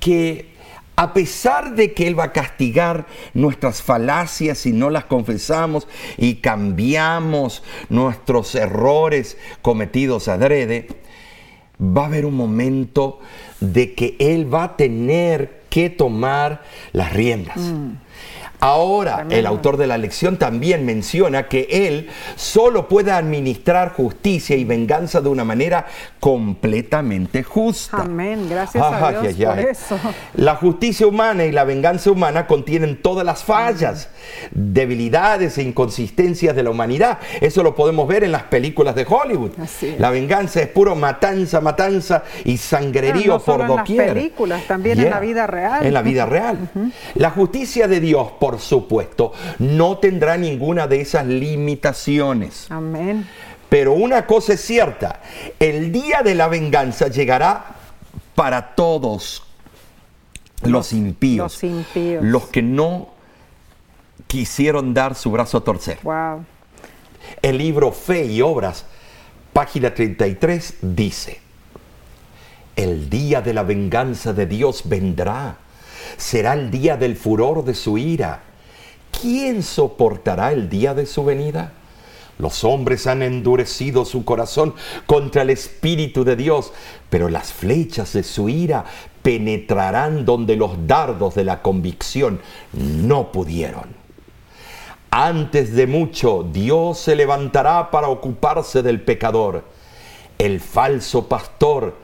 que 0.00 0.48
a 0.96 1.14
pesar 1.14 1.76
de 1.76 1.94
que 1.94 2.08
Él 2.08 2.18
va 2.18 2.24
a 2.24 2.32
castigar 2.32 3.06
nuestras 3.32 3.82
falacias 3.82 4.58
si 4.58 4.72
no 4.72 4.90
las 4.90 5.04
confesamos 5.04 5.86
y 6.16 6.36
cambiamos 6.36 7.62
nuestros 7.88 8.54
errores 8.56 9.36
cometidos 9.62 10.26
adrede, 10.26 10.88
va 11.80 12.02
a 12.02 12.06
haber 12.06 12.26
un 12.26 12.34
momento 12.34 13.20
de 13.60 13.94
que 13.94 14.16
Él 14.18 14.52
va 14.52 14.64
a 14.64 14.76
tener 14.76 15.62
que 15.70 15.88
tomar 15.88 16.62
las 16.92 17.12
riendas. 17.12 17.58
Mm. 17.58 18.07
Ahora, 18.60 19.26
el 19.30 19.46
autor 19.46 19.76
de 19.76 19.86
la 19.86 19.98
lección 19.98 20.36
también 20.36 20.84
menciona 20.84 21.48
que 21.48 21.68
él 21.70 22.08
solo 22.34 22.88
puede 22.88 23.12
administrar 23.12 23.92
justicia 23.92 24.56
y 24.56 24.64
venganza 24.64 25.20
de 25.20 25.28
una 25.28 25.44
manera 25.44 25.86
completamente 26.18 27.44
justa. 27.44 27.98
Amén, 27.98 28.48
gracias 28.48 28.84
a 28.84 29.12
Dios 29.12 29.34
por 29.34 29.58
eso. 29.60 29.98
La 30.34 30.56
justicia 30.56 31.06
humana 31.06 31.44
y 31.44 31.52
la 31.52 31.64
venganza 31.64 32.10
humana 32.10 32.46
contienen 32.46 33.00
todas 33.00 33.24
las 33.24 33.44
fallas, 33.44 34.08
debilidades 34.50 35.58
e 35.58 35.62
inconsistencias 35.62 36.56
de 36.56 36.62
la 36.64 36.70
humanidad. 36.70 37.18
Eso 37.40 37.62
lo 37.62 37.76
podemos 37.76 38.08
ver 38.08 38.24
en 38.24 38.32
las 38.32 38.44
películas 38.44 38.94
de 38.94 39.06
Hollywood. 39.08 39.52
La 39.98 40.10
venganza 40.10 40.60
es 40.60 40.68
puro 40.68 40.96
matanza, 40.96 41.60
matanza 41.60 42.24
y 42.44 42.56
sangrerío 42.56 43.38
por 43.38 43.66
doquier. 43.66 44.00
En 44.00 44.06
las 44.06 44.14
películas, 44.14 44.62
también 44.66 44.98
en 44.98 45.10
la 45.10 45.20
vida 45.20 45.46
real. 45.46 45.86
En 45.86 45.94
la 45.94 46.02
vida 46.02 46.26
real. 46.26 46.58
La 47.14 47.30
justicia 47.30 47.88
de 47.88 48.00
Dios, 48.00 48.32
por 48.38 48.47
por 48.48 48.60
supuesto, 48.60 49.34
no 49.58 49.98
tendrá 49.98 50.38
ninguna 50.38 50.86
de 50.86 51.02
esas 51.02 51.26
limitaciones. 51.26 52.66
Amén. 52.70 53.28
Pero 53.68 53.92
una 53.92 54.24
cosa 54.24 54.54
es 54.54 54.62
cierta, 54.62 55.20
el 55.60 55.92
día 55.92 56.22
de 56.22 56.34
la 56.34 56.48
venganza 56.48 57.08
llegará 57.08 57.76
para 58.34 58.74
todos 58.74 59.42
los, 60.62 60.94
impíos, 60.94 61.60
los, 62.22 62.46
que 62.46 62.62
no 62.62 63.10
quisieron 64.26 64.94
dar 64.94 65.14
su 65.14 65.30
brazo 65.30 65.58
a 65.58 65.64
torcer. 65.64 65.98
Wow. 66.02 66.46
El 67.42 67.58
libro 67.58 67.92
Fe 67.92 68.24
y 68.24 68.40
Obras, 68.40 68.86
página 69.52 69.92
33, 69.92 70.76
dice, 70.80 71.38
el 72.76 73.10
día 73.10 73.42
de 73.42 73.52
la 73.52 73.62
venganza 73.62 74.32
de 74.32 74.46
Dios 74.46 74.84
vendrá 74.86 75.58
será 76.18 76.52
el 76.52 76.70
día 76.70 76.98
del 76.98 77.16
furor 77.16 77.64
de 77.64 77.74
su 77.74 77.96
ira. 77.96 78.42
¿Quién 79.18 79.62
soportará 79.62 80.52
el 80.52 80.68
día 80.68 80.92
de 80.92 81.06
su 81.06 81.24
venida? 81.24 81.72
Los 82.38 82.62
hombres 82.64 83.06
han 83.06 83.22
endurecido 83.22 84.04
su 84.04 84.24
corazón 84.24 84.74
contra 85.06 85.42
el 85.42 85.50
Espíritu 85.50 86.24
de 86.24 86.36
Dios, 86.36 86.72
pero 87.08 87.28
las 87.28 87.52
flechas 87.52 88.12
de 88.12 88.22
su 88.22 88.48
ira 88.48 88.84
penetrarán 89.22 90.24
donde 90.24 90.56
los 90.56 90.86
dardos 90.86 91.34
de 91.34 91.44
la 91.44 91.62
convicción 91.62 92.40
no 92.72 93.32
pudieron. 93.32 93.96
Antes 95.10 95.74
de 95.74 95.86
mucho, 95.86 96.46
Dios 96.52 96.98
se 96.98 97.16
levantará 97.16 97.90
para 97.90 98.08
ocuparse 98.08 98.82
del 98.82 99.00
pecador. 99.00 99.64
El 100.36 100.60
falso 100.60 101.26
pastor 101.26 101.96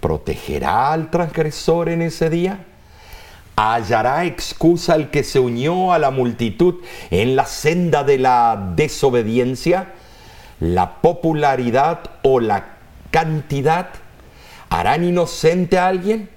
protegerá 0.00 0.92
al 0.92 1.10
transgresor 1.10 1.88
en 1.88 2.02
ese 2.02 2.28
día 2.28 2.66
hallará 3.58 4.24
excusa 4.24 4.94
el 4.94 5.10
que 5.10 5.24
se 5.24 5.40
unió 5.40 5.92
a 5.92 5.98
la 5.98 6.12
multitud 6.12 6.76
en 7.10 7.34
la 7.34 7.44
senda 7.44 8.04
de 8.04 8.18
la 8.18 8.72
desobediencia, 8.76 9.94
la 10.60 11.00
popularidad 11.00 11.98
o 12.22 12.38
la 12.38 12.76
cantidad 13.10 13.88
harán 14.70 15.02
inocente 15.02 15.76
a 15.76 15.88
alguien? 15.88 16.30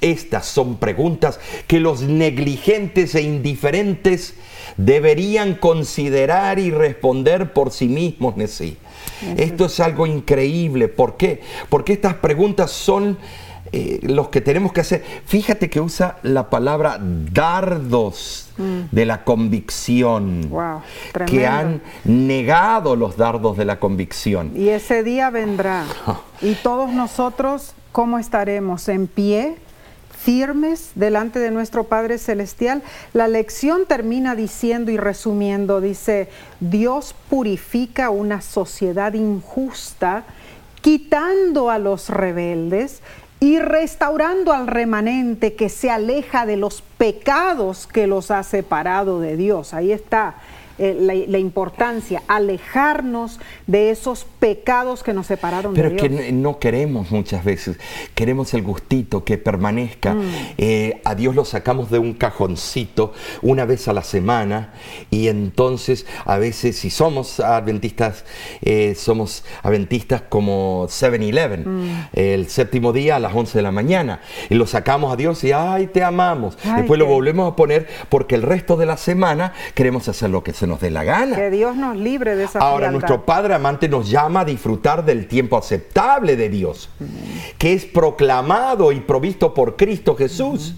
Estas 0.00 0.46
son 0.46 0.76
preguntas 0.76 1.40
que 1.66 1.80
los 1.80 2.02
negligentes 2.02 3.16
e 3.16 3.22
indiferentes 3.22 4.34
deberían 4.76 5.54
considerar 5.54 6.60
y 6.60 6.70
responder 6.70 7.52
por 7.52 7.72
sí 7.72 7.88
mismos. 7.88 8.34
Esto 9.36 9.64
es 9.64 9.80
algo 9.80 10.06
increíble. 10.06 10.86
¿Por 10.86 11.16
qué? 11.16 11.40
Porque 11.68 11.94
estas 11.94 12.14
preguntas 12.14 12.70
son 12.70 13.18
eh, 13.76 13.98
los 14.02 14.28
que 14.28 14.40
tenemos 14.40 14.72
que 14.72 14.82
hacer. 14.82 15.02
Fíjate 15.26 15.68
que 15.68 15.80
usa 15.80 16.18
la 16.22 16.48
palabra 16.48 16.96
dardos 17.00 18.48
mm. 18.56 18.82
de 18.92 19.04
la 19.04 19.24
convicción, 19.24 20.48
que 21.26 21.44
han 21.48 21.82
negado 22.04 22.94
los 22.94 23.16
dardos 23.16 23.56
de 23.56 23.64
la 23.64 23.80
convicción. 23.80 24.52
Y 24.54 24.68
ese 24.68 25.02
día 25.02 25.30
vendrá. 25.30 25.86
y 26.40 26.54
todos 26.54 26.92
nosotros, 26.92 27.74
¿cómo 27.90 28.20
estaremos? 28.20 28.88
¿En 28.88 29.08
pie? 29.08 29.56
firmes 30.16 30.92
delante 30.94 31.38
de 31.38 31.50
nuestro 31.50 31.84
Padre 31.84 32.16
Celestial, 32.16 32.82
la 33.12 33.28
lección 33.28 33.84
termina 33.86 34.34
diciendo 34.34 34.90
y 34.90 34.96
resumiendo, 34.96 35.82
dice, 35.82 36.30
Dios 36.60 37.14
purifica 37.28 38.08
una 38.08 38.40
sociedad 38.40 39.12
injusta, 39.12 40.24
quitando 40.80 41.68
a 41.68 41.78
los 41.78 42.08
rebeldes 42.08 43.02
y 43.44 43.58
restaurando 43.58 44.54
al 44.54 44.66
remanente 44.66 45.54
que 45.54 45.68
se 45.68 45.90
aleja 45.90 46.46
de 46.46 46.56
los 46.56 46.80
pecados 46.96 47.86
que 47.86 48.06
los 48.06 48.30
ha 48.30 48.42
separado 48.42 49.20
de 49.20 49.36
Dios. 49.36 49.74
Ahí 49.74 49.92
está 49.92 50.36
eh, 50.76 51.26
la, 51.28 51.38
importancia, 51.38 52.22
alejarnos 52.26 53.38
de 53.68 53.90
esos 53.90 54.26
pecados 54.40 55.04
que 55.04 55.12
nos 55.12 55.28
separaron 55.28 55.72
de 55.72 55.80
Dios. 55.80 55.92
Pero 56.00 56.18
que 56.18 56.32
no 56.32 56.58
queremos 56.58 57.12
muchas 57.12 57.44
veces, 57.44 57.78
queremos 58.16 58.52
el 58.54 58.62
gustito 58.62 59.22
que 59.22 59.38
permanezca. 59.38 60.14
Mm. 60.14 60.22
Eh, 60.58 61.00
a 61.04 61.14
Dios 61.14 61.36
lo 61.36 61.44
sacamos 61.44 61.92
de 61.92 62.00
un 62.00 62.14
cajoncito 62.14 63.12
una 63.40 63.66
vez 63.66 63.86
a 63.86 63.92
la 63.92 64.02
semana 64.02 64.72
y 65.12 65.28
entonces 65.28 66.06
a 66.24 66.38
veces 66.38 66.76
si 66.76 66.90
somos 66.90 67.38
adventistas, 67.38 68.24
eh, 68.60 68.96
somos 68.96 69.44
adventistas 69.62 70.22
como 70.28 70.88
7-Eleven, 70.88 71.64
mm. 71.66 72.08
el 72.14 72.48
séptimo 72.48 72.92
día 72.92 73.14
a 73.14 73.18
las 73.20 73.32
11 73.32 73.58
de 73.58 73.62
la 73.62 73.70
mañana 73.70 74.22
y 74.50 74.56
lo 74.56 74.66
sacamos 74.66 75.12
a 75.12 75.16
Dios 75.16 75.44
y 75.44 75.52
ay, 75.52 75.86
te 75.86 76.02
amamos. 76.02 76.58
Después 76.76 76.98
lo 76.98 77.06
volvemos 77.06 77.52
a 77.52 77.54
poner 77.54 77.86
porque 78.08 78.34
el 78.34 78.42
resto 78.42 78.76
de 78.76 78.86
la 78.86 78.96
semana 78.96 79.52
queremos 79.74 80.08
hacer 80.08 80.30
lo 80.30 80.42
que 80.42 80.52
sea 80.52 80.63
se 80.64 80.68
nos 80.68 80.80
dé 80.80 80.90
la 80.90 81.04
gana. 81.04 81.36
Que 81.36 81.50
Dios 81.50 81.76
nos 81.76 81.94
libre 81.94 82.36
de 82.36 82.44
esa 82.44 82.58
Ahora, 82.58 82.86
frialdad. 82.86 82.92
nuestro 82.92 83.26
Padre 83.26 83.54
amante 83.54 83.86
nos 83.86 84.08
llama 84.08 84.40
a 84.40 84.44
disfrutar 84.46 85.04
del 85.04 85.26
tiempo 85.28 85.58
aceptable 85.58 86.36
de 86.36 86.48
Dios, 86.48 86.88
que 87.58 87.74
es 87.74 87.84
proclamado 87.84 88.90
y 88.90 89.00
provisto 89.00 89.52
por 89.52 89.76
Cristo 89.76 90.16
Jesús, 90.16 90.74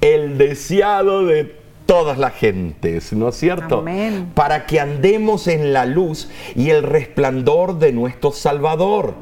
el 0.00 0.38
deseado 0.38 1.24
de 1.24 1.56
todas 1.86 2.18
las 2.18 2.34
gentes, 2.34 3.12
¿no 3.12 3.28
es 3.28 3.36
cierto? 3.36 3.78
Amén. 3.78 4.32
Para 4.34 4.66
que 4.66 4.80
andemos 4.80 5.46
en 5.46 5.72
la 5.72 5.86
luz 5.86 6.28
y 6.56 6.70
el 6.70 6.82
resplandor 6.82 7.78
de 7.78 7.92
nuestro 7.92 8.32
Salvador. 8.32 9.14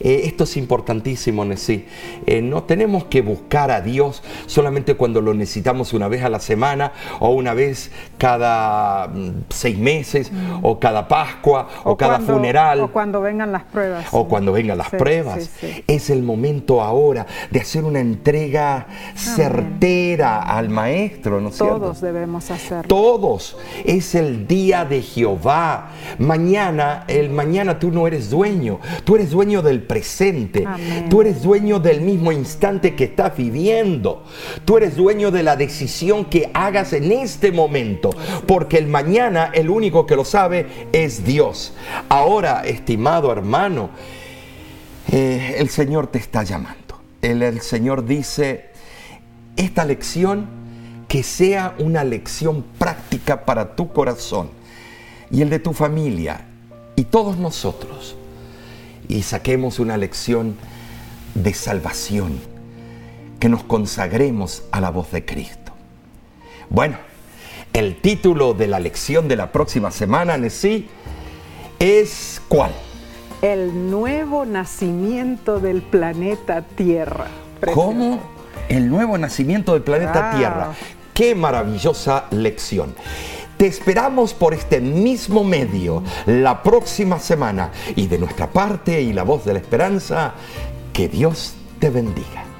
Eh, 0.00 0.22
esto 0.24 0.44
es 0.44 0.56
importantísimo, 0.56 1.44
Nesí. 1.44 1.86
Eh, 2.26 2.42
no 2.42 2.62
tenemos 2.64 3.04
que 3.04 3.22
buscar 3.22 3.70
a 3.70 3.80
Dios 3.80 4.22
solamente 4.46 4.94
cuando 4.94 5.20
lo 5.20 5.34
necesitamos 5.34 5.92
una 5.92 6.08
vez 6.08 6.22
a 6.24 6.28
la 6.28 6.40
semana 6.40 6.92
o 7.20 7.30
una 7.30 7.54
vez 7.54 7.90
cada 8.18 9.08
mm, 9.08 9.44
seis 9.50 9.78
meses 9.78 10.30
o 10.62 10.78
cada 10.80 11.06
Pascua 11.08 11.68
o, 11.84 11.96
cada 11.96 12.16
cuando- 12.16 12.34
funeral 12.34 12.80
O 12.80 12.92
cuando 12.92 13.20
vengan 13.20 13.52
las 13.52 13.64
pruebas. 13.64 14.06
o 14.12 14.26
cuando 14.28 14.52
vengan 14.52 14.78
las 14.78 14.88
Sí, 14.88 14.96
pruebas. 14.96 15.44
sí, 15.44 15.50
sí. 15.72 15.84
Es 15.86 16.10
el 16.10 16.22
momento 16.22 16.80
ahora 16.82 17.26
de 17.50 17.60
hacer 17.60 17.84
una 17.84 18.00
entrega 18.00 18.86
certera 19.14 20.42
al 20.42 20.68
Maestro, 20.68 21.40
¿no 21.40 21.48
es 21.48 21.56
cierto? 21.56 21.78
Todos 21.78 22.00
debemos 22.00 22.50
hacerlo. 22.50 22.88
Todos. 22.88 23.56
Es 23.84 24.14
el 24.14 24.46
día 24.46 24.84
de 24.84 25.02
Jehová. 25.02 25.90
Mañana, 26.18 27.04
el 27.08 27.30
mañana 27.30 27.78
tú 27.78 27.90
no 27.90 28.06
eres 28.06 28.30
dueño. 28.30 28.80
Tú 29.04 29.16
eres 29.16 29.30
dueño 29.30 29.62
del 29.62 29.82
presente. 29.86 30.64
Amén. 30.66 31.08
Tú 31.08 31.20
eres 31.20 31.42
dueño 31.42 31.78
del 31.78 32.00
mismo 32.00 32.32
instante 32.32 32.94
que 32.94 33.04
estás 33.04 33.36
viviendo. 33.36 34.24
Tú 34.64 34.76
eres 34.76 34.96
dueño 34.96 35.30
de 35.30 35.42
la 35.42 35.56
decisión 35.56 36.24
que 36.24 36.50
hagas 36.54 36.92
en 36.92 37.12
este 37.12 37.52
momento. 37.52 38.10
Porque 38.46 38.78
el 38.78 38.86
mañana, 38.86 39.50
el 39.52 39.70
único 39.70 40.06
que 40.06 40.16
lo 40.16 40.24
sabe 40.24 40.66
es 40.92 41.24
Dios. 41.24 41.74
Ahora, 42.08 42.62
estimado 42.64 43.30
hermano, 43.30 43.90
eh, 45.12 45.56
el 45.58 45.68
Señor 45.68 46.08
te 46.08 46.18
está 46.18 46.42
llamando. 46.42 47.00
El, 47.22 47.42
el 47.42 47.60
Señor 47.60 48.04
dice, 48.04 48.70
esta 49.56 49.84
lección 49.84 50.46
que 51.08 51.22
sea 51.22 51.74
una 51.78 52.02
lección 52.02 52.64
práctica 52.78 53.44
para 53.44 53.76
tu 53.76 53.92
corazón 53.92 54.50
y 55.30 55.42
el 55.42 55.50
de 55.50 55.58
tu 55.58 55.72
familia 55.72 56.46
y 56.96 57.04
todos 57.04 57.36
nosotros. 57.36 58.16
Y 59.08 59.22
saquemos 59.22 59.78
una 59.78 59.96
lección 59.96 60.56
de 61.34 61.52
salvación, 61.54 62.40
que 63.40 63.48
nos 63.48 63.64
consagremos 63.64 64.62
a 64.72 64.80
la 64.80 64.90
voz 64.90 65.10
de 65.10 65.24
Cristo. 65.24 65.72
Bueno, 66.70 66.96
el 67.72 68.00
título 68.00 68.54
de 68.54 68.68
la 68.68 68.78
lección 68.80 69.28
de 69.28 69.36
la 69.36 69.52
próxima 69.52 69.90
semana, 69.90 70.36
Nesí, 70.36 70.88
es 71.78 72.40
¿cuál? 72.48 72.70
El 73.42 73.90
nuevo 73.90 74.46
nacimiento 74.46 75.60
del 75.60 75.82
planeta 75.82 76.62
Tierra. 76.62 77.26
Precioso. 77.60 77.86
¿Cómo? 77.86 78.20
El 78.68 78.88
nuevo 78.88 79.18
nacimiento 79.18 79.74
del 79.74 79.82
planeta. 79.82 80.30
Tierra. 80.36 80.72
Qué 81.12 81.34
maravillosa 81.34 82.24
lección. 82.30 82.94
Esperamos 83.66 84.34
por 84.34 84.52
este 84.52 84.80
mismo 84.80 85.42
medio 85.42 86.02
la 86.26 86.62
próxima 86.62 87.18
semana 87.18 87.70
y 87.96 88.06
de 88.06 88.18
nuestra 88.18 88.46
parte 88.46 89.00
y 89.00 89.12
la 89.12 89.22
voz 89.22 89.44
de 89.44 89.54
la 89.54 89.58
esperanza, 89.58 90.34
que 90.92 91.08
Dios 91.08 91.54
te 91.78 91.88
bendiga. 91.88 92.53